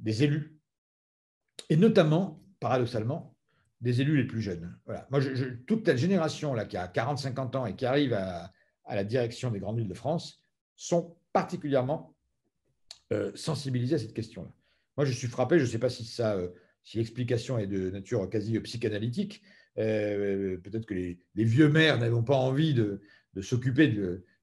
des 0.00 0.24
élus, 0.24 0.58
et 1.68 1.76
notamment, 1.76 2.42
paradoxalement, 2.58 3.31
des 3.82 4.00
élus 4.00 4.16
les 4.16 4.26
plus 4.26 4.40
jeunes. 4.40 4.74
Moi, 5.10 5.20
toute 5.66 5.86
la 5.86 5.96
génération 5.96 6.54
là, 6.54 6.64
qui 6.64 6.76
a 6.76 6.86
40-50 6.86 7.56
ans 7.56 7.66
et 7.66 7.74
qui 7.74 7.84
arrive 7.84 8.14
à, 8.14 8.52
la 8.88 9.04
direction 9.04 9.50
des 9.50 9.58
grandes 9.58 9.78
villes 9.78 9.88
de 9.88 9.94
France 9.94 10.40
sont 10.76 11.16
particulièrement 11.32 12.14
euh, 13.12 13.32
sensibilisés 13.34 13.96
à 13.96 13.98
cette 13.98 14.14
question-là. 14.14 14.50
Moi, 14.96 15.06
je 15.06 15.12
suis 15.12 15.28
frappé, 15.28 15.58
je 15.58 15.64
ne 15.64 15.68
sais 15.68 15.78
pas 15.78 15.88
si, 15.88 16.08
euh, 16.20 16.48
l'explication 16.94 17.58
est 17.58 17.66
de 17.66 17.90
nature 17.90 18.28
quasi 18.28 18.58
psychanalytique. 18.60 19.42
Euh, 19.78 20.58
peut-être 20.58 20.86
que 20.86 20.94
les, 20.94 21.18
vieux 21.34 21.68
maires 21.68 21.98
n'avons 21.98 22.22
pas 22.22 22.36
envie 22.36 22.74
de, 22.74 23.00
s'occuper 23.40 23.88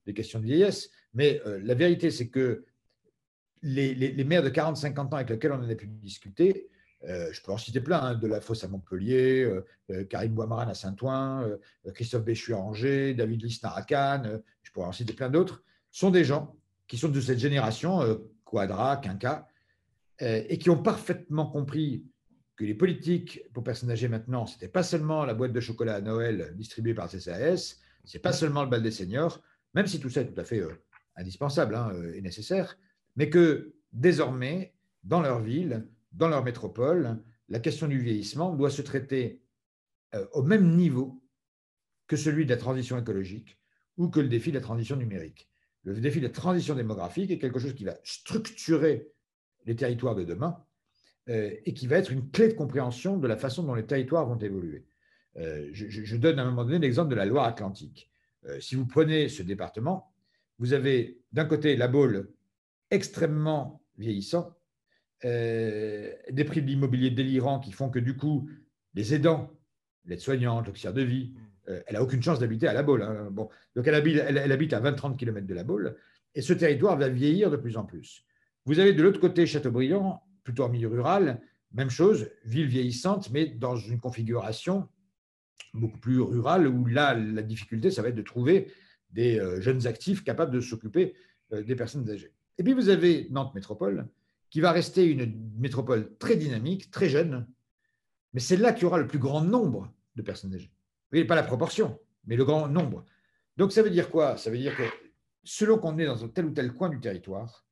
des 0.06 0.14
questions 0.14 0.40
de 0.40 0.46
vieillesse, 0.46 0.90
mais 1.14 1.40
la 1.46 1.76
vérité, 1.76 2.10
c'est 2.10 2.30
que 2.30 2.66
les, 3.62 3.94
les, 3.94 4.24
maires 4.24 4.42
de 4.42 4.50
40-50 4.50 5.00
ans 5.00 5.12
avec 5.12 5.30
lesquels 5.30 5.52
on 5.52 5.60
en 5.60 5.70
a 5.70 5.76
pu 5.76 5.86
discuter 5.86 6.70
euh, 7.06 7.32
je 7.32 7.42
peux 7.42 7.52
en 7.52 7.58
citer 7.58 7.80
plein, 7.80 8.00
hein, 8.00 8.16
de 8.16 8.28
la 8.28 8.42
Fosse 8.42 8.64
à 8.64 8.68
Montpellier, 8.68 9.44
euh, 9.44 9.66
euh, 9.92 10.04
Karim 10.04 10.34
Boimaran 10.34 10.68
à 10.68 10.74
Saint-Ouen, 10.74 11.50
Christophe 11.94 12.26
Béchu 12.26 12.54
à 12.54 12.58
Angers, 12.58 13.14
David 13.14 13.42
Lisnard 13.42 13.78
à 13.78 13.84
Cannes, 13.84 14.42
je 14.64 14.72
pourrais 14.72 14.88
en 14.88 14.92
citer 14.92 15.14
plein 15.14 15.30
d'autres, 15.30 15.64
sont 15.92 16.12
des 16.12 16.26
gens 16.26 16.56
qui 16.88 16.98
sont 16.98 17.10
de 17.10 17.22
cette 17.22 17.40
génération, 17.40 18.02
Quadra, 18.44 18.98
Quinca, 18.98 19.48
et 20.20 20.58
qui 20.58 20.70
ont 20.70 20.82
parfaitement 20.82 21.46
compris 21.46 22.06
que 22.58 22.66
les 22.66 22.74
politiques 22.74 23.42
pour 23.54 23.64
personnes 23.64 23.92
âgées 23.92 24.10
maintenant, 24.10 24.46
ce 24.46 24.56
n'était 24.56 24.68
pas 24.68 24.84
seulement 24.84 25.24
la 25.24 25.34
boîte 25.34 25.54
de 25.54 25.60
chocolat 25.60 25.96
à 25.96 26.02
Noël 26.02 26.54
distribuée 26.56 26.94
par 26.94 27.10
CSAS, 27.10 27.78
ce 28.04 28.18
n'est 28.18 28.22
pas 28.22 28.34
seulement 28.34 28.64
le 28.64 28.70
bal 28.70 28.84
des 28.84 28.92
seniors, 28.92 29.42
même 29.74 29.88
si 29.88 30.00
tout 30.00 30.10
ça 30.10 30.22
est 30.22 30.26
tout 30.26 30.40
à 30.40 30.44
fait 30.44 30.62
indispensable 31.16 31.76
hein, 31.76 31.94
et 32.14 32.22
nécessaire, 32.22 32.78
mais 33.16 33.30
que 33.30 33.76
désormais, 33.94 34.74
dans 35.04 35.22
leur 35.22 35.40
ville, 35.40 35.88
dans 36.12 36.28
leur 36.28 36.44
métropole, 36.44 37.22
la 37.50 37.60
question 37.60 37.88
du 37.88 38.00
vieillissement 38.00 38.56
doit 38.56 38.70
se 38.70 38.82
traiter 38.82 39.42
euh, 40.16 40.26
au 40.34 40.44
même 40.44 40.76
niveau 40.76 41.22
que 42.08 42.16
celui 42.16 42.46
de 42.46 42.50
la 42.50 42.58
transition 42.58 42.98
écologique 42.98 43.60
ou 43.98 44.10
que 44.10 44.20
le 44.20 44.30
défi 44.30 44.50
de 44.52 44.56
la 44.56 44.62
transition 44.62 44.96
numérique. 44.96 45.50
Le 45.84 46.00
défi 46.00 46.20
de 46.20 46.28
la 46.28 46.34
transition 46.34 46.76
démographique 46.76 47.32
est 47.32 47.40
quelque 47.40 47.60
chose 47.60 47.74
qui 47.74 47.86
va 47.86 47.96
structurer 48.04 49.12
les 49.66 49.76
territoires 49.76 50.16
de 50.16 50.24
demain 50.24 50.64
euh, 51.30 51.56
et 51.66 51.74
qui 51.74 51.88
va 51.88 51.98
être 51.98 52.12
une 52.12 52.30
clé 52.32 52.48
de 52.48 52.54
compréhension 52.54 53.18
de 53.18 53.28
la 53.28 53.38
façon 53.38 53.64
dont 53.64 53.76
les 53.76 53.86
territoires 53.86 54.26
vont 54.26 54.38
évoluer. 54.38 54.86
Euh, 55.38 55.70
je, 55.72 56.18
donne 56.18 56.40
à 56.40 56.44
un 56.44 56.50
moment 56.50 56.66
donné 56.66 56.80
l'exemple 56.80 57.10
de 57.10 57.16
la 57.16 57.26
Loire-Atlantique. 57.26 58.12
si 58.60 58.76
vous 58.76 58.88
prenez 58.88 59.30
ce 59.30 59.44
département, 59.44 60.12
vous 60.58 60.74
avez 60.74 61.22
d'un 61.32 61.46
côté 61.46 61.76
la 61.76 61.88
Baule 61.88 62.34
extrêmement 62.90 63.84
vieillissant 63.98 64.59
euh, 65.26 66.14
des 66.30 66.46
prix 66.46 66.62
de 66.62 66.68
l'immobilier 66.68 67.10
délirants 67.10 67.60
qui 67.60 67.72
font 67.72 67.90
que 67.90 68.00
du 68.00 68.16
coup, 68.16 68.50
les 68.94 69.14
aidants, 69.14 69.52
l'aide-soignante, 70.06 70.68
l'auxiliaire 70.68 70.94
de 70.94 71.02
vie, 71.02 71.34
euh, 71.68 71.82
elle 71.88 71.96
n'a 71.96 72.04
aucune 72.04 72.24
chance 72.24 72.40
d'habiter 72.40 72.68
à 72.68 72.74
La 72.74 72.84
Baule. 72.84 73.02
Hein. 73.04 73.28
Bon, 73.32 73.50
donc 73.76 73.86
elle 73.88 73.96
habite, 73.96 74.18
elle, 74.18 74.52
habite 74.52 74.74
à 74.74 74.80
20-30 74.80 75.18
km 75.18 75.46
de 75.46 75.54
La 75.54 75.64
Baule, 75.64 75.98
et 76.36 76.42
ce 76.42 76.54
territoire 76.54 76.98
va 76.98 77.10
vieillir 77.10 77.52
de 77.52 77.58
plus 77.58 77.76
en 77.76 77.84
plus. 77.84 78.24
Vous 78.66 78.80
avez 78.80 78.94
de 78.94 79.04
l'autre 79.04 79.20
côté 79.20 79.46
Châteaubriand, 79.46 80.24
plutôt 80.44 80.64
en 80.64 80.70
milieu 80.70 80.88
rural, 80.88 81.42
même 81.74 81.90
chose, 81.90 82.30
ville 82.46 82.68
vieillissante, 82.68 83.30
mais 83.32 83.46
dans 83.46 83.76
une 83.76 84.00
configuration 84.00 84.88
beaucoup 85.74 86.00
plus 86.00 86.20
rurale, 86.22 86.68
où 86.68 86.86
là, 86.86 87.14
la 87.14 87.42
difficulté, 87.42 87.92
ça 87.92 88.02
va 88.02 88.10
être 88.10 88.16
de 88.16 88.22
trouver 88.22 88.72
des 89.12 89.40
euh, 89.40 89.60
jeunes 89.60 89.86
actifs 89.86 90.24
capables 90.24 90.52
de 90.52 90.62
s'occuper 90.62 91.14
des 91.52 91.76
personnes 91.76 92.08
âgées. 92.12 92.32
Et 92.60 92.64
puis 92.64 92.74
vous 92.74 92.90
avez 92.90 93.28
Nantes 93.32 93.56
Métropole, 93.56 94.08
qui 94.50 94.62
va 94.62 94.72
rester 94.72 95.06
une 95.06 95.52
métropole 95.58 96.18
très 96.18 96.36
dynamique, 96.36 96.92
très 96.92 97.10
jeune, 97.10 97.48
mais 98.34 98.40
c'est 98.40 98.58
là 98.58 98.74
qu'il 98.74 98.84
y 98.84 98.86
aura 98.86 98.98
le 98.98 99.08
plus 99.08 99.20
grand 99.20 99.42
nombre 99.42 99.94
de 100.16 100.22
personnes 100.22 100.54
âgées. 100.54 100.72
Oui, 101.12 101.24
pas 101.24 101.36
la 101.36 101.44
proportion, 101.44 102.00
mais 102.26 102.36
le 102.36 102.46
grand 102.46 102.68
nombre. 102.68 103.06
Donc 103.58 103.72
ça 103.72 103.82
veut 103.82 103.90
dire 103.90 104.10
quoi? 104.10 104.38
Ça 104.38 104.50
veut 104.50 104.58
dire 104.58 104.76
que 104.76 104.84
selon 105.44 105.78
qu'on 105.78 105.98
est 105.98 106.06
dans 106.06 106.28
tel 106.28 106.46
ou 106.46 106.52
tel 106.52 106.74
coin 106.74 106.90
du 106.90 107.00
territoire, 107.00 107.66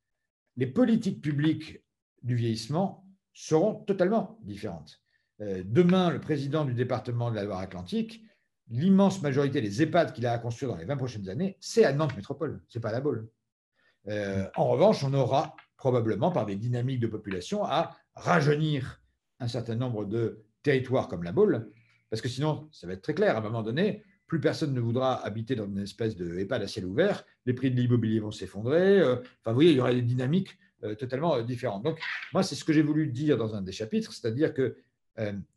les 0.56 0.68
politiques 0.68 1.22
publiques 1.22 1.82
du 2.24 2.36
vieillissement 2.36 3.06
seront 3.34 3.76
totalement 3.84 4.40
différentes. 4.44 5.00
Euh, 5.42 5.62
demain, 5.64 6.10
le 6.10 6.20
président 6.20 6.66
du 6.66 6.74
département 6.74 7.30
de 7.30 7.36
la 7.36 7.44
Loire-Atlantique, 7.44 8.24
l'immense 8.70 9.22
majorité 9.22 9.62
des 9.62 9.84
EHPAD 9.84 10.14
qu'il 10.14 10.26
a 10.26 10.34
à 10.34 10.40
construire 10.40 10.72
dans 10.72 10.78
les 10.78 10.86
20 10.86 10.98
prochaines 10.98 11.30
années, 11.30 11.58
c'est 11.60 11.86
à 11.86 11.94
Nantes 11.94 12.16
Métropole, 12.16 12.62
ce 12.68 12.78
n'est 12.78 12.82
pas 12.82 12.90
à 12.90 12.94
la 12.94 13.02
Baule. 13.02 13.30
Euh, 14.08 14.50
en 14.56 14.68
revanche, 14.70 15.04
on 15.04 15.14
aura 15.14 15.56
probablement 15.78 16.32
par 16.32 16.46
des 16.46 16.56
dynamiques 16.56 17.00
de 17.00 17.08
population, 17.08 17.64
à 17.64 17.96
rajeunir 18.16 19.02
un 19.40 19.48
certain 19.48 19.76
nombre 19.76 20.06
de 20.06 20.44
territoires 20.64 21.08
comme 21.08 21.24
la 21.24 21.32
Baule, 21.32 21.72
parce 22.10 22.22
que 22.22 22.30
sinon, 22.30 22.68
ça 22.72 22.88
va 22.88 22.94
être 22.94 23.02
très 23.02 23.14
clair, 23.14 23.36
à 23.36 23.40
un 23.40 23.44
moment 23.44 23.64
donné, 23.64 24.04
plus 24.28 24.42
personne 24.42 24.74
ne 24.74 24.80
voudra 24.80 25.26
habiter 25.26 25.56
dans 25.56 25.66
une 25.66 25.80
espèce 25.80 26.16
de 26.16 26.38
EHPAD 26.38 26.64
à 26.64 26.68
ciel 26.68 26.86
ouvert, 26.86 27.26
les 27.46 27.54
prix 27.54 27.72
de 27.72 27.76
l'immobilier 27.76 28.20
vont 28.20 28.32
s'effondrer, 28.32 29.00
euh, 29.00 29.16
enfin, 29.16 29.52
vous 29.52 29.56
voyez, 29.56 29.72
il 29.72 29.78
y 29.78 29.80
aura 29.80 29.94
des 29.94 30.02
dynamiques 30.02 30.58
euh, 30.84 30.96
totalement 30.96 31.36
euh, 31.36 31.44
différentes. 31.44 31.84
Donc, 31.84 32.00
moi, 32.34 32.44
c'est 32.44 32.56
ce 32.56 32.66
que 32.66 32.74
j'ai 32.74 32.82
voulu 32.82 33.08
dire 33.08 33.38
dans 33.38 33.56
un 33.56 33.62
des 33.62 33.72
chapitres, 33.72 34.14
c'est-à-dire 34.14 34.54
que 34.54 34.76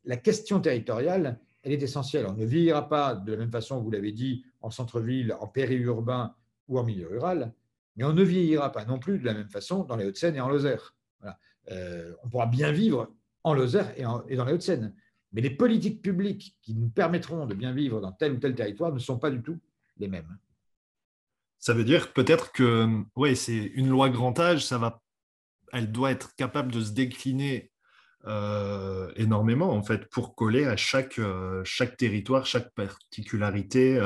la 0.07 0.16
question 0.16 0.59
territoriale, 0.59 1.39
elle 1.62 1.73
est 1.73 1.83
essentielle. 1.83 2.25
On 2.27 2.33
ne 2.33 2.47
vieillira 2.47 2.89
pas 2.89 3.14
de 3.14 3.33
la 3.33 3.37
même 3.37 3.51
façon, 3.51 3.79
vous 3.83 3.91
l'avez 3.91 4.11
dit, 4.11 4.43
en 4.62 4.71
centre-ville, 4.71 5.37
en 5.39 5.47
périurbain 5.47 6.35
ou 6.66 6.79
en 6.79 6.83
milieu 6.83 7.09
rural. 7.09 7.53
Mais 8.01 8.07
on 8.07 8.14
ne 8.14 8.22
vieillira 8.22 8.72
pas 8.72 8.86
non 8.86 8.98
plus 8.98 9.18
de 9.18 9.26
la 9.26 9.34
même 9.34 9.51
façon 9.51 9.84
dans 9.84 9.94
les 9.94 10.07
Hauts-de-Seine 10.07 10.34
et 10.34 10.40
en 10.40 10.48
Lozère. 10.48 10.96
Euh, 11.70 12.14
on 12.24 12.30
pourra 12.30 12.46
bien 12.46 12.72
vivre 12.72 13.12
en 13.44 13.53
Lozère 13.53 13.92
et, 13.98 14.05
dans 14.05 14.24
les 14.26 14.38
Hauts-de-Seine. 14.55 14.94
Mais 15.34 15.42
les 15.42 15.51
politiques 15.51 16.01
publiques 16.01 16.57
qui 16.62 16.74
nous 16.74 16.88
permettront 16.88 17.44
de 17.44 17.53
bien 17.53 17.74
vivre 17.74 18.01
dans 18.01 18.11
tel 18.11 18.32
ou 18.32 18.36
tel 18.38 18.55
territoire 18.55 18.90
ne 18.90 18.98
sont 18.98 19.18
pas 19.18 19.30
du 19.30 19.42
tout 19.42 19.59
les 19.98 20.09
mêmes. 20.09 20.38
Ça 21.59 21.74
veut 21.74 21.84
dire 21.84 22.14
peut-être 22.14 22.53
que 22.53 22.88
ouais, 23.16 23.34
c'est 23.34 23.55
une 23.55 23.90
loi 23.90 24.09
grand 24.09 24.40
âge, 24.40 24.64
ça 24.64 24.78
va, 24.78 25.03
elle 25.74 25.92
doit 25.92 26.11
être 26.11 26.34
capable 26.36 26.72
de 26.72 26.80
se 26.80 26.92
décliner 26.92 27.70
euh, 28.26 29.12
énormément 29.16 29.72
en 29.72 29.82
fait 29.82 30.09
pour 30.09 30.34
coller 30.34 30.64
à 30.64 30.78
chaque, 30.78 31.18
euh, 31.18 31.62
territoire, 31.98 32.46
chaque 32.46 32.72
particularité. 32.72 34.01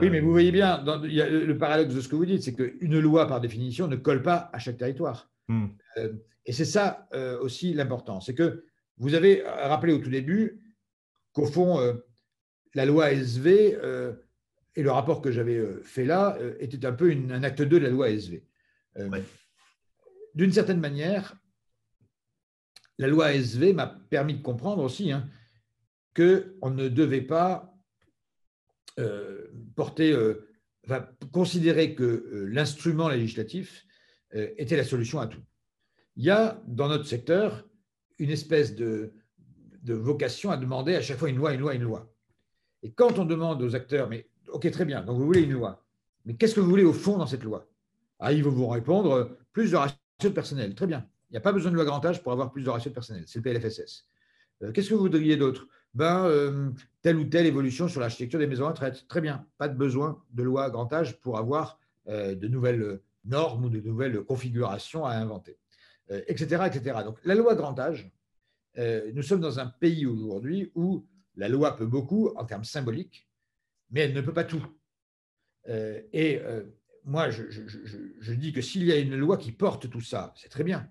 Oui, 0.00 0.10
mais 0.10 0.20
vous 0.20 0.30
voyez 0.30 0.52
bien, 0.52 0.82
il 1.04 1.12
y 1.12 1.20
a 1.20 1.28
le 1.28 1.58
paradoxe 1.58 1.94
de 1.94 2.00
ce 2.00 2.08
que 2.08 2.16
vous 2.16 2.24
dites, 2.24 2.42
c'est 2.42 2.54
qu'une 2.54 2.98
loi, 2.98 3.26
par 3.26 3.40
définition, 3.40 3.86
ne 3.86 3.96
colle 3.96 4.22
pas 4.22 4.50
à 4.52 4.58
chaque 4.58 4.78
territoire. 4.78 5.30
Hmm. 5.48 5.66
Euh, 5.98 6.12
et 6.46 6.52
c'est 6.52 6.64
ça 6.64 7.08
euh, 7.12 7.38
aussi 7.40 7.74
l'important. 7.74 8.20
C'est 8.20 8.34
que 8.34 8.64
vous 8.96 9.14
avez 9.14 9.42
rappelé 9.44 9.92
au 9.92 9.98
tout 9.98 10.10
début 10.10 10.60
qu'au 11.32 11.46
fond, 11.46 11.80
la 12.74 12.86
loi 12.86 13.12
SV 13.12 13.76
et 14.76 14.82
le 14.82 14.90
rapport 14.90 15.20
que 15.20 15.32
j'avais 15.32 15.60
fait 15.82 16.04
là 16.04 16.38
était 16.60 16.86
un 16.86 16.92
peu 16.92 17.10
un 17.10 17.42
acte 17.42 17.60
2 17.60 17.66
de 17.66 17.76
la 17.78 17.90
loi 17.90 18.10
SV. 18.10 18.44
D'une 20.34 20.52
certaine 20.52 20.80
manière, 20.80 21.34
la 22.98 23.08
loi 23.08 23.32
SV 23.32 23.72
m'a 23.72 23.86
permis 23.86 24.34
de 24.34 24.42
comprendre 24.42 24.82
aussi 24.82 25.12
hein, 25.12 25.28
qu'on 26.14 26.70
ne 26.70 26.88
devait 26.88 27.22
pas 27.22 27.74
euh, 29.00 29.43
porter 29.74 30.12
euh, 30.12 30.46
considérer 31.32 31.94
que 31.94 32.46
l'instrument 32.50 33.08
législatif 33.08 33.86
était 34.32 34.76
la 34.76 34.84
solution 34.84 35.20
à 35.20 35.26
tout. 35.26 35.40
Il 36.16 36.24
y 36.24 36.30
a 36.30 36.60
dans 36.66 36.88
notre 36.88 37.06
secteur 37.06 37.66
une 38.18 38.30
espèce 38.30 38.74
de, 38.74 39.12
de 39.82 39.94
vocation 39.94 40.50
à 40.50 40.56
demander 40.56 40.94
à 40.94 41.00
chaque 41.00 41.18
fois 41.18 41.30
une 41.30 41.36
loi, 41.36 41.54
une 41.54 41.60
loi, 41.60 41.74
une 41.74 41.82
loi. 41.82 42.12
Et 42.82 42.92
quand 42.92 43.18
on 43.18 43.24
demande 43.24 43.62
aux 43.62 43.74
acteurs, 43.74 44.08
mais 44.08 44.28
ok, 44.48 44.70
très 44.70 44.84
bien, 44.84 45.02
donc 45.02 45.18
vous 45.18 45.24
voulez 45.24 45.42
une 45.42 45.52
loi, 45.52 45.84
mais 46.24 46.34
qu'est-ce 46.34 46.54
que 46.54 46.60
vous 46.60 46.68
voulez 46.68 46.84
au 46.84 46.92
fond 46.92 47.16
dans 47.18 47.26
cette 47.26 47.44
loi? 47.44 47.68
Ah, 48.18 48.32
Ils 48.32 48.42
vont 48.42 48.50
vous 48.50 48.68
répondre 48.68 49.36
plus 49.52 49.70
de 49.72 49.76
ratio 49.76 49.96
de 50.22 50.28
personnel. 50.28 50.74
Très 50.74 50.86
bien. 50.86 51.06
Il 51.30 51.34
n'y 51.34 51.38
a 51.38 51.40
pas 51.40 51.52
besoin 51.52 51.70
de 51.70 51.76
loi 51.76 51.84
grand 51.84 52.04
âge 52.04 52.22
pour 52.22 52.32
avoir 52.32 52.52
plus 52.52 52.62
de 52.62 52.70
ratio 52.70 52.90
de 52.90 52.94
personnel. 52.94 53.24
C'est 53.26 53.38
le 53.38 53.42
PLFSS. 53.42 54.06
Euh, 54.62 54.72
qu'est-ce 54.72 54.88
que 54.88 54.94
vous 54.94 55.00
voudriez 55.00 55.36
d'autre? 55.36 55.66
Ben, 55.94 56.24
euh, 56.26 56.70
Telle 57.02 57.16
ou 57.16 57.24
telle 57.24 57.46
évolution 57.46 57.88
sur 57.88 58.00
l'architecture 58.00 58.38
des 58.38 58.46
maisons 58.46 58.66
à 58.66 58.70
retraite. 58.70 59.06
Très 59.08 59.20
bien. 59.20 59.46
Pas 59.58 59.68
de 59.68 59.76
besoin 59.76 60.22
de 60.30 60.42
loi 60.42 60.70
grand 60.70 60.92
âge 60.92 61.20
pour 61.20 61.38
avoir 61.38 61.78
euh, 62.08 62.34
de 62.34 62.48
nouvelles 62.48 63.00
normes 63.24 63.66
ou 63.66 63.68
de 63.68 63.80
nouvelles 63.80 64.22
configurations 64.22 65.04
à 65.04 65.14
inventer, 65.14 65.58
etc., 66.26 66.64
etc. 66.66 66.98
Donc, 67.04 67.18
la 67.24 67.34
loi 67.34 67.54
grand 67.54 67.78
âge, 67.78 68.10
nous 68.76 69.22
sommes 69.22 69.40
dans 69.40 69.60
un 69.60 69.66
pays 69.66 70.04
aujourd'hui 70.04 70.70
où 70.74 71.06
la 71.36 71.48
loi 71.48 71.74
peut 71.74 71.86
beaucoup 71.86 72.28
en 72.36 72.44
termes 72.44 72.64
symboliques, 72.64 73.26
mais 73.90 74.00
elle 74.00 74.12
ne 74.12 74.20
peut 74.20 74.34
pas 74.34 74.44
tout. 74.44 74.62
et 75.66 76.42
moi, 77.04 77.30
je, 77.30 78.32
dis 78.32 78.52
que 78.52 78.62
s'il 78.62 78.84
y 78.84 78.92
a 78.92 78.96
une 78.96 79.16
loi 79.16 79.36
qui 79.36 79.52
porte 79.52 79.90
tout 79.90 80.00
ça, 80.00 80.32
c'est 80.36 80.48
très 80.48 80.64
bien. 80.64 80.90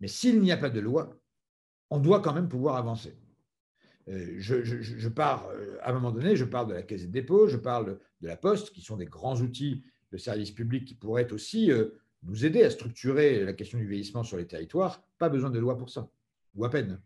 Mais 0.00 0.08
s'il 0.08 0.40
n'y 0.40 0.52
a 0.52 0.56
pas 0.56 0.70
de 0.70 0.80
loi, 0.80 1.20
on 1.90 2.00
doit 2.00 2.20
quand 2.20 2.32
même 2.32 2.48
pouvoir 2.48 2.76
avancer. 2.76 3.19
Euh, 4.10 4.34
je, 4.38 5.08
pars, 5.08 5.48
euh, 5.50 5.78
à 5.82 5.90
un 5.90 5.92
moment 5.92 6.10
donné, 6.10 6.34
je 6.34 6.44
parle 6.44 6.68
de 6.68 6.74
la 6.74 6.82
Caisse 6.82 7.02
des 7.02 7.08
dépôts, 7.08 7.46
je 7.46 7.56
parle 7.56 7.98
de 8.20 8.26
la 8.26 8.36
Poste, 8.36 8.70
qui 8.70 8.80
sont 8.80 8.96
des 8.96 9.06
grands 9.06 9.40
outils 9.40 9.84
de 10.10 10.16
service 10.16 10.50
public 10.50 10.84
qui 10.84 10.94
pourraient 10.94 11.30
aussi 11.32 11.70
euh, 11.70 11.90
nous 12.24 12.44
aider 12.44 12.64
à 12.64 12.70
structurer 12.70 13.44
la 13.44 13.52
question 13.52 13.78
du 13.78 13.86
vieillissement 13.86 14.24
sur 14.24 14.36
les 14.36 14.46
territoires. 14.46 15.04
Pas 15.18 15.28
besoin 15.28 15.50
de 15.50 15.58
loi 15.58 15.78
pour 15.78 15.90
ça, 15.90 16.10
ou 16.54 16.64
à 16.64 16.70
peine. 16.70 17.00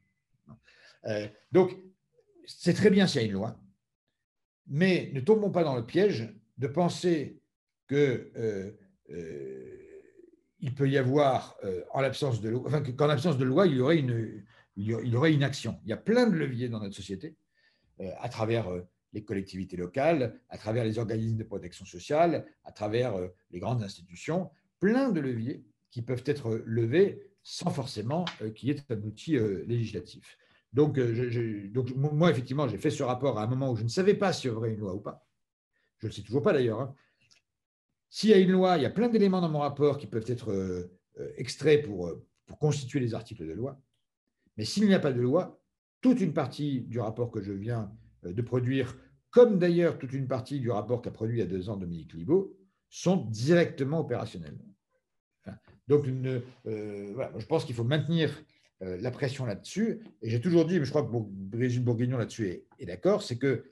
donc, 1.53 1.77
c'est 2.47 2.73
très 2.73 2.91
bien 2.91 3.07
s'il 3.07 3.21
y 3.21 3.25
a 3.25 3.27
une 3.27 3.35
loi, 3.35 3.61
mais 4.67 5.11
ne 5.13 5.21
tombons 5.21 5.51
pas 5.51 5.65
dans 5.65 5.77
le 5.77 5.85
piège 5.85 6.35
de 6.57 6.67
penser 6.67 7.43
que 7.87 8.33
peut 10.77 10.89
y 10.89 10.97
avoir, 10.97 11.59
en 11.93 12.01
l'absence 12.01 12.41
de 12.41 12.49
loi, 12.49 12.81
qu'en 12.97 13.07
l'absence 13.07 13.37
de 13.37 13.45
loi, 13.45 13.67
il 13.67 13.77
y, 13.77 13.81
aurait 13.81 13.99
une, 13.99 14.43
il 14.77 14.87
y 14.87 15.17
aurait 15.17 15.33
une 15.33 15.43
action. 15.43 15.79
Il 15.85 15.91
y 15.91 15.93
a 15.93 15.97
plein 15.97 16.27
de 16.27 16.35
leviers 16.35 16.69
dans 16.69 16.81
notre 16.81 16.97
société, 16.97 17.37
à 18.19 18.29
travers 18.29 18.69
les 19.13 19.23
collectivités 19.23 19.77
locales, 19.77 20.41
à 20.49 20.59
travers 20.59 20.85
les 20.85 20.99
organismes 20.99 21.37
de 21.37 21.45
protection 21.45 21.85
sociale, 21.85 22.45
à 22.65 22.73
travers 22.73 23.15
les 23.53 23.61
grandes 23.61 23.85
institutions, 23.85 24.51
plein 24.81 25.11
de 25.11 25.21
leviers 25.21 25.65
qui 25.93 26.03
peuvent 26.03 26.25
être 26.27 26.61
levés 26.67 27.31
sans 27.45 27.71
forcément 27.71 28.25
qu'il 28.57 28.69
y 28.69 28.73
ait 28.73 28.83
un 28.91 29.01
outil 29.03 29.39
législatif. 29.67 30.37
Donc, 30.73 30.99
moi, 31.95 32.33
effectivement, 32.33 32.67
j'ai 32.67 32.79
fait 32.79 32.91
ce 32.91 33.05
rapport 33.05 33.39
à 33.39 33.45
un 33.45 33.47
moment 33.47 33.71
où 33.71 33.77
je 33.77 33.85
ne 33.85 33.89
savais 33.89 34.15
pas 34.15 34.33
s'il 34.33 34.51
y 34.51 34.53
aurait 34.53 34.73
une 34.73 34.81
loi 34.81 34.93
ou 34.93 35.01
pas. 35.01 35.25
Je 35.99 36.07
ne 36.07 36.11
le 36.11 36.15
sais 36.17 36.23
toujours 36.23 36.43
pas 36.43 36.53
d'ailleurs. 36.53 36.81
Hein. 36.81 36.95
S'il 38.11 38.31
y 38.31 38.35
a 38.35 38.39
une 38.39 38.51
loi, 38.51 38.77
il 38.77 38.83
y 38.83 38.87
a 38.87 38.91
plein 38.91 39.09
d'éléments 39.09 39.41
dans 39.41 39.49
mon 39.49 39.61
rapport 39.61 39.99
qui 39.99 40.07
peuvent 40.07 40.25
être 40.29 40.53
euh, 40.53 40.99
euh, 41.19 41.33
extraits 41.37 41.85
euh, 41.89 42.15
pour 42.47 42.59
constituer 42.59 43.01
les 43.01 43.15
articles 43.15 43.47
de 43.47 43.53
loi. 43.53 43.81
Mais 44.57 44.65
s'il 44.65 44.87
n'y 44.87 44.95
a 44.95 45.01
pas 45.01 45.13
de 45.13 45.21
loi, 45.21 45.61
toute 46.01 46.21
une 46.21 46.33
partie 46.33 46.83
du 46.83 47.01
rapport 47.01 47.31
que 47.31 47.43
je 47.43 47.53
viens 47.53 47.93
de 48.23 48.43
produire, 48.43 48.97
comme 49.31 49.59
d'ailleurs 49.59 49.99
toute 49.99 50.13
une 50.13 50.29
partie 50.29 50.61
du 50.61 50.71
rapport 50.71 51.03
qu'a 51.03 51.11
produit 51.11 51.39
il 51.39 51.41
y 51.41 51.43
a 51.43 51.47
deux 51.47 51.69
ans 51.69 51.77
Dominique 51.77 52.13
Libaud, 52.15 52.57
sont 52.89 53.17
directement 53.17 54.01
opérationnels. 54.01 54.59
Donc, 55.89 56.07
je 56.07 57.47
pense 57.47 57.65
qu'il 57.65 57.75
faut 57.75 57.85
maintenir 57.85 58.45
la 58.81 59.11
pression 59.11 59.45
là-dessus. 59.47 60.01
Et 60.23 60.31
j'ai 60.31 60.41
toujours 60.41 60.67
dit, 60.67 60.79
mais 60.79 60.85
je 60.85 60.91
crois 60.91 61.03
que 61.03 61.11
Brigitte 61.11 61.85
Bourguignon 61.85 62.19
là-dessus 62.19 62.65
est, 62.79 62.87
d'accord, 62.87 63.23
c'est 63.23 63.39
que 63.39 63.65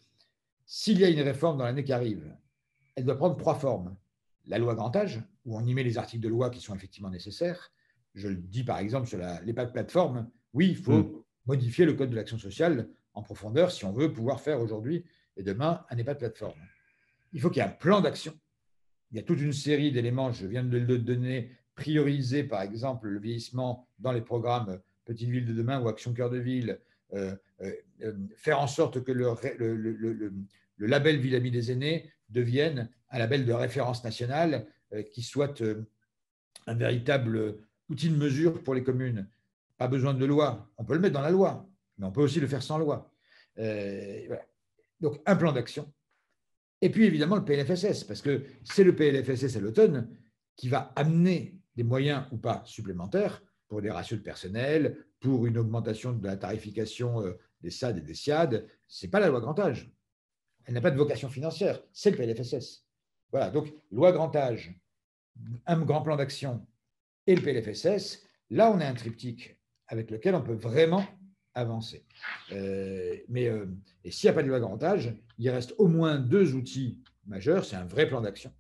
s'il 0.65 0.99
y 0.99 1.05
a 1.05 1.09
une 1.09 1.21
réforme 1.21 1.59
dans 1.59 1.65
l'année 1.65 1.85
qui 1.85 1.93
arrive, 1.93 2.35
elle 2.97 3.05
doit 3.05 3.17
prendre 3.17 3.37
trois 3.37 3.55
formes 3.55 3.97
la 4.47 4.59
loi 4.59 4.75
grand 4.75 4.95
âge, 4.97 5.23
où 5.45 5.57
on 5.57 5.65
y 5.65 5.73
met 5.75 5.85
les 5.85 5.99
articles 5.99 6.23
de 6.23 6.29
loi 6.29 6.51
qui 6.51 6.61
sont 6.61 6.75
effectivement 6.75 7.11
nécessaires. 7.11 7.73
Je 8.15 8.29
le 8.29 8.37
dis 8.37 8.65
par 8.65 8.79
exemple 8.79 9.07
sur 9.07 9.19
les 9.45 9.53
plateformes, 9.53 10.29
oui, 10.55 10.69
il 10.71 10.77
faut 10.77 10.99
mm. 10.99 11.23
modifier 11.47 11.85
le 11.85 11.95
code 11.95 12.11
de 12.11 12.17
l'action 12.17 12.39
sociale 12.39 12.89
en 13.15 13.23
profondeur 13.23 13.71
si 13.71 13.85
on 13.85 13.93
veut 13.93 14.13
pouvoir 14.13 14.41
faire 14.41 14.61
aujourd'hui 14.61 15.05
et 15.37 15.43
demain 15.43 15.85
un 15.91 15.97
EHPAD 15.97 16.19
plateforme. 16.19 16.61
Il 17.33 17.41
faut 17.41 17.51
qu'il 17.51 17.63
y 17.63 17.65
ait 17.65 17.69
un 17.69 17.73
plan 17.73 18.01
d'action. 18.01 18.35
Il 19.11 19.17
y 19.17 19.21
a 19.21 19.23
toute 19.23 19.41
une 19.41 19.53
série 19.53 19.93
d'éléments, 19.93 20.33
je 20.33 20.47
viens 20.47 20.65
de 20.65 20.79
le 20.79 20.99
donner, 20.99 21.51
prioriser 21.75 22.45
par 22.45 22.63
exemple 22.63 23.09
le 23.09 23.19
vieillissement 23.19 23.87
dans 23.99 24.13
les 24.13 24.21
programmes 24.21 24.81
Petite 25.05 25.29
Ville 25.29 25.47
de 25.47 25.53
demain 25.53 25.81
ou 25.81 25.89
Action 25.89 26.13
Cœur 26.13 26.31
de 26.31 26.39
Ville, 26.39 26.79
euh, 27.13 27.35
euh, 27.61 27.73
euh, 28.03 28.13
faire 28.37 28.61
en 28.61 28.67
sorte 28.67 29.03
que 29.03 29.13
le, 29.13 29.35
le 29.59 30.87
label 30.87 31.19
Ville 31.19 31.35
Amie 31.35 31.51
des 31.51 31.71
aînés 31.71 32.11
devienne 32.29 32.89
un 33.11 33.19
label 33.19 33.45
de 33.45 33.53
référence 33.53 34.05
nationale 34.05 34.67
qui 35.13 35.23
soit 35.23 35.63
un 36.67 36.75
véritable 36.75 37.59
outil 37.89 38.11
de 38.11 38.17
mesure 38.17 38.63
pour 38.63 38.75
les 38.75 38.83
communes. 38.83 39.29
Pas 39.83 39.89
besoin 39.89 40.15
de 40.15 40.25
loi. 40.25 40.71
On 40.79 40.85
peut 40.85 40.95
le 40.95 41.01
mettre 41.01 41.15
dans 41.15 41.23
la 41.23 41.33
loi, 41.33 41.69
mais 41.99 42.07
on 42.07 42.13
peut 42.13 42.23
aussi 42.23 42.39
le 42.39 42.47
faire 42.47 42.63
sans 42.63 42.79
loi. 42.79 43.11
Euh, 43.59 44.29
Donc, 45.01 45.21
un 45.27 45.35
plan 45.35 45.51
d'action. 45.51 45.93
Et 46.81 46.89
puis, 46.89 47.05
évidemment, 47.05 47.35
le 47.35 47.45
PLFSS, 47.45 48.05
parce 48.05 48.23
que 48.23 48.45
c'est 48.63 48.85
le 48.85 48.95
PLFSS 48.95 49.57
à 49.57 49.59
l'automne 49.59 50.17
qui 50.55 50.69
va 50.69 50.93
amener 50.95 51.59
des 51.75 51.83
moyens 51.83 52.27
ou 52.31 52.37
pas 52.37 52.63
supplémentaires 52.65 53.43
pour 53.67 53.83
des 53.83 53.91
ratios 53.91 54.21
de 54.21 54.25
personnel, 54.25 55.05
pour 55.19 55.47
une 55.47 55.59
augmentation 55.59 56.13
de 56.13 56.25
la 56.25 56.37
tarification 56.37 57.21
des 57.61 57.71
SAD 57.71 57.99
et 57.99 58.03
des 58.03 58.15
SIAD. 58.15 58.65
Ce 58.87 59.05
n'est 59.05 59.11
pas 59.11 59.19
la 59.19 59.31
loi 59.31 59.41
grand 59.41 59.59
âge. 59.59 59.93
Elle 60.65 60.75
n'a 60.75 60.81
pas 60.81 60.93
de 60.93 60.97
vocation 60.97 61.29
financière. 61.29 61.83
C'est 61.93 62.13
le 62.13 62.17
PLFSS. 62.19 62.87
Voilà, 63.33 63.51
donc 63.51 63.75
loi 63.91 64.13
grand 64.13 64.37
âge, 64.37 64.81
un 65.67 65.81
grand 65.81 66.03
plan 66.03 66.15
d'action 66.15 66.65
et 67.27 67.35
le 67.35 67.43
PLFSS, 67.43 68.23
là 68.51 68.71
on 68.71 68.79
a 68.79 68.87
un 68.87 68.95
triptyque 68.95 69.59
avec 69.93 70.11
lequel 70.11 70.35
on 70.35 70.41
peut 70.41 70.55
vraiment 70.55 71.05
avancer. 71.55 72.07
Euh, 72.51 73.15
mais 73.29 73.47
euh, 73.47 73.67
et 74.05 74.11
s'il 74.11 74.27
n'y 74.27 74.31
a 74.31 74.35
pas 74.35 74.43
de 74.43 74.49
loi 74.49 74.59
grand 74.59 74.83
âge, 74.83 75.15
il 75.39 75.51
reste 75.51 75.75
au 75.77 75.87
moins 75.87 76.19
deux 76.19 76.55
outils 76.55 77.03
majeurs, 77.27 77.67
c'est 77.67 77.77
un 77.77 77.85
vrai 77.85 78.09
plan 78.09 78.23
d'action 78.23 78.51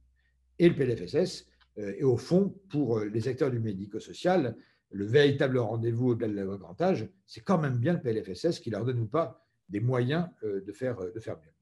et 0.58 0.68
le 0.68 0.76
PLFSS. 0.76 1.46
Euh, 1.78 1.94
et 1.96 2.04
au 2.04 2.18
fond, 2.18 2.54
pour 2.68 3.00
les 3.00 3.28
acteurs 3.28 3.50
du 3.50 3.60
médico-social, 3.60 4.54
le 4.90 5.06
véritable 5.06 5.56
rendez-vous 5.56 6.08
au-delà 6.08 6.28
de 6.28 6.34
la 6.34 6.44
loi 6.44 6.58
grand 6.58 6.78
âge, 6.82 7.08
c'est 7.24 7.40
quand 7.40 7.56
même 7.56 7.78
bien 7.78 7.94
le 7.94 8.02
PLFSS 8.02 8.60
qui 8.60 8.68
leur 8.68 8.84
donne 8.84 9.00
ou 9.00 9.06
pas 9.06 9.42
des 9.70 9.80
moyens 9.80 10.28
de 10.42 10.72
faire, 10.72 10.98
de 10.98 11.18
faire 11.18 11.38
mieux. 11.38 11.54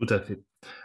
Tout 0.00 0.14
à 0.14 0.20
fait. 0.20 0.40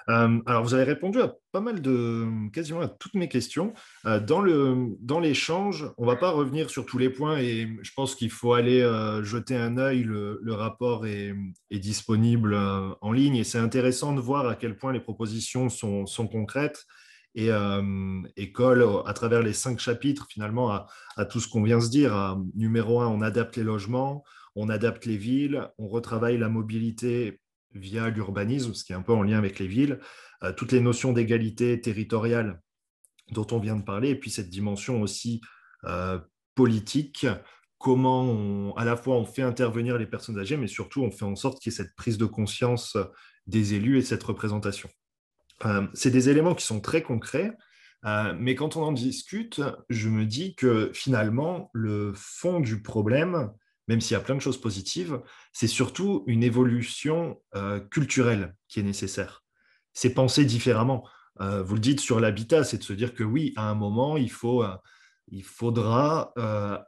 Euh, 0.10 0.40
alors, 0.46 0.64
vous 0.64 0.74
avez 0.74 0.84
répondu 0.84 1.22
à 1.22 1.36
pas 1.52 1.62
mal 1.62 1.82
de, 1.82 2.50
quasiment 2.52 2.82
à 2.82 2.88
toutes 2.88 3.14
mes 3.14 3.30
questions. 3.30 3.74
Euh, 4.06 4.20
dans, 4.20 4.42
le, 4.42 4.96
dans 5.02 5.20
l'échange, 5.20 5.88
on 5.98 6.06
ne 6.06 6.10
va 6.10 6.16
pas 6.16 6.32
revenir 6.32 6.70
sur 6.72 6.86
tous 6.86 6.98
les 6.98 7.10
points 7.10 7.38
et 7.38 7.70
je 7.82 7.92
pense 7.96 8.16
qu'il 8.16 8.32
faut 8.32 8.54
aller 8.54 8.82
euh, 8.82 9.24
jeter 9.24 9.56
un 9.56 9.78
œil. 9.78 10.04
Le, 10.04 10.54
rapport 10.54 11.06
est, 11.06 11.36
disponible 11.72 12.56
en 12.56 13.12
ligne 13.12 13.36
et 13.36 13.44
c'est 13.44 13.58
intéressant 13.58 14.14
de 14.14 14.22
voir 14.22 14.48
à 14.48 14.56
quel 14.56 14.78
point 14.78 14.94
les 14.94 15.00
propositions 15.00 15.70
sont, 15.70 16.28
concrètes 16.32 16.86
et, 17.36 17.50
collent 18.54 18.88
à 19.06 19.14
travers 19.14 19.42
les 19.42 19.54
cinq 19.54 19.80
chapitres 19.80 20.28
finalement 20.30 20.72
à, 20.72 20.88
à 21.18 21.26
tout 21.26 21.40
ce 21.40 21.48
qu'on 21.48 21.64
vient 21.64 21.82
se 21.82 21.90
dire. 21.90 22.38
numéro 22.56 23.02
un, 23.02 23.08
on 23.08 23.22
adapte 23.22 23.58
les 23.58 23.64
logements, 23.64 24.24
on 24.56 24.70
adapte 24.70 25.06
les 25.06 25.18
villes, 25.18 25.68
on 25.78 25.88
retravaille 25.88 26.38
la 26.38 26.50
mobilité 26.50 27.42
via 27.74 28.10
l'urbanisme, 28.10 28.74
ce 28.74 28.84
qui 28.84 28.94
est 28.94 28.96
un 28.96 29.02
peu 29.02 29.14
en 29.14 29.24
lien 29.24 29.38
avec 29.38 29.60
les 29.60 29.68
villes, 29.68 30.00
euh, 30.44 30.54
toutes 30.54 30.72
les 30.72 30.82
notions 30.82 31.14
d'égalité 31.14 31.80
territoriale 31.80 32.62
dont 33.32 33.48
on 33.52 33.60
vient 33.60 33.76
de 33.76 33.84
parler, 33.84 34.10
et 34.10 34.16
puis 34.16 34.30
cette 34.30 34.50
dimension 34.50 35.02
aussi 35.02 35.42
euh, 35.86 36.20
politique, 36.56 37.26
comment 37.78 38.74
à 38.76 38.86
la 38.86 38.96
fois 38.96 39.16
on 39.16 39.26
fait 39.26 39.42
intervenir 39.42 39.98
les 39.98 40.06
personnes 40.06 40.40
âgées, 40.40 40.58
mais 40.58 40.68
surtout 40.68 41.02
on 41.04 41.12
fait 41.12 41.26
en 41.26 41.36
sorte 41.36 41.60
qu'il 41.60 41.72
y 41.72 41.76
ait 41.76 41.78
cette 41.78 41.96
prise 41.96 42.18
de 42.18 42.26
conscience 42.26 42.98
des 43.48 43.74
élus 43.74 43.98
et 43.98 44.02
cette 44.02 44.24
représentation. 44.24 44.90
Euh, 45.66 45.88
c'est 45.94 46.12
des 46.12 46.30
éléments 46.30 46.56
qui 46.56 46.66
sont 46.66 46.82
très 46.82 47.02
concrets, 47.02 47.52
mais 48.38 48.54
quand 48.56 48.76
on 48.76 48.84
en 48.84 48.92
discute, 48.92 49.62
je 49.90 50.10
me 50.10 50.26
dis 50.26 50.56
que 50.56 50.92
finalement, 50.94 51.70
le 51.72 52.12
fond 52.14 52.60
du 52.60 52.82
problème, 52.82 53.50
même 53.88 54.02
s'il 54.02 54.14
y 54.14 54.18
a 54.18 54.22
plein 54.22 54.36
de 54.36 54.42
choses 54.42 54.60
positives, 54.60 55.22
c'est 55.52 55.68
surtout 55.68 56.24
une 56.28 56.44
évolution 56.44 57.42
euh, 57.56 57.80
culturelle 57.80 58.56
qui 58.68 58.80
est 58.80 58.84
nécessaire. 58.84 59.44
C'est 59.94 60.14
penser 60.14 60.46
différemment. 60.46 61.08
Euh, 61.42 61.64
vous 61.64 61.76
le 61.76 61.82
dites 61.82 62.00
sur 62.00 62.20
l'habitat, 62.20 62.64
c'est 62.64 62.78
de 62.78 62.84
se 62.84 62.94
dire 62.94 63.14
que 63.14 63.24
oui, 63.24 63.54
à 63.56 63.70
un 63.70 63.76
moment, 63.76 64.18
il, 64.18 64.32
faut, 64.32 64.64
euh, 64.64 64.76
il 65.28 65.44
faudra 65.44 66.34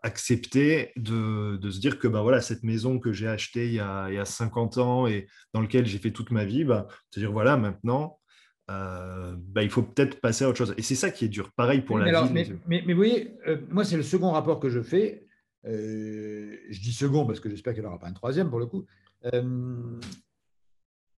accepter 0.03 0.91
de, 0.95 1.59
se 1.69 1.79
dire 1.79 1.99
que 1.99 2.07
ben 2.07 2.21
voilà, 2.21 2.41
cette 2.41 2.63
maison 2.63 2.99
que 2.99 3.11
j'ai 3.11 3.27
achetée 3.27 3.67
il 3.67 3.73
y, 3.73 3.79
a, 3.79 4.07
il 4.09 4.15
y, 4.15 4.19
a, 4.19 4.25
50 4.25 4.77
ans 4.77 5.07
et 5.07 5.27
dans 5.53 5.61
laquelle 5.61 5.85
j'ai 5.85 5.99
fait 5.99 6.11
toute 6.11 6.31
ma 6.31 6.45
vie, 6.45 6.63
ben, 6.63 6.87
c'est-à-dire 7.09 7.31
voilà, 7.31 7.57
maintenant, 7.57 8.19
euh, 8.71 9.35
bah, 9.37 9.61
il 9.61 9.69
faut 9.69 9.83
peut-être 9.83 10.19
passer 10.21 10.43
à 10.43 10.49
autre 10.49 10.57
chose. 10.57 10.73
Et 10.77 10.81
c'est 10.81 10.95
ça 10.95 11.11
qui 11.11 11.25
est 11.25 11.29
dur. 11.29 11.51
Pareil 11.55 11.81
pour 11.81 11.99
la 11.99 12.23
ville. 12.23 12.59
Mais, 12.67 12.81
vous 12.81 12.95
voyez, 12.95 13.35
euh, 13.47 13.57
moi, 13.69 13.83
c'est 13.83 13.97
le 13.97 14.03
second 14.03 14.31
rapport 14.31 14.59
que 14.59 14.69
je 14.69 14.81
fais. 14.81 15.24
Euh, 15.65 16.57
je 16.69 16.81
dis 16.81 16.93
second 16.93 17.25
parce 17.25 17.39
que 17.39 17.49
j'espère 17.49 17.73
qu'il 17.73 17.81
n'y 17.81 17.87
aura 17.87 17.99
pas 17.99 18.07
un 18.07 18.13
troisième 18.13 18.49
pour 18.49 18.59
le 18.59 18.65
coup. 18.67 18.85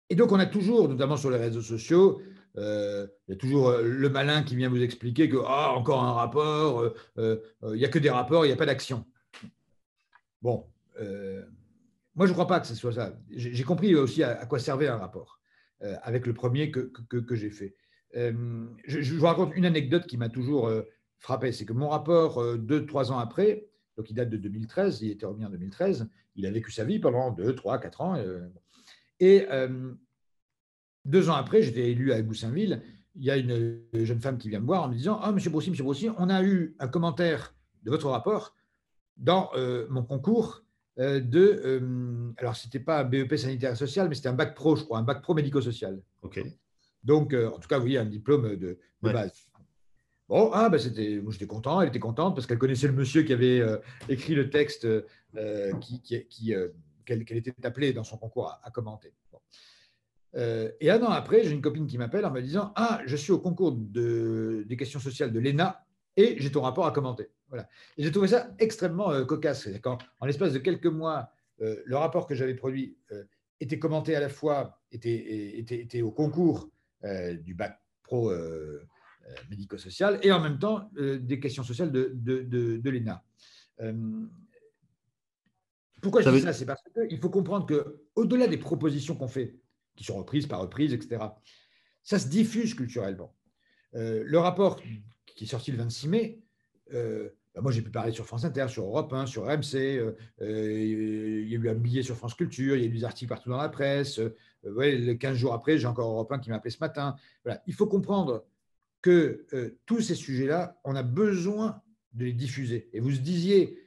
et 0.09 0.15
donc, 0.15 0.31
on 0.31 0.39
a 0.39 0.45
toujours, 0.45 0.87
notamment 0.87 1.17
sur 1.17 1.31
les 1.31 1.37
réseaux 1.37 1.61
sociaux, 1.61 2.21
il 2.55 3.09
y 3.27 3.33
a 3.33 3.35
toujours 3.35 3.71
le 3.71 4.09
malin 4.09 4.43
qui 4.43 4.55
vient 4.55 4.69
vous 4.69 4.81
expliquer 4.81 5.27
que 5.27 5.37
ah, 5.45 5.73
encore 5.73 6.03
un 6.03 6.13
rapport, 6.13 6.93
il 7.17 7.41
n'y 7.73 7.85
a 7.85 7.89
que 7.89 7.99
des 7.99 8.09
rapports, 8.09 8.45
il 8.45 8.49
n'y 8.49 8.53
a 8.53 8.57
pas 8.57 8.67
d'action. 8.67 9.05
Bon, 10.41 10.65
moi, 12.15 12.25
je 12.25 12.31
ne 12.31 12.33
crois 12.33 12.47
pas 12.47 12.59
que 12.59 12.67
ce 12.67 12.75
soit 12.75 12.93
ça. 12.93 13.17
J'ai 13.31 13.63
compris 13.63 13.95
aussi 13.95 14.23
à 14.23 14.45
quoi 14.45 14.59
servait 14.59 14.87
un 14.87 14.97
rapport. 14.97 15.39
Euh, 15.83 15.95
avec 16.03 16.25
le 16.25 16.33
premier 16.33 16.71
que, 16.71 16.89
que, 17.09 17.35
j'ai 17.35 17.49
fait. 17.49 17.75
Euh, 18.15 18.65
je, 18.85 19.13
vous 19.13 19.25
raconte 19.25 19.53
une 19.55 19.65
anecdote 19.65 20.07
qui 20.07 20.15
m'a 20.17 20.29
toujours 20.29 20.69
euh, 20.69 20.83
frappé. 21.19 21.51
C'est 21.51 21.65
que 21.65 21.73
mon 21.73 21.89
rapport, 21.89 22.57
deux, 22.57 22.85
trois 22.85 23.11
ans 23.11 23.19
après, 23.19 23.67
donc 23.97 24.09
il 24.09 24.13
date 24.13 24.29
de 24.29 24.37
2013, 24.37 25.01
il 25.01 25.11
était 25.11 25.25
remis 25.25 25.45
en 25.45 25.49
2013, 25.49 26.07
il 26.35 26.45
a 26.45 26.51
vécu 26.51 26.71
sa 26.71 26.83
vie 26.83 26.99
pendant 26.99 27.31
deux, 27.31 27.55
trois, 27.55 27.79
quatre 27.79 28.01
ans. 28.01 28.17
et 29.19 29.47
deux 31.05 31.29
ans 31.29 31.35
après, 31.35 31.61
j'étais 31.61 31.91
élu 31.91 32.11
à 32.11 32.21
Goussainville. 32.21 32.81
Il 33.15 33.23
y 33.23 33.31
a 33.31 33.37
une 33.37 33.79
jeune 33.93 34.19
femme 34.19 34.37
qui 34.37 34.49
vient 34.49 34.59
me 34.59 34.65
voir 34.65 34.83
en 34.83 34.89
me 34.89 34.95
disant 34.95 35.19
Ah, 35.21 35.31
monsieur 35.31 35.49
Broussy, 35.49 35.69
monsieur 35.69 35.83
Broussy, 35.83 36.09
on 36.17 36.29
a 36.29 36.43
eu 36.43 36.75
un 36.79 36.87
commentaire 36.87 37.53
de 37.83 37.91
votre 37.91 38.09
rapport 38.09 38.55
dans 39.17 39.51
mon 39.89 40.03
concours 40.03 40.65
euh, 40.99 41.19
de. 41.19 41.61
Euh, 41.65 42.31
alors, 42.37 42.55
ce 42.55 42.67
n'était 42.67 42.79
pas 42.79 43.01
un 43.01 43.03
BEP 43.03 43.35
sanitaire 43.35 43.73
et 43.73 43.75
social, 43.75 44.07
mais 44.07 44.15
c'était 44.15 44.29
un 44.29 44.33
bac 44.33 44.55
pro, 44.55 44.75
je 44.75 44.83
crois, 44.83 44.97
un 44.99 45.03
bac 45.03 45.21
pro 45.21 45.33
médico-social. 45.33 46.01
OK. 46.21 46.41
Donc, 47.03 47.33
euh, 47.33 47.49
en 47.49 47.59
tout 47.59 47.67
cas, 47.67 47.77
vous 47.77 47.83
voyez, 47.83 47.97
un 47.97 48.05
diplôme 48.05 48.55
de, 48.55 48.79
base. 49.01 49.49
Bon, 50.27 50.49
ah, 50.53 50.69
ben 50.69 50.79
c'était, 50.79 51.21
j'étais 51.29 51.45
content, 51.45 51.81
elle 51.81 51.89
était 51.89 51.99
contente 51.99 52.35
parce 52.35 52.47
qu'elle 52.47 52.57
connaissait 52.57 52.87
le 52.87 52.93
monsieur 52.93 53.23
qui 53.23 53.33
avait 53.33 53.61
écrit 54.09 54.33
le 54.33 54.49
texte 54.49 54.87
qui, 55.81 56.01
qui, 56.01 56.53
qu'elle, 57.05 57.21
était 57.29 57.53
appelée 57.63 57.93
dans 57.93 58.03
son 58.03 58.17
concours 58.17 58.59
à, 58.63 58.71
commenter. 58.71 59.13
et 60.33 60.89
un 60.89 61.03
an 61.03 61.11
après, 61.11 61.43
j'ai 61.43 61.51
une 61.51 61.61
copine 61.61 61.85
qui 61.85 61.99
m'appelle 61.99 62.25
en 62.25 62.31
me 62.31 62.41
disant 62.41 62.73
Ah, 62.75 63.01
je 63.05 63.15
suis 63.15 63.31
au 63.31 63.39
concours 63.39 63.73
de, 63.73 64.65
des 64.67 64.77
questions 64.77 64.99
sociales 64.99 65.31
de 65.31 65.39
l'ENA 65.39 65.85
et 66.17 66.37
j'ai 66.39 66.51
ton 66.51 66.61
rapport 66.61 66.85
à 66.85 66.91
commenter. 66.91 67.29
Voilà. 67.49 67.67
Et 67.97 68.03
j'ai 68.03 68.11
trouvé 68.11 68.27
ça 68.27 68.53
extrêmement 68.59 69.11
euh, 69.11 69.25
cocasse. 69.25 69.67
En 70.19 70.25
l'espace 70.25 70.53
de 70.53 70.59
quelques 70.59 70.85
mois, 70.87 71.29
euh, 71.61 71.81
le 71.85 71.97
rapport 71.97 72.27
que 72.27 72.35
j'avais 72.35 72.55
produit 72.55 72.97
euh, 73.11 73.23
était 73.59 73.79
commenté 73.79 74.15
à 74.15 74.19
la 74.19 74.29
fois, 74.29 74.79
était, 74.91 75.57
était, 75.59 75.79
était 75.79 76.01
au 76.01 76.11
concours 76.11 76.69
du 77.43 77.53
bac 77.53 77.79
pro 78.01 78.31
médico-social 79.49 80.19
et 80.21 80.31
en 80.31 80.39
même 80.39 80.59
temps 80.59 80.89
des 80.97 81.39
questions 81.39 81.63
sociales 81.63 81.91
de, 81.91 82.11
de, 82.13 82.43
de, 82.77 82.89
l'ENA. 82.89 83.23
pourquoi 86.01 86.21
je 86.21 86.29
dis 86.29 86.41
ça? 86.41 86.53
C'est 86.53 86.65
parce 86.65 86.81
qu'il 87.09 87.19
faut 87.19 87.29
comprendre 87.29 87.65
qu'au-delà 87.65 88.47
des 88.47 88.57
propositions 88.57 89.15
qu'on 89.15 89.27
fait, 89.27 89.55
qui 89.95 90.03
sont 90.03 90.15
reprises 90.15 90.45
par 90.45 90.61
reprise, 90.61 90.93
etc., 90.93 91.23
ça 92.03 92.19
se 92.19 92.27
diffuse 92.27 92.75
culturellement. 92.75 93.35
le 93.93 94.37
rapport 94.37 94.79
qui 95.25 95.45
est 95.45 95.47
sorti 95.47 95.71
le 95.71 95.77
26 95.77 96.07
mai, 96.07 96.45
euh, 96.93 97.29
bah, 97.53 97.61
moi, 97.61 97.71
j'ai 97.71 97.81
pu 97.81 97.89
parler 97.89 98.11
sur 98.11 98.25
France 98.25 98.43
Inter, 98.43 98.67
sur 98.67 98.83
Europe 98.83 99.11
1, 99.13 99.25
sur 99.25 99.45
RMC. 99.45 99.75
Euh, 99.75 100.11
euh, 100.41 100.81
il 100.81 101.47
y 101.49 101.55
a 101.55 101.57
eu 101.57 101.69
un 101.69 101.75
billet 101.75 102.03
sur 102.03 102.15
France 102.15 102.33
Culture, 102.33 102.75
il 102.75 102.81
y 102.81 102.83
a 102.83 102.87
eu 102.87 102.91
des 102.91 103.03
articles 103.03 103.29
partout 103.29 103.49
dans 103.49 103.57
la 103.57 103.69
presse. 103.69 104.19
Ouais, 104.63 105.17
15 105.17 105.37
jours 105.37 105.53
après, 105.53 105.77
j'ai 105.77 105.87
encore 105.87 106.09
Europe 106.09 106.31
1 106.31 106.39
qui 106.39 106.49
m'a 106.49 106.57
appelé 106.57 106.71
ce 106.71 106.79
matin. 106.79 107.15
Voilà. 107.43 107.61
Il 107.67 107.73
faut 107.73 107.87
comprendre 107.87 108.45
que 109.05 109.77
tous 109.85 110.01
ces 110.01 110.15
sujets-là, 110.15 110.79
on 110.83 110.95
a 110.95 111.03
besoin 111.03 111.79
de 112.13 112.25
les 112.25 112.33
diffuser. 112.33 112.89
Et 112.91 112.99
vous 112.99 113.11
disiez 113.11 113.77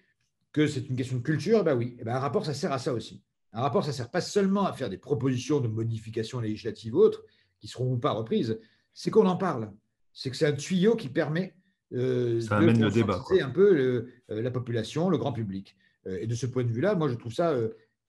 que 0.53 0.69
c'est 0.69 0.89
une 0.89 0.95
question 0.95 1.17
de 1.17 1.23
culture, 1.23 1.65
ben 1.65 1.77
oui. 1.77 1.97
Et 1.99 2.05
ben 2.05 2.15
un 2.15 2.21
rapport, 2.21 2.47
ça 2.47 2.55
sert 2.55 2.71
à 2.71 2.79
ça 2.79 2.93
aussi. 2.93 3.25
Un 3.53 3.63
rapport, 3.63 3.83
ça 3.83 3.91
ne 3.91 3.97
sert 3.97 4.11
pas 4.11 4.21
seulement 4.21 4.65
à 4.65 4.73
faire 4.73 4.89
des 4.89 4.97
propositions 4.97 5.59
de 5.59 5.67
modifications 5.67 6.39
législatives 6.39 6.95
ou 6.95 6.99
autres, 6.99 7.25
qui 7.59 7.67
seront 7.67 7.93
ou 7.93 7.99
pas 7.99 8.13
reprises, 8.13 8.61
c'est 8.95 9.11
qu'on 9.11 9.27
en 9.27 9.37
parle. 9.37 9.73
C'est 10.13 10.31
que 10.31 10.37
c'est 10.37 10.47
un 10.47 10.53
tuyau 10.53 10.95
qui 10.95 11.09
permet 11.09 11.57
euh, 11.93 12.41
ça 12.41 12.59
amène 12.59 12.81
le 12.81 12.91
débat. 12.91 13.21
un 13.41 13.51
peu 13.51 14.07
euh, 14.31 14.43
la 14.43 14.53
population, 14.53 15.09
le 15.09 15.19
grand 15.19 15.33
public. 15.33 15.77
Euh, 16.07 16.19
et 16.21 16.29
de 16.29 16.35
ce 16.37 16.47
point 16.47 16.63
de 16.63 16.71
vue-là, 16.71 16.95
moi, 16.95 17.09
je 17.09 17.15
trouve 17.15 17.33
ça 17.33 17.57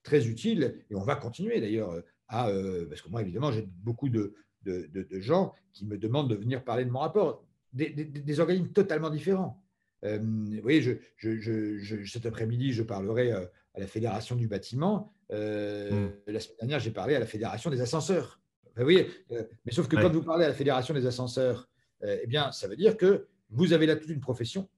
très 0.04 0.28
utile. 0.28 0.76
Et 0.92 0.96
on 0.96 1.02
va 1.02 1.16
continuer 1.16 1.60
d'ailleurs 1.60 1.92
à. 2.28 2.52
parce 2.88 3.02
que 3.02 3.10
moi, 3.10 3.22
évidemment, 3.24 3.52
j'ai 3.52 3.68
beaucoup 3.84 4.10
de, 4.10 4.36
de, 4.64 5.20
gens 5.20 5.54
qui 5.74 5.86
me 5.86 5.98
demandent 5.98 6.30
de 6.30 6.36
venir 6.36 6.64
parler 6.64 6.86
de 6.86 6.90
mon 6.90 7.00
rapport, 7.00 7.44
des, 7.74 8.40
organismes 8.40 8.72
totalement 8.72 9.10
différents. 9.10 9.62
vous 10.04 10.62
voyez, 10.62 10.82
je, 10.82 10.96
je, 11.18 12.06
cet 12.06 12.26
après-midi, 12.26 12.74
je 12.74 12.84
parlerai 12.84 13.32
à 13.32 13.80
la 13.80 13.88
Fédération 13.88 14.36
du 14.36 14.48
bâtiment. 14.48 15.14
Hmm. 15.30 16.10
La 16.28 16.40
semaine 16.40 16.58
dernière, 16.60 16.80
j'ai 16.80 16.92
parlé 16.92 17.16
à 17.16 17.20
la 17.20 17.26
Fédération 17.26 17.70
des 17.70 17.82
ascenseurs. 17.82 18.42
vous 18.76 18.84
voyez, 18.84 19.08
mais 19.66 19.72
sauf 19.72 19.88
que 19.88 19.96
quand 19.96 20.10
vous 20.10 20.24
parlez 20.24 20.46
à 20.46 20.50
la 20.50 20.54
Fédération 20.54 20.94
des 20.94 21.06
ascenseurs, 21.06 21.70
eh 22.04 22.28
bien, 22.28 22.52
ça 22.52 22.68
veut 22.68 22.76
dire 22.76 22.98
que 22.98 23.28
vous 23.50 23.74
avez 23.74 23.86
là 23.86 23.96
toute 23.96 24.10
une 24.10 24.22
profession 24.22 24.70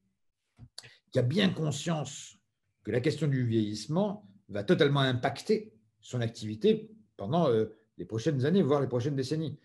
qui 1.12 1.20
a 1.20 1.22
bien 1.22 1.50
conscience 1.50 2.38
que 2.84 2.92
la 2.92 3.02
question 3.02 3.28
du 3.28 3.46
vieillissement 3.46 4.28
va 4.50 4.64
totalement 4.64 5.02
impacter 5.02 5.74
son 6.00 6.22
activité 6.22 6.90
pendant 7.18 7.50
euh, 7.50 7.66
les 7.98 8.06
prochaines 8.06 8.46
années, 8.46 8.64
voire 8.64 8.82
les 8.82 8.88
prochaines 8.88 9.16
décennies. 9.16 9.58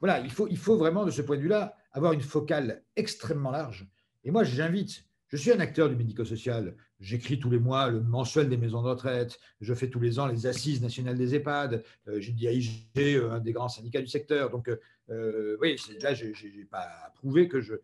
Voilà, 0.00 0.20
il 0.20 0.30
faut, 0.30 0.48
il 0.48 0.56
faut 0.56 0.76
vraiment, 0.76 1.04
de 1.04 1.10
ce 1.10 1.22
point 1.22 1.36
de 1.36 1.42
vue-là, 1.42 1.76
avoir 1.92 2.12
une 2.12 2.20
focale 2.20 2.82
extrêmement 2.96 3.50
large. 3.50 3.88
Et 4.24 4.30
moi, 4.30 4.44
j'invite, 4.44 5.04
je 5.28 5.36
suis 5.36 5.52
un 5.52 5.60
acteur 5.60 5.88
du 5.88 5.96
médico-social, 5.96 6.76
j'écris 7.00 7.38
tous 7.38 7.50
les 7.50 7.58
mois 7.58 7.90
le 7.90 8.00
mensuel 8.00 8.48
des 8.48 8.56
maisons 8.56 8.82
de 8.82 8.88
retraite, 8.88 9.38
je 9.60 9.74
fais 9.74 9.88
tous 9.88 10.00
les 10.00 10.18
ans 10.18 10.26
les 10.26 10.46
assises 10.46 10.80
nationales 10.80 11.16
des 11.16 11.34
EHPAD, 11.34 11.84
euh, 12.08 12.20
j'ai 12.20 12.32
dirigé 12.32 12.80
euh, 13.16 13.32
un 13.32 13.40
des 13.40 13.52
grands 13.52 13.68
syndicats 13.68 14.00
du 14.00 14.08
secteur. 14.08 14.50
Donc 14.50 14.70
oui, 15.08 15.76
là, 16.02 16.12
je 16.12 16.26
n'ai 16.26 16.64
pas 16.64 16.86
prouvé 17.14 17.48
que 17.48 17.60
je, 17.60 17.76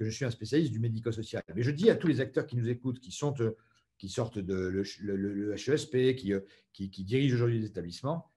que 0.00 0.06
je 0.06 0.10
suis 0.10 0.24
un 0.24 0.30
spécialiste 0.30 0.72
du 0.72 0.78
médico-social. 0.78 1.42
Mais 1.54 1.62
je 1.62 1.70
dis 1.70 1.90
à 1.90 1.94
tous 1.94 2.06
les 2.06 2.22
acteurs 2.22 2.46
qui 2.46 2.56
nous 2.56 2.70
écoutent, 2.70 3.00
qui, 3.00 3.14
euh, 3.22 3.50
qui 3.98 4.08
sortent 4.08 4.38
de 4.38 4.54
le, 4.54 5.54
HESP, 5.54 5.94
euh, 5.94 6.40
qui, 6.72 6.90
qui, 6.90 7.04
dirigent 7.04 7.34
aujourd'hui 7.34 7.58
les 7.58 7.66
établissements, 7.66 8.30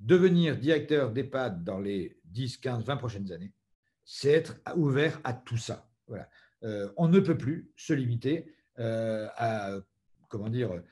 devenir 0.00 0.56
directeur 0.56 1.12
d'EHPAD 1.12 1.64
dans 1.64 1.78
les 1.78 2.18
10, 2.24 2.58
15, 2.58 2.84
20 2.84 2.96
prochaines 2.96 3.32
années, 3.32 3.52
c'est 4.04 4.32
être 4.32 4.56
ouvert 4.76 5.20
à 5.24 5.32
tout 5.32 5.56
ça. 5.56 5.88
Euh, 6.62 6.90
on 6.96 7.08
ne 7.08 7.20
peut 7.20 7.38
plus 7.38 7.70
se 7.76 7.92
limiter 7.92 8.52
à, 8.78 9.76
comment 10.28 10.48
dire, 10.48 10.82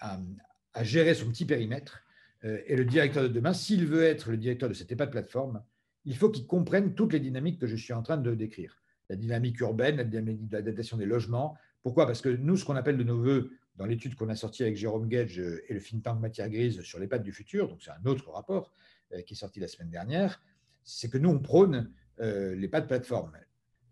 à, 0.00 0.84
gérer 0.84 1.14
son 1.14 1.30
petit 1.30 1.46
périmètre. 1.46 2.02
et 2.42 2.76
le 2.76 2.84
directeur 2.84 3.22
de 3.22 3.28
demain, 3.28 3.54
s'il 3.54 3.86
veut 3.86 4.02
être 4.02 4.30
le 4.30 4.36
directeur 4.36 4.68
de 4.68 4.74
cette 4.74 4.92
EHPAD 4.92 5.10
plateforme, 5.10 5.62
il 6.04 6.16
faut 6.16 6.30
qu'il 6.30 6.46
comprenne 6.46 6.94
toutes 6.94 7.14
les 7.14 7.20
dynamiques 7.20 7.58
que 7.58 7.66
je 7.66 7.76
suis 7.76 7.94
en 7.94 8.02
train 8.02 8.18
de 8.18 8.34
décrire 8.34 8.84
la 9.08 9.16
dynamique 9.16 9.60
urbaine, 9.60 9.96
la 9.96 10.04
dynamique 10.04 10.48
d'adaptation 10.48 10.96
des 10.96 11.06
logements. 11.06 11.56
Pourquoi? 11.82 12.06
Parce 12.06 12.20
que 12.20 12.28
nous, 12.28 12.56
ce 12.56 12.64
qu'on 12.64 12.76
appelle 12.76 12.96
de 12.96 13.04
nos 13.04 13.18
voeux, 13.18 13.52
dans 13.76 13.86
l'étude 13.86 14.14
qu'on 14.14 14.28
a 14.28 14.36
sortie 14.36 14.62
avec 14.62 14.76
Jérôme 14.76 15.08
Gage 15.08 15.38
et 15.38 15.74
le 15.74 15.80
think 15.80 16.02
tank 16.02 16.20
Matière 16.20 16.48
Grise 16.48 16.82
sur 16.82 16.98
les 16.98 17.06
pattes 17.06 17.22
du 17.22 17.32
futur, 17.32 17.68
donc 17.68 17.82
c'est 17.82 17.90
un 17.90 18.06
autre 18.06 18.30
rapport 18.30 18.72
euh, 19.12 19.22
qui 19.22 19.34
est 19.34 19.36
sorti 19.36 19.60
la 19.60 19.68
semaine 19.68 19.90
dernière, 19.90 20.40
c'est 20.84 21.08
que 21.08 21.18
nous, 21.18 21.30
on 21.30 21.38
prône 21.38 21.90
euh, 22.20 22.54
les 22.54 22.68
pads 22.68 22.82
plateforme. 22.82 23.36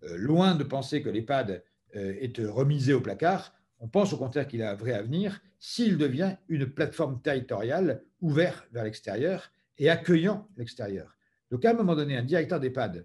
Euh, 0.04 0.16
loin 0.16 0.54
de 0.54 0.64
penser 0.64 1.02
que 1.02 1.08
l'EHPAD 1.08 1.64
est 1.94 2.40
remisé 2.46 2.94
au 2.94 3.02
placard, 3.02 3.54
on 3.78 3.86
pense 3.86 4.14
au 4.14 4.16
contraire 4.16 4.48
qu'il 4.48 4.62
a 4.62 4.70
un 4.70 4.74
vrai 4.74 4.92
avenir 4.92 5.42
s'il 5.58 5.98
devient 5.98 6.36
une 6.48 6.64
plateforme 6.64 7.20
territoriale 7.20 8.02
ouverte 8.22 8.66
vers 8.72 8.84
l'extérieur 8.84 9.52
et 9.76 9.90
accueillant 9.90 10.48
l'extérieur. 10.56 11.18
Donc, 11.50 11.66
à 11.66 11.70
un 11.72 11.74
moment 11.74 11.94
donné, 11.94 12.16
un 12.16 12.22
directeur 12.22 12.60
d'EHPAD 12.60 13.04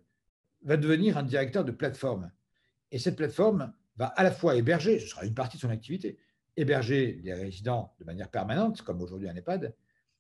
va 0.62 0.78
devenir 0.78 1.18
un 1.18 1.24
directeur 1.24 1.66
de 1.66 1.72
plateforme. 1.72 2.32
Et 2.92 3.00
cette 3.00 3.18
plateforme 3.18 3.74
va 3.98 4.06
à 4.06 4.24
la 4.24 4.32
fois 4.32 4.56
héberger, 4.56 5.00
ce 5.00 5.08
sera 5.08 5.26
une 5.26 5.34
partie 5.34 5.58
de 5.58 5.62
son 5.62 5.70
activité, 5.70 6.18
héberger 6.58 7.14
des 7.24 7.34
résidents 7.34 7.94
de 8.00 8.06
manière 8.06 8.30
permanente, 8.30 8.82
comme 8.82 9.02
aujourd'hui 9.02 9.30
un 9.30 9.36
EHPAD, 9.36 9.74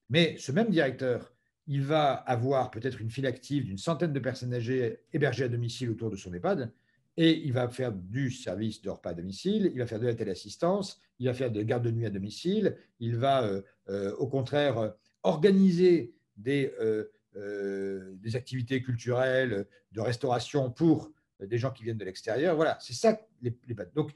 mais 0.10 0.38
ce 0.38 0.52
même 0.52 0.70
directeur, 0.70 1.34
il 1.66 1.84
va 1.84 2.14
avoir 2.14 2.72
peut-être 2.72 3.02
une 3.02 3.10
file 3.10 3.26
active 3.26 3.66
d'une 3.66 3.78
centaine 3.78 4.14
de 4.14 4.20
personnes 4.20 4.54
âgées 4.54 5.00
hébergées 5.12 5.44
à 5.44 5.50
domicile 5.50 5.90
autour 5.90 6.10
de 6.10 6.16
son 6.16 6.34
EHPAD, 6.34 6.72
et 7.18 7.36
il 7.46 7.52
va 7.52 7.68
faire 7.68 7.92
du 7.92 8.32
service 8.32 8.82
de 8.82 8.90
repas 8.92 9.10
à 9.10 9.14
domicile, 9.16 9.72
il 9.74 9.80
va 9.80 9.88
faire 9.88 10.00
de 10.00 10.06
la 10.06 10.14
téléassistance, 10.14 11.02
il 11.20 11.26
va 11.26 11.34
faire 11.34 11.52
de 11.52 11.62
garde 11.64 11.84
de 11.84 11.92
nuit 11.92 12.06
à 12.06 12.12
domicile, 12.12 12.78
il 13.00 13.18
va 13.18 13.44
euh, 13.44 13.62
euh, 13.90 14.16
au 14.18 14.28
contraire 14.28 14.94
organiser 15.24 16.14
des, 16.38 16.72
euh, 16.80 18.14
des 18.16 18.36
activités 18.36 18.84
culturelles, 18.84 19.66
de 19.92 20.02
restauration 20.02 20.70
pour 20.70 21.12
des 21.40 21.58
gens 21.58 21.72
qui 21.72 21.84
viennent 21.84 21.98
de 21.98 22.06
l'extérieur. 22.06 22.56
Voilà, 22.56 22.78
c'est 22.80 22.94
ça 22.94 23.20
les, 23.42 23.56
les 23.68 23.76
Donc, 23.96 24.12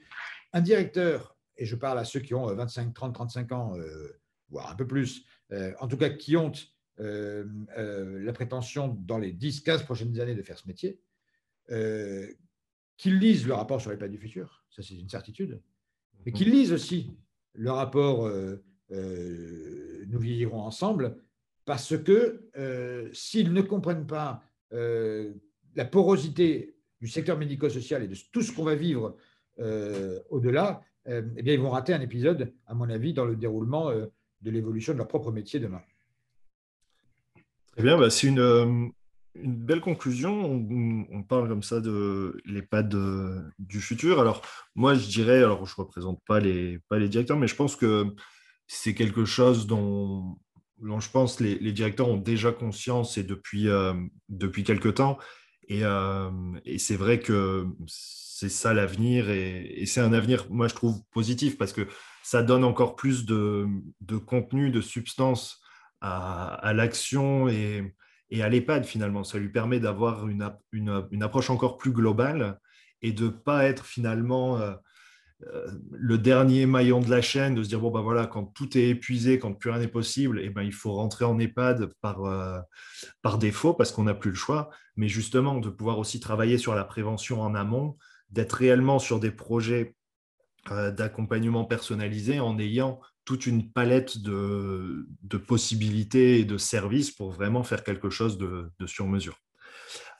un 0.53 0.61
directeur, 0.61 1.36
et 1.62 1.66
je 1.66 1.76
parle 1.76 1.99
à 1.99 2.05
ceux 2.05 2.20
qui 2.20 2.34
ont 2.34 2.47
25, 2.47 2.91
30, 2.91 3.14
35 3.14 3.51
ans, 3.51 3.78
euh, 3.78 4.20
voire 4.49 4.72
un 4.72 4.76
peu 4.76 4.88
plus, 4.88 5.24
euh, 5.51 5.72
en 5.80 5.88
tout 5.88 5.95
cas 5.95 6.09
qui 6.09 6.36
ont 6.36 6.51
la 6.97 8.34
prétention 8.34 8.95
dans 9.07 9.18
les 9.18 9.34
10-15 9.34 9.86
prochaines 9.86 10.20
années 10.20 10.36
de 10.36 10.43
faire 10.43 10.59
ce 10.59 10.68
métier, 10.68 10.99
qu'ils 12.97 13.18
lisent 13.18 13.47
le 13.47 13.53
rapport 13.53 13.82
sur 13.82 13.89
les 13.89 13.97
plats 13.97 14.07
du 14.07 14.20
futur, 14.20 14.64
ça 14.70 14.84
c'est 14.84 14.93
une 14.93 15.09
certitude, 15.09 15.59
mais 16.26 16.32
qu'ils 16.32 16.51
lisent 16.51 16.74
aussi 16.74 17.18
le 17.53 17.72
rapport 17.72 18.30
Nous 18.89 20.20
vieillirons 20.20 20.62
ensemble, 20.62 21.18
parce 21.66 21.97
que 21.97 22.51
s'ils 23.14 23.51
ne 23.51 23.62
comprennent 23.62 24.05
pas 24.05 24.43
la 24.70 25.86
porosité 25.86 26.76
du 26.99 27.07
secteur 27.07 27.36
médico-social 27.36 28.03
et 28.03 28.07
de 28.07 28.18
tout 28.32 28.43
ce 28.43 28.51
qu'on 28.51 28.64
va 28.64 28.76
vivre 28.76 29.18
au-delà, 29.57 30.84
eh 31.08 31.41
bien, 31.41 31.54
ils 31.54 31.60
vont 31.60 31.72
rater 31.72 31.93
un 31.93 32.02
épisode, 32.02 32.54
à 32.68 32.74
mon 32.74 32.89
avis, 32.89 33.14
dans 33.14 33.26
le 33.26 33.36
déroulement 33.36 33.91
de 33.91 34.52
l'évolution 34.52 34.93
de 34.93 34.97
leur 34.97 35.08
propre 35.08 35.32
métier 35.32 35.60
demain. 35.60 35.82
Très 37.74 37.84
bien, 37.84 37.97
bah, 37.97 38.10
c'est 38.10 38.28
une, 38.28 38.39
euh, 38.39 38.66
une, 39.36 39.56
belle 39.56 39.82
conclusion. 39.82 40.43
On, 41.12 41.24
parle 41.24 41.47
comme 41.47 41.64
ça 41.64 41.80
de 41.80 42.38
l'EHPAD 42.45 42.95
du 43.60 43.80
futur. 43.80 44.20
Alors, 44.20 44.41
moi, 44.76 44.93
je 44.95 45.08
dirais, 45.08 45.38
alors 45.38 45.66
je 45.66 45.74
ne 45.78 45.84
représente 45.86 46.20
pas 46.28 46.39
les, 46.39 46.80
pas 46.89 46.99
les 46.99 47.08
directeurs, 47.08 47.38
mais 47.38 47.47
je 47.47 47.56
pense 47.56 47.76
que 47.76 48.14
c'est 48.68 48.93
quelque 48.93 49.26
chose 49.26 49.68
dont, 49.68 50.38
je 50.82 51.10
pense 51.10 51.39
les, 51.39 51.58
les, 51.60 51.72
directeurs 51.72 52.10
ont 52.10 52.18
déjà 52.18 52.52
conscience 52.52 53.18
et 53.18 53.24
depuis, 53.24 53.70
euh, 53.70 53.93
depuis 54.30 54.64
quelque 54.64 54.89
temps. 54.89 55.18
Euh, 55.70 56.30
et 56.66 56.78
c'est 56.78 56.97
vrai 56.97 57.20
que 57.20 57.68
c'est 58.42 58.50
ça 58.50 58.74
l'avenir 58.74 59.30
et, 59.30 59.82
et 59.82 59.86
c'est 59.86 60.02
un 60.02 60.14
avenir, 60.14 60.48
moi, 60.50 60.68
je 60.68 60.74
trouve 60.74 61.00
positif 61.12 61.60
parce 61.60 61.74
que 61.74 61.88
ça 62.24 62.42
donne 62.42 62.64
encore 62.64 62.96
plus 62.96 63.26
de, 63.26 63.68
contenu, 64.26 64.72
de 64.72 64.82
substance 64.82 65.62
à, 66.02 66.74
l'action 66.74 67.48
et, 67.48 67.94
à 68.42 68.50
l'EHPAD 68.50 68.86
finalement. 68.86 69.24
Ça 69.24 69.38
lui 69.38 69.50
permet 69.50 69.80
d'avoir 69.80 70.28
une, 70.28 71.22
approche 71.22 71.52
encore 71.52 71.78
plus 71.78 71.92
globale 71.92 72.60
et 73.04 73.12
de 73.12 73.26
ne 73.26 73.30
pas 73.30 73.66
être 73.66 73.86
finalement 73.86 74.58
euh, 74.58 74.74
euh, 75.54 75.68
le 75.92 76.18
dernier 76.18 76.66
maillon 76.66 77.00
de 77.00 77.12
la 77.12 77.22
chaîne, 77.22 77.54
de 77.54 77.62
se 77.62 77.70
dire, 77.70 77.80
bon, 77.80 77.92
ben 77.92 78.02
voilà, 78.02 78.26
quand 78.26 78.46
tout 78.46 78.76
est 78.76 78.89
épuisé, 78.89 79.38
quand 79.38 79.54
plus 79.54 79.70
rien 79.70 79.80
n'est 79.80 79.88
possible, 79.88 80.39
et 80.39 80.46
eh 80.46 80.50
ben, 80.50 80.64
il 80.64 80.74
faut 80.74 80.94
rentrer 80.94 81.26
en 81.26 81.38
EHPAD 81.38 81.94
par, 82.02 82.26
euh, 82.26 82.60
par 83.22 83.38
défaut 83.38 83.76
parce 83.76 83.92
qu'on 83.92 84.06
n'a 84.06 84.16
plus 84.16 84.32
le 84.32 84.36
choix. 84.36 84.72
Mais 84.96 85.08
justement, 85.08 85.60
de 85.60 85.70
pouvoir 85.70 86.00
aussi 86.00 86.20
travailler 86.20 86.58
sur 86.58 86.74
la 86.74 86.86
prévention 86.86 87.39
en 87.39 87.54
amont, 87.54 87.98
d'être 88.32 88.54
réellement 88.54 89.00
sur 89.00 89.20
des 89.20 89.32
projets 89.32 89.96
euh, 90.70 90.92
d'accompagnement 90.92 91.66
personnalisé 91.66 92.40
en 92.40 92.60
ayant 92.60 93.00
toute 93.26 93.46
une 93.46 93.72
palette 93.72 94.20
de, 94.20 95.08
possibilités 95.48 96.40
et 96.40 96.46
de 96.46 96.58
services 96.58 97.12
pour 97.12 97.32
vraiment 97.32 97.64
faire 97.64 97.84
quelque 97.84 98.10
chose 98.10 98.38
de, 98.38 98.72
sur 98.86 99.08
mesure. 99.08 99.38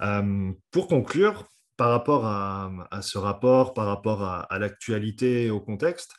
Euh, 0.02 0.52
pour 0.72 0.88
conclure, 0.88 1.48
par 1.78 1.90
rapport 1.90 2.26
à, 2.26 3.02
ce 3.02 3.18
rapport, 3.18 3.74
par 3.74 3.86
rapport 3.86 4.24
à, 4.24 4.60
l'actualité 4.60 5.46
et 5.46 5.50
au 5.50 5.60
contexte, 5.60 6.14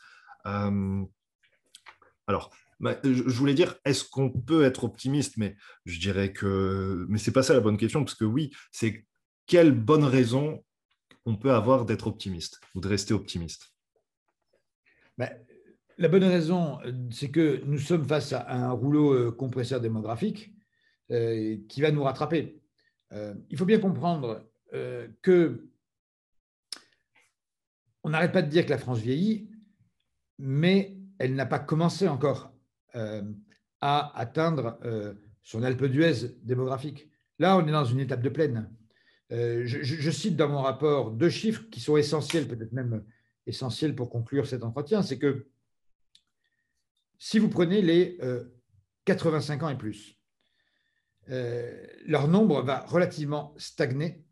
euh, 0.46 1.02
alors, 2.26 2.50
bah, 2.80 2.96
je, 3.04 3.22
voulais 3.22 3.54
dire, 3.54 3.76
est-ce 3.84 4.04
qu'on 4.04 4.30
peut 4.30 4.64
être 4.64 4.84
optimiste? 4.84 5.36
Mais 5.36 5.56
je 5.84 6.00
dirais 6.00 6.32
que, 6.32 7.06
mais 7.08 7.18
c'est 7.18 7.32
pas 7.32 7.42
ça 7.42 7.54
la 7.54 7.60
bonne 7.60 7.76
question, 7.76 8.04
parce 8.04 8.16
que 8.16 8.24
oui, 8.24 8.52
c'est 8.70 9.04
quelle 9.46 9.72
bonne 9.72 10.04
raison 10.04 10.64
on 11.24 11.36
peut 11.36 11.52
avoir 11.52 11.84
d'être 11.84 12.06
optimiste 12.06 12.60
ou 12.74 12.80
de 12.80 12.88
rester 12.88 13.14
optimiste 13.14 13.72
ben, 15.18 15.30
la 15.98 16.08
bonne 16.08 16.24
raison, 16.24 16.78
c'est 17.10 17.30
que 17.30 17.62
nous 17.64 17.78
sommes 17.78 18.06
face 18.06 18.32
à 18.32 18.50
un 18.50 18.72
rouleau 18.72 19.12
euh, 19.12 19.30
compresseur 19.30 19.80
démographique 19.80 20.52
euh, 21.10 21.56
qui 21.68 21.80
va 21.80 21.90
nous 21.90 22.02
rattraper. 22.02 22.60
Euh, 23.12 23.34
il 23.50 23.58
faut 23.58 23.64
bien 23.64 23.78
comprendre 23.78 24.48
que 25.20 25.68
on 28.02 28.08
n'arrête 28.08 28.32
pas 28.32 28.40
de 28.40 28.48
dire 28.48 28.64
que 28.64 28.70
la 28.70 28.78
France 28.78 29.00
vieillit, 29.00 29.50
mais 30.38 30.96
elle 31.18 31.34
n'a 31.34 31.44
pas 31.44 31.58
commencé 31.58 32.08
encore 32.08 32.54
à 32.94 34.18
atteindre 34.18 34.80
son 35.42 35.62
Alpe 35.62 35.84
démographique. 36.42 37.06
Là, 37.38 37.58
on 37.58 37.66
est 37.68 37.70
dans 37.72 37.84
une 37.84 38.00
étape 38.00 38.22
de 38.22 38.30
plaine. 38.30 38.74
Je, 39.32 40.10
cite 40.10 40.36
dans 40.36 40.48
mon 40.48 40.62
rapport 40.62 41.10
deux 41.10 41.30
chiffres 41.30 41.62
qui 41.70 41.80
sont 41.80 41.96
essentiels, 41.96 42.46
peut-être 42.46 42.72
même 42.72 43.04
essentiel 43.46 43.94
pour 43.94 44.10
conclure 44.10 44.46
cet 44.46 44.62
entretien, 44.62 45.02
c'est 45.02 45.18
que 45.18 45.48
si 47.18 47.38
vous 47.38 47.48
prenez 47.48 47.82
les 47.82 48.18
85 49.04 49.62
euh, 49.62 49.66
ans 49.66 49.68
et 49.70 49.78
plus, 49.78 50.18
euh, 51.30 51.86
leur 52.04 52.28
nombre 52.28 52.62
va 52.62 52.80
relativement 52.80 53.54
stagner 53.56 54.24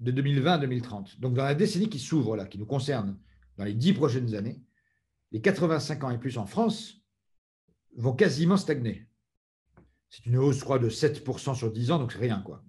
de 0.00 0.10
2020 0.12 0.52
à 0.52 0.58
2030. 0.58 1.20
Donc 1.20 1.34
dans 1.34 1.44
la 1.44 1.54
décennie 1.54 1.88
qui 1.88 1.98
s'ouvre 1.98 2.36
là, 2.36 2.46
qui 2.46 2.58
nous 2.58 2.66
concerne, 2.66 3.18
dans 3.56 3.64
les 3.64 3.74
dix 3.74 3.92
prochaines 3.92 4.34
années, 4.34 4.62
les 5.32 5.40
85 5.40 6.04
ans 6.04 6.10
et 6.10 6.18
plus 6.18 6.38
en 6.38 6.46
France 6.46 7.02
vont 7.96 8.12
quasiment 8.12 8.56
stagner. 8.56 9.08
C'est 10.10 10.26
une 10.26 10.36
hausse, 10.36 10.58
je 10.58 10.64
crois, 10.64 10.78
de 10.78 10.88
7% 10.88 11.54
sur 11.54 11.72
10 11.72 11.90
ans, 11.90 11.98
donc 11.98 12.12
c'est 12.12 12.18
rien. 12.18 12.40
quoi. 12.40 12.64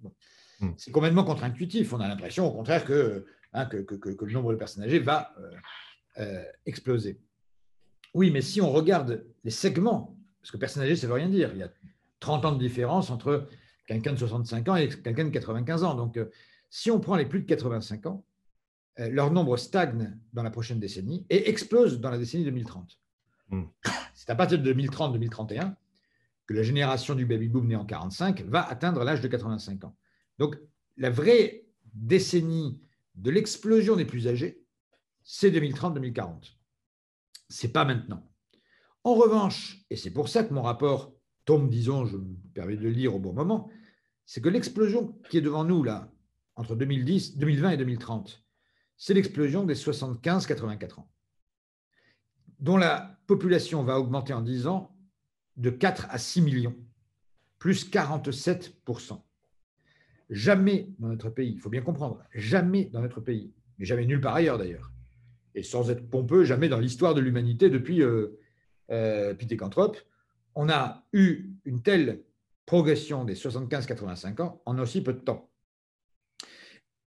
Hmm. 0.60 0.72
C'est 0.76 0.92
complètement 0.92 1.24
contre-intuitif. 1.24 1.92
On 1.92 2.00
a 2.00 2.08
l'impression, 2.08 2.46
au 2.46 2.52
contraire, 2.52 2.84
que 2.84 3.26
Hein, 3.52 3.66
que, 3.66 4.24
le 4.24 4.32
nombre 4.32 4.52
de 4.52 4.58
personnes 4.58 4.84
âgées 4.84 5.00
va 5.00 5.34
euh, 5.38 5.50
euh, 6.18 6.44
exploser. 6.66 7.20
Oui, 8.14 8.30
mais 8.30 8.42
si 8.42 8.60
on 8.60 8.70
regarde 8.70 9.24
les 9.42 9.50
segments, 9.50 10.16
parce 10.40 10.52
que 10.52 10.56
personne 10.56 10.82
âgée, 10.84 10.94
ça 10.94 11.06
ne 11.06 11.12
veut 11.12 11.18
rien 11.18 11.28
dire, 11.28 11.50
il 11.52 11.58
y 11.58 11.62
a 11.62 11.70
30 12.20 12.44
ans 12.44 12.52
de 12.52 12.58
différence 12.58 13.10
entre 13.10 13.48
quelqu'un 13.86 14.12
de 14.12 14.18
65 14.18 14.68
ans 14.68 14.76
et 14.76 14.88
quelqu'un 14.88 15.24
de 15.24 15.30
95 15.30 15.82
ans. 15.82 15.94
Donc, 15.94 16.16
euh, 16.16 16.30
si 16.68 16.90
on 16.90 17.00
prend 17.00 17.16
les 17.16 17.26
plus 17.26 17.40
de 17.40 17.46
85 17.46 18.06
ans, 18.06 18.24
leur 18.96 19.32
nombre 19.32 19.56
stagne 19.56 20.18
dans 20.34 20.42
la 20.42 20.50
prochaine 20.50 20.78
décennie 20.78 21.24
et 21.30 21.48
explose 21.48 22.00
dans 22.00 22.10
la 22.10 22.18
décennie 22.18 22.44
2030. 22.44 22.98
Hmm. 23.48 23.62
C'est 24.14 24.28
à 24.28 24.34
partir 24.34 24.58
de 24.58 24.72
2030-2031 24.74 25.74
que 26.46 26.54
la 26.54 26.62
génération 26.62 27.14
du 27.14 27.24
baby-boom 27.24 27.66
né 27.66 27.76
en 27.76 27.86
45 27.86 28.42
va 28.42 28.68
atteindre 28.68 29.02
l'âge 29.02 29.22
de 29.22 29.28
85 29.28 29.84
ans. 29.84 29.96
Donc, 30.40 30.56
la 30.96 31.10
vraie 31.10 31.66
décennie 31.92 32.80
de 33.14 33.30
l'explosion 33.30 33.94
des 33.94 34.06
plus 34.06 34.26
âgés, 34.26 34.64
c'est 35.22 35.50
2030-2040. 35.50 36.56
Ce 37.50 37.66
n'est 37.66 37.72
pas 37.72 37.84
maintenant. 37.84 38.26
En 39.04 39.14
revanche, 39.14 39.84
et 39.90 39.96
c'est 39.96 40.10
pour 40.10 40.30
ça 40.30 40.42
que 40.42 40.54
mon 40.54 40.62
rapport 40.62 41.14
tombe, 41.44 41.68
disons, 41.68 42.06
je 42.06 42.16
me 42.16 42.34
permets 42.54 42.76
de 42.76 42.82
le 42.82 42.90
lire 42.90 43.14
au 43.14 43.18
bon 43.18 43.34
moment, 43.34 43.70
c'est 44.24 44.40
que 44.40 44.48
l'explosion 44.48 45.12
qui 45.28 45.36
est 45.36 45.42
devant 45.42 45.64
nous, 45.64 45.82
là, 45.82 46.10
entre 46.56 46.74
2010, 46.74 47.36
2020 47.36 47.70
et 47.72 47.76
2030, 47.76 48.42
c'est 48.96 49.14
l'explosion 49.14 49.64
des 49.64 49.74
75-84 49.74 51.00
ans, 51.00 51.10
dont 52.60 52.78
la 52.78 53.20
population 53.26 53.82
va 53.82 54.00
augmenter 54.00 54.32
en 54.32 54.40
10 54.40 54.66
ans 54.68 54.96
de 55.58 55.68
4 55.68 56.06
à 56.08 56.16
6 56.16 56.40
millions, 56.40 56.76
plus 57.58 57.84
47 57.84 58.82
Jamais 60.30 60.88
dans 61.00 61.08
notre 61.08 61.28
pays, 61.28 61.52
il 61.52 61.58
faut 61.58 61.70
bien 61.70 61.82
comprendre, 61.82 62.22
jamais 62.32 62.84
dans 62.84 63.00
notre 63.00 63.20
pays, 63.20 63.52
mais 63.78 63.84
jamais 63.84 64.06
nulle 64.06 64.20
part 64.20 64.36
ailleurs 64.36 64.58
d'ailleurs, 64.58 64.92
et 65.56 65.64
sans 65.64 65.90
être 65.90 66.08
pompeux, 66.08 66.44
jamais 66.44 66.68
dans 66.68 66.78
l'histoire 66.78 67.14
de 67.14 67.20
l'humanité 67.20 67.68
depuis 67.68 68.02
euh, 68.02 68.38
euh 68.90 69.34
on 70.54 70.68
a 70.68 71.04
eu 71.12 71.50
une 71.64 71.82
telle 71.82 72.22
progression 72.64 73.24
des 73.24 73.34
75-85 73.34 74.42
ans 74.42 74.62
en 74.66 74.78
aussi 74.78 75.02
peu 75.02 75.12
de 75.12 75.18
temps. 75.18 75.50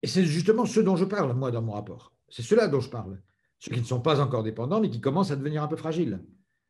Et 0.03 0.07
c'est 0.07 0.25
justement 0.25 0.65
ce 0.65 0.81
dont 0.81 0.97
je 0.97 1.05
parle, 1.05 1.35
moi, 1.35 1.51
dans 1.51 1.63
mon 1.63 1.73
rapport. 1.73 2.15
C'est 2.29 2.43
cela 2.43 2.69
dont 2.69 2.81
je 2.81 2.91
parle. 2.91 3.21
Ceux 3.59 3.73
qui 3.73 3.81
ne 3.81 3.87
sont 3.87 4.01
pas 4.01 4.21
encore 4.21 4.43
dépendants, 4.43 4.81
mais 4.81 4.91
qui 4.91 5.01
commencent 5.01 5.31
à 5.31 5.37
devenir 5.37 5.63
un 5.63 5.69
peu 5.69 5.77
fragiles. 5.77 6.23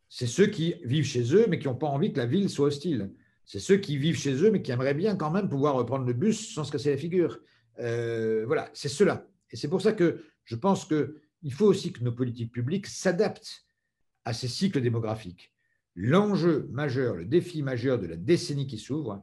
C'est 0.09 0.27
ceux 0.27 0.47
qui 0.47 0.75
vivent 0.85 1.05
chez 1.05 1.35
eux, 1.35 1.47
mais 1.49 1.59
qui 1.59 1.69
n'ont 1.69 1.77
pas 1.77 1.87
envie 1.87 2.13
que 2.13 2.19
la 2.19 2.27
ville 2.27 2.49
soit 2.49 2.67
hostile 2.67 3.13
c'est 3.51 3.59
ceux 3.59 3.79
qui 3.79 3.97
vivent 3.97 4.17
chez 4.17 4.45
eux, 4.45 4.53
mais 4.53 4.63
qui 4.63 4.71
aimeraient 4.71 4.95
bien 4.95 5.17
quand 5.17 5.33
même 5.33 5.49
pouvoir 5.49 5.75
reprendre 5.75 6.07
le 6.07 6.13
bus 6.13 6.55
sans 6.55 6.63
se 6.63 6.71
casser 6.71 6.91
la 6.91 6.97
figure. 6.97 7.41
Euh, 7.81 8.45
voilà, 8.47 8.71
c'est 8.75 8.89
cela. 8.89 9.27
Et 9.51 9.57
c'est 9.57 9.67
pour 9.67 9.83
ça 9.83 9.93
que 9.93 10.23
je 10.45 10.55
pense 10.55 10.85
qu'il 10.85 11.53
faut 11.53 11.67
aussi 11.67 11.93
que 11.93 12.05
nos 12.05 12.13
politiques 12.13 12.53
publiques 12.53 12.87
s'adaptent 12.87 13.67
à 14.25 14.35
ces 14.35 14.47
cycles 14.47 14.81
démographiques. 14.81 15.53
L'enjeu 15.97 16.69
majeur, 16.71 17.17
le 17.17 17.25
défi 17.25 17.65
majeur 17.65 17.99
de 17.99 18.07
la 18.07 18.15
décennie 18.15 18.69
qui 18.69 18.79
s'ouvre, 18.79 19.21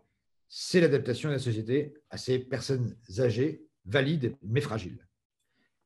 c'est 0.50 0.82
l'adaptation 0.82 1.30
de 1.30 1.36
la 1.36 1.40
société 1.40 1.94
à 2.10 2.18
ces 2.18 2.38
personnes 2.38 2.98
âgées, 3.20 3.66
valides, 3.86 4.36
mais 4.44 4.60
fragiles. 4.60 5.08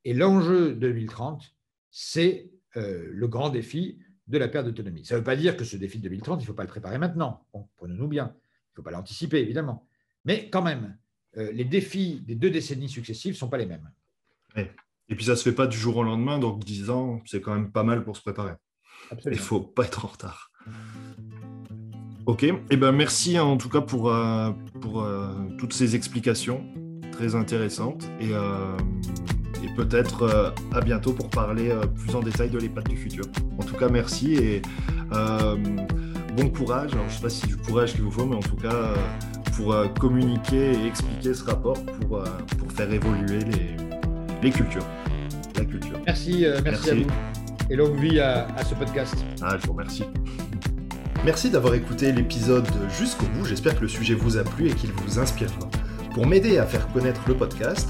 Et 0.04 0.16
l'enjeu 0.16 0.70
de 0.70 0.80
2030, 0.80 1.44
c'est 1.92 2.50
euh, 2.76 3.08
le 3.12 3.28
grand 3.28 3.52
défi 3.52 4.00
de 4.28 4.38
la 4.38 4.48
perte 4.48 4.66
d'autonomie. 4.66 5.06
Ça 5.06 5.16
ne 5.16 5.20
veut 5.20 5.24
pas 5.24 5.36
dire 5.36 5.58
que 5.58 5.64
ce 5.64 5.78
défi 5.78 5.98
de 5.98 6.04
2030, 6.04 6.40
il 6.40 6.44
ne 6.44 6.48
faut 6.48 6.54
pas 6.54 6.64
le 6.64 6.70
préparer 6.70 6.98
maintenant. 6.98 7.46
prenons-nous 7.78 8.08
bien. 8.08 8.34
Il 8.34 8.72
ne 8.72 8.76
faut 8.78 8.84
pas 8.84 8.92
l'anticiper, 8.92 9.40
évidemment. 9.40 9.88
Mais 10.26 10.50
quand 10.50 10.62
même, 10.62 10.98
euh, 11.38 11.52
les 11.52 11.66
défis 11.66 12.22
des 12.26 12.36
deux 12.36 12.50
décennies 12.50 12.90
successives 12.90 13.34
ne 13.34 13.38
sont 13.38 13.50
pas 13.50 13.58
les 13.58 13.66
mêmes. 13.66 13.90
Et 14.56 15.16
puis 15.16 15.26
ça 15.26 15.32
ne 15.32 15.36
se 15.36 15.44
fait 15.44 15.56
pas 15.56 15.68
du 15.68 15.78
jour 15.78 15.98
au 15.98 16.04
lendemain, 16.04 16.40
donc 16.40 16.64
10 16.64 16.90
ans, 16.90 17.22
c'est 17.26 17.42
quand 17.42 17.54
même 17.54 17.72
pas 17.72 17.84
mal 17.84 18.04
pour 18.04 18.16
se 18.16 18.22
préparer. 18.22 18.54
Il 19.26 19.32
ne 19.32 19.36
faut 19.36 19.60
pas 19.60 19.84
être 19.84 20.06
en 20.06 20.08
retard. 20.10 20.52
Ok, 22.26 22.44
et 22.44 22.54
eh 22.70 22.78
ben 22.78 22.92
merci 22.92 23.38
en 23.40 23.58
tout 23.58 23.68
cas 23.68 23.82
pour, 23.82 24.14
pour 24.80 25.06
toutes 25.58 25.74
ces 25.74 25.96
explications 25.96 26.64
très 27.12 27.36
intéressantes 27.36 28.10
et, 28.22 28.32
et 29.64 29.70
peut-être 29.76 30.54
à 30.74 30.82
bientôt 30.82 31.14
pour 31.14 31.30
parler 31.30 31.72
plus 31.96 32.16
en 32.16 32.22
détail 32.22 32.50
de 32.50 32.58
l'EHPAD 32.58 32.88
du 32.88 32.98
futur. 32.98 33.26
En 33.60 33.64
tout 33.64 33.76
cas, 33.76 33.90
merci 33.90 34.36
et 34.36 34.62
bon 36.36 36.50
courage. 36.50 36.94
Alors, 36.94 37.06
je 37.08 37.14
ne 37.14 37.18
sais 37.18 37.22
pas 37.22 37.30
si 37.30 37.48
du 37.48 37.58
courage 37.58 37.94
qu'il 37.94 38.02
vous 38.02 38.12
faut, 38.12 38.26
mais 38.26 38.36
en 38.36 38.42
tout 38.42 38.56
cas 38.56 38.94
pour 39.56 39.76
communiquer 40.00 40.72
et 40.72 40.88
expliquer 40.88 41.34
ce 41.34 41.44
rapport 41.44 41.78
pour, 41.84 42.24
pour 42.58 42.72
faire 42.72 42.92
évoluer 42.92 43.40
les, 43.40 43.76
les 44.42 44.52
cultures. 44.52 44.86
La 45.56 45.66
culture. 45.66 46.00
Merci, 46.06 46.46
euh, 46.46 46.60
merci, 46.64 46.90
à 46.90 46.96
vous. 46.96 47.08
Et 47.70 47.76
longue 47.76 48.00
vie 48.00 48.20
à, 48.20 48.48
à 48.56 48.64
ce 48.64 48.74
podcast. 48.76 49.16
Ah, 49.42 49.58
je 49.60 49.68
vous 49.68 49.74
remercie. 49.74 50.04
Merci 51.24 51.52
d'avoir 51.52 51.76
écouté 51.76 52.12
l'épisode 52.12 52.66
jusqu'au 52.98 53.28
bout. 53.28 53.46
J'espère 53.46 53.76
que 53.76 53.82
le 53.82 53.88
sujet 53.88 54.16
vous 54.16 54.38
a 54.38 54.44
plu 54.44 54.70
et 54.70 54.74
qu'il 54.74 54.92
vous 54.92 55.20
inspirera. 55.20 55.70
Pour 56.16 56.26
m'aider 56.26 56.58
à 56.58 56.66
faire 56.66 56.92
connaître 56.92 57.22
le 57.28 57.36
podcast, 57.36 57.90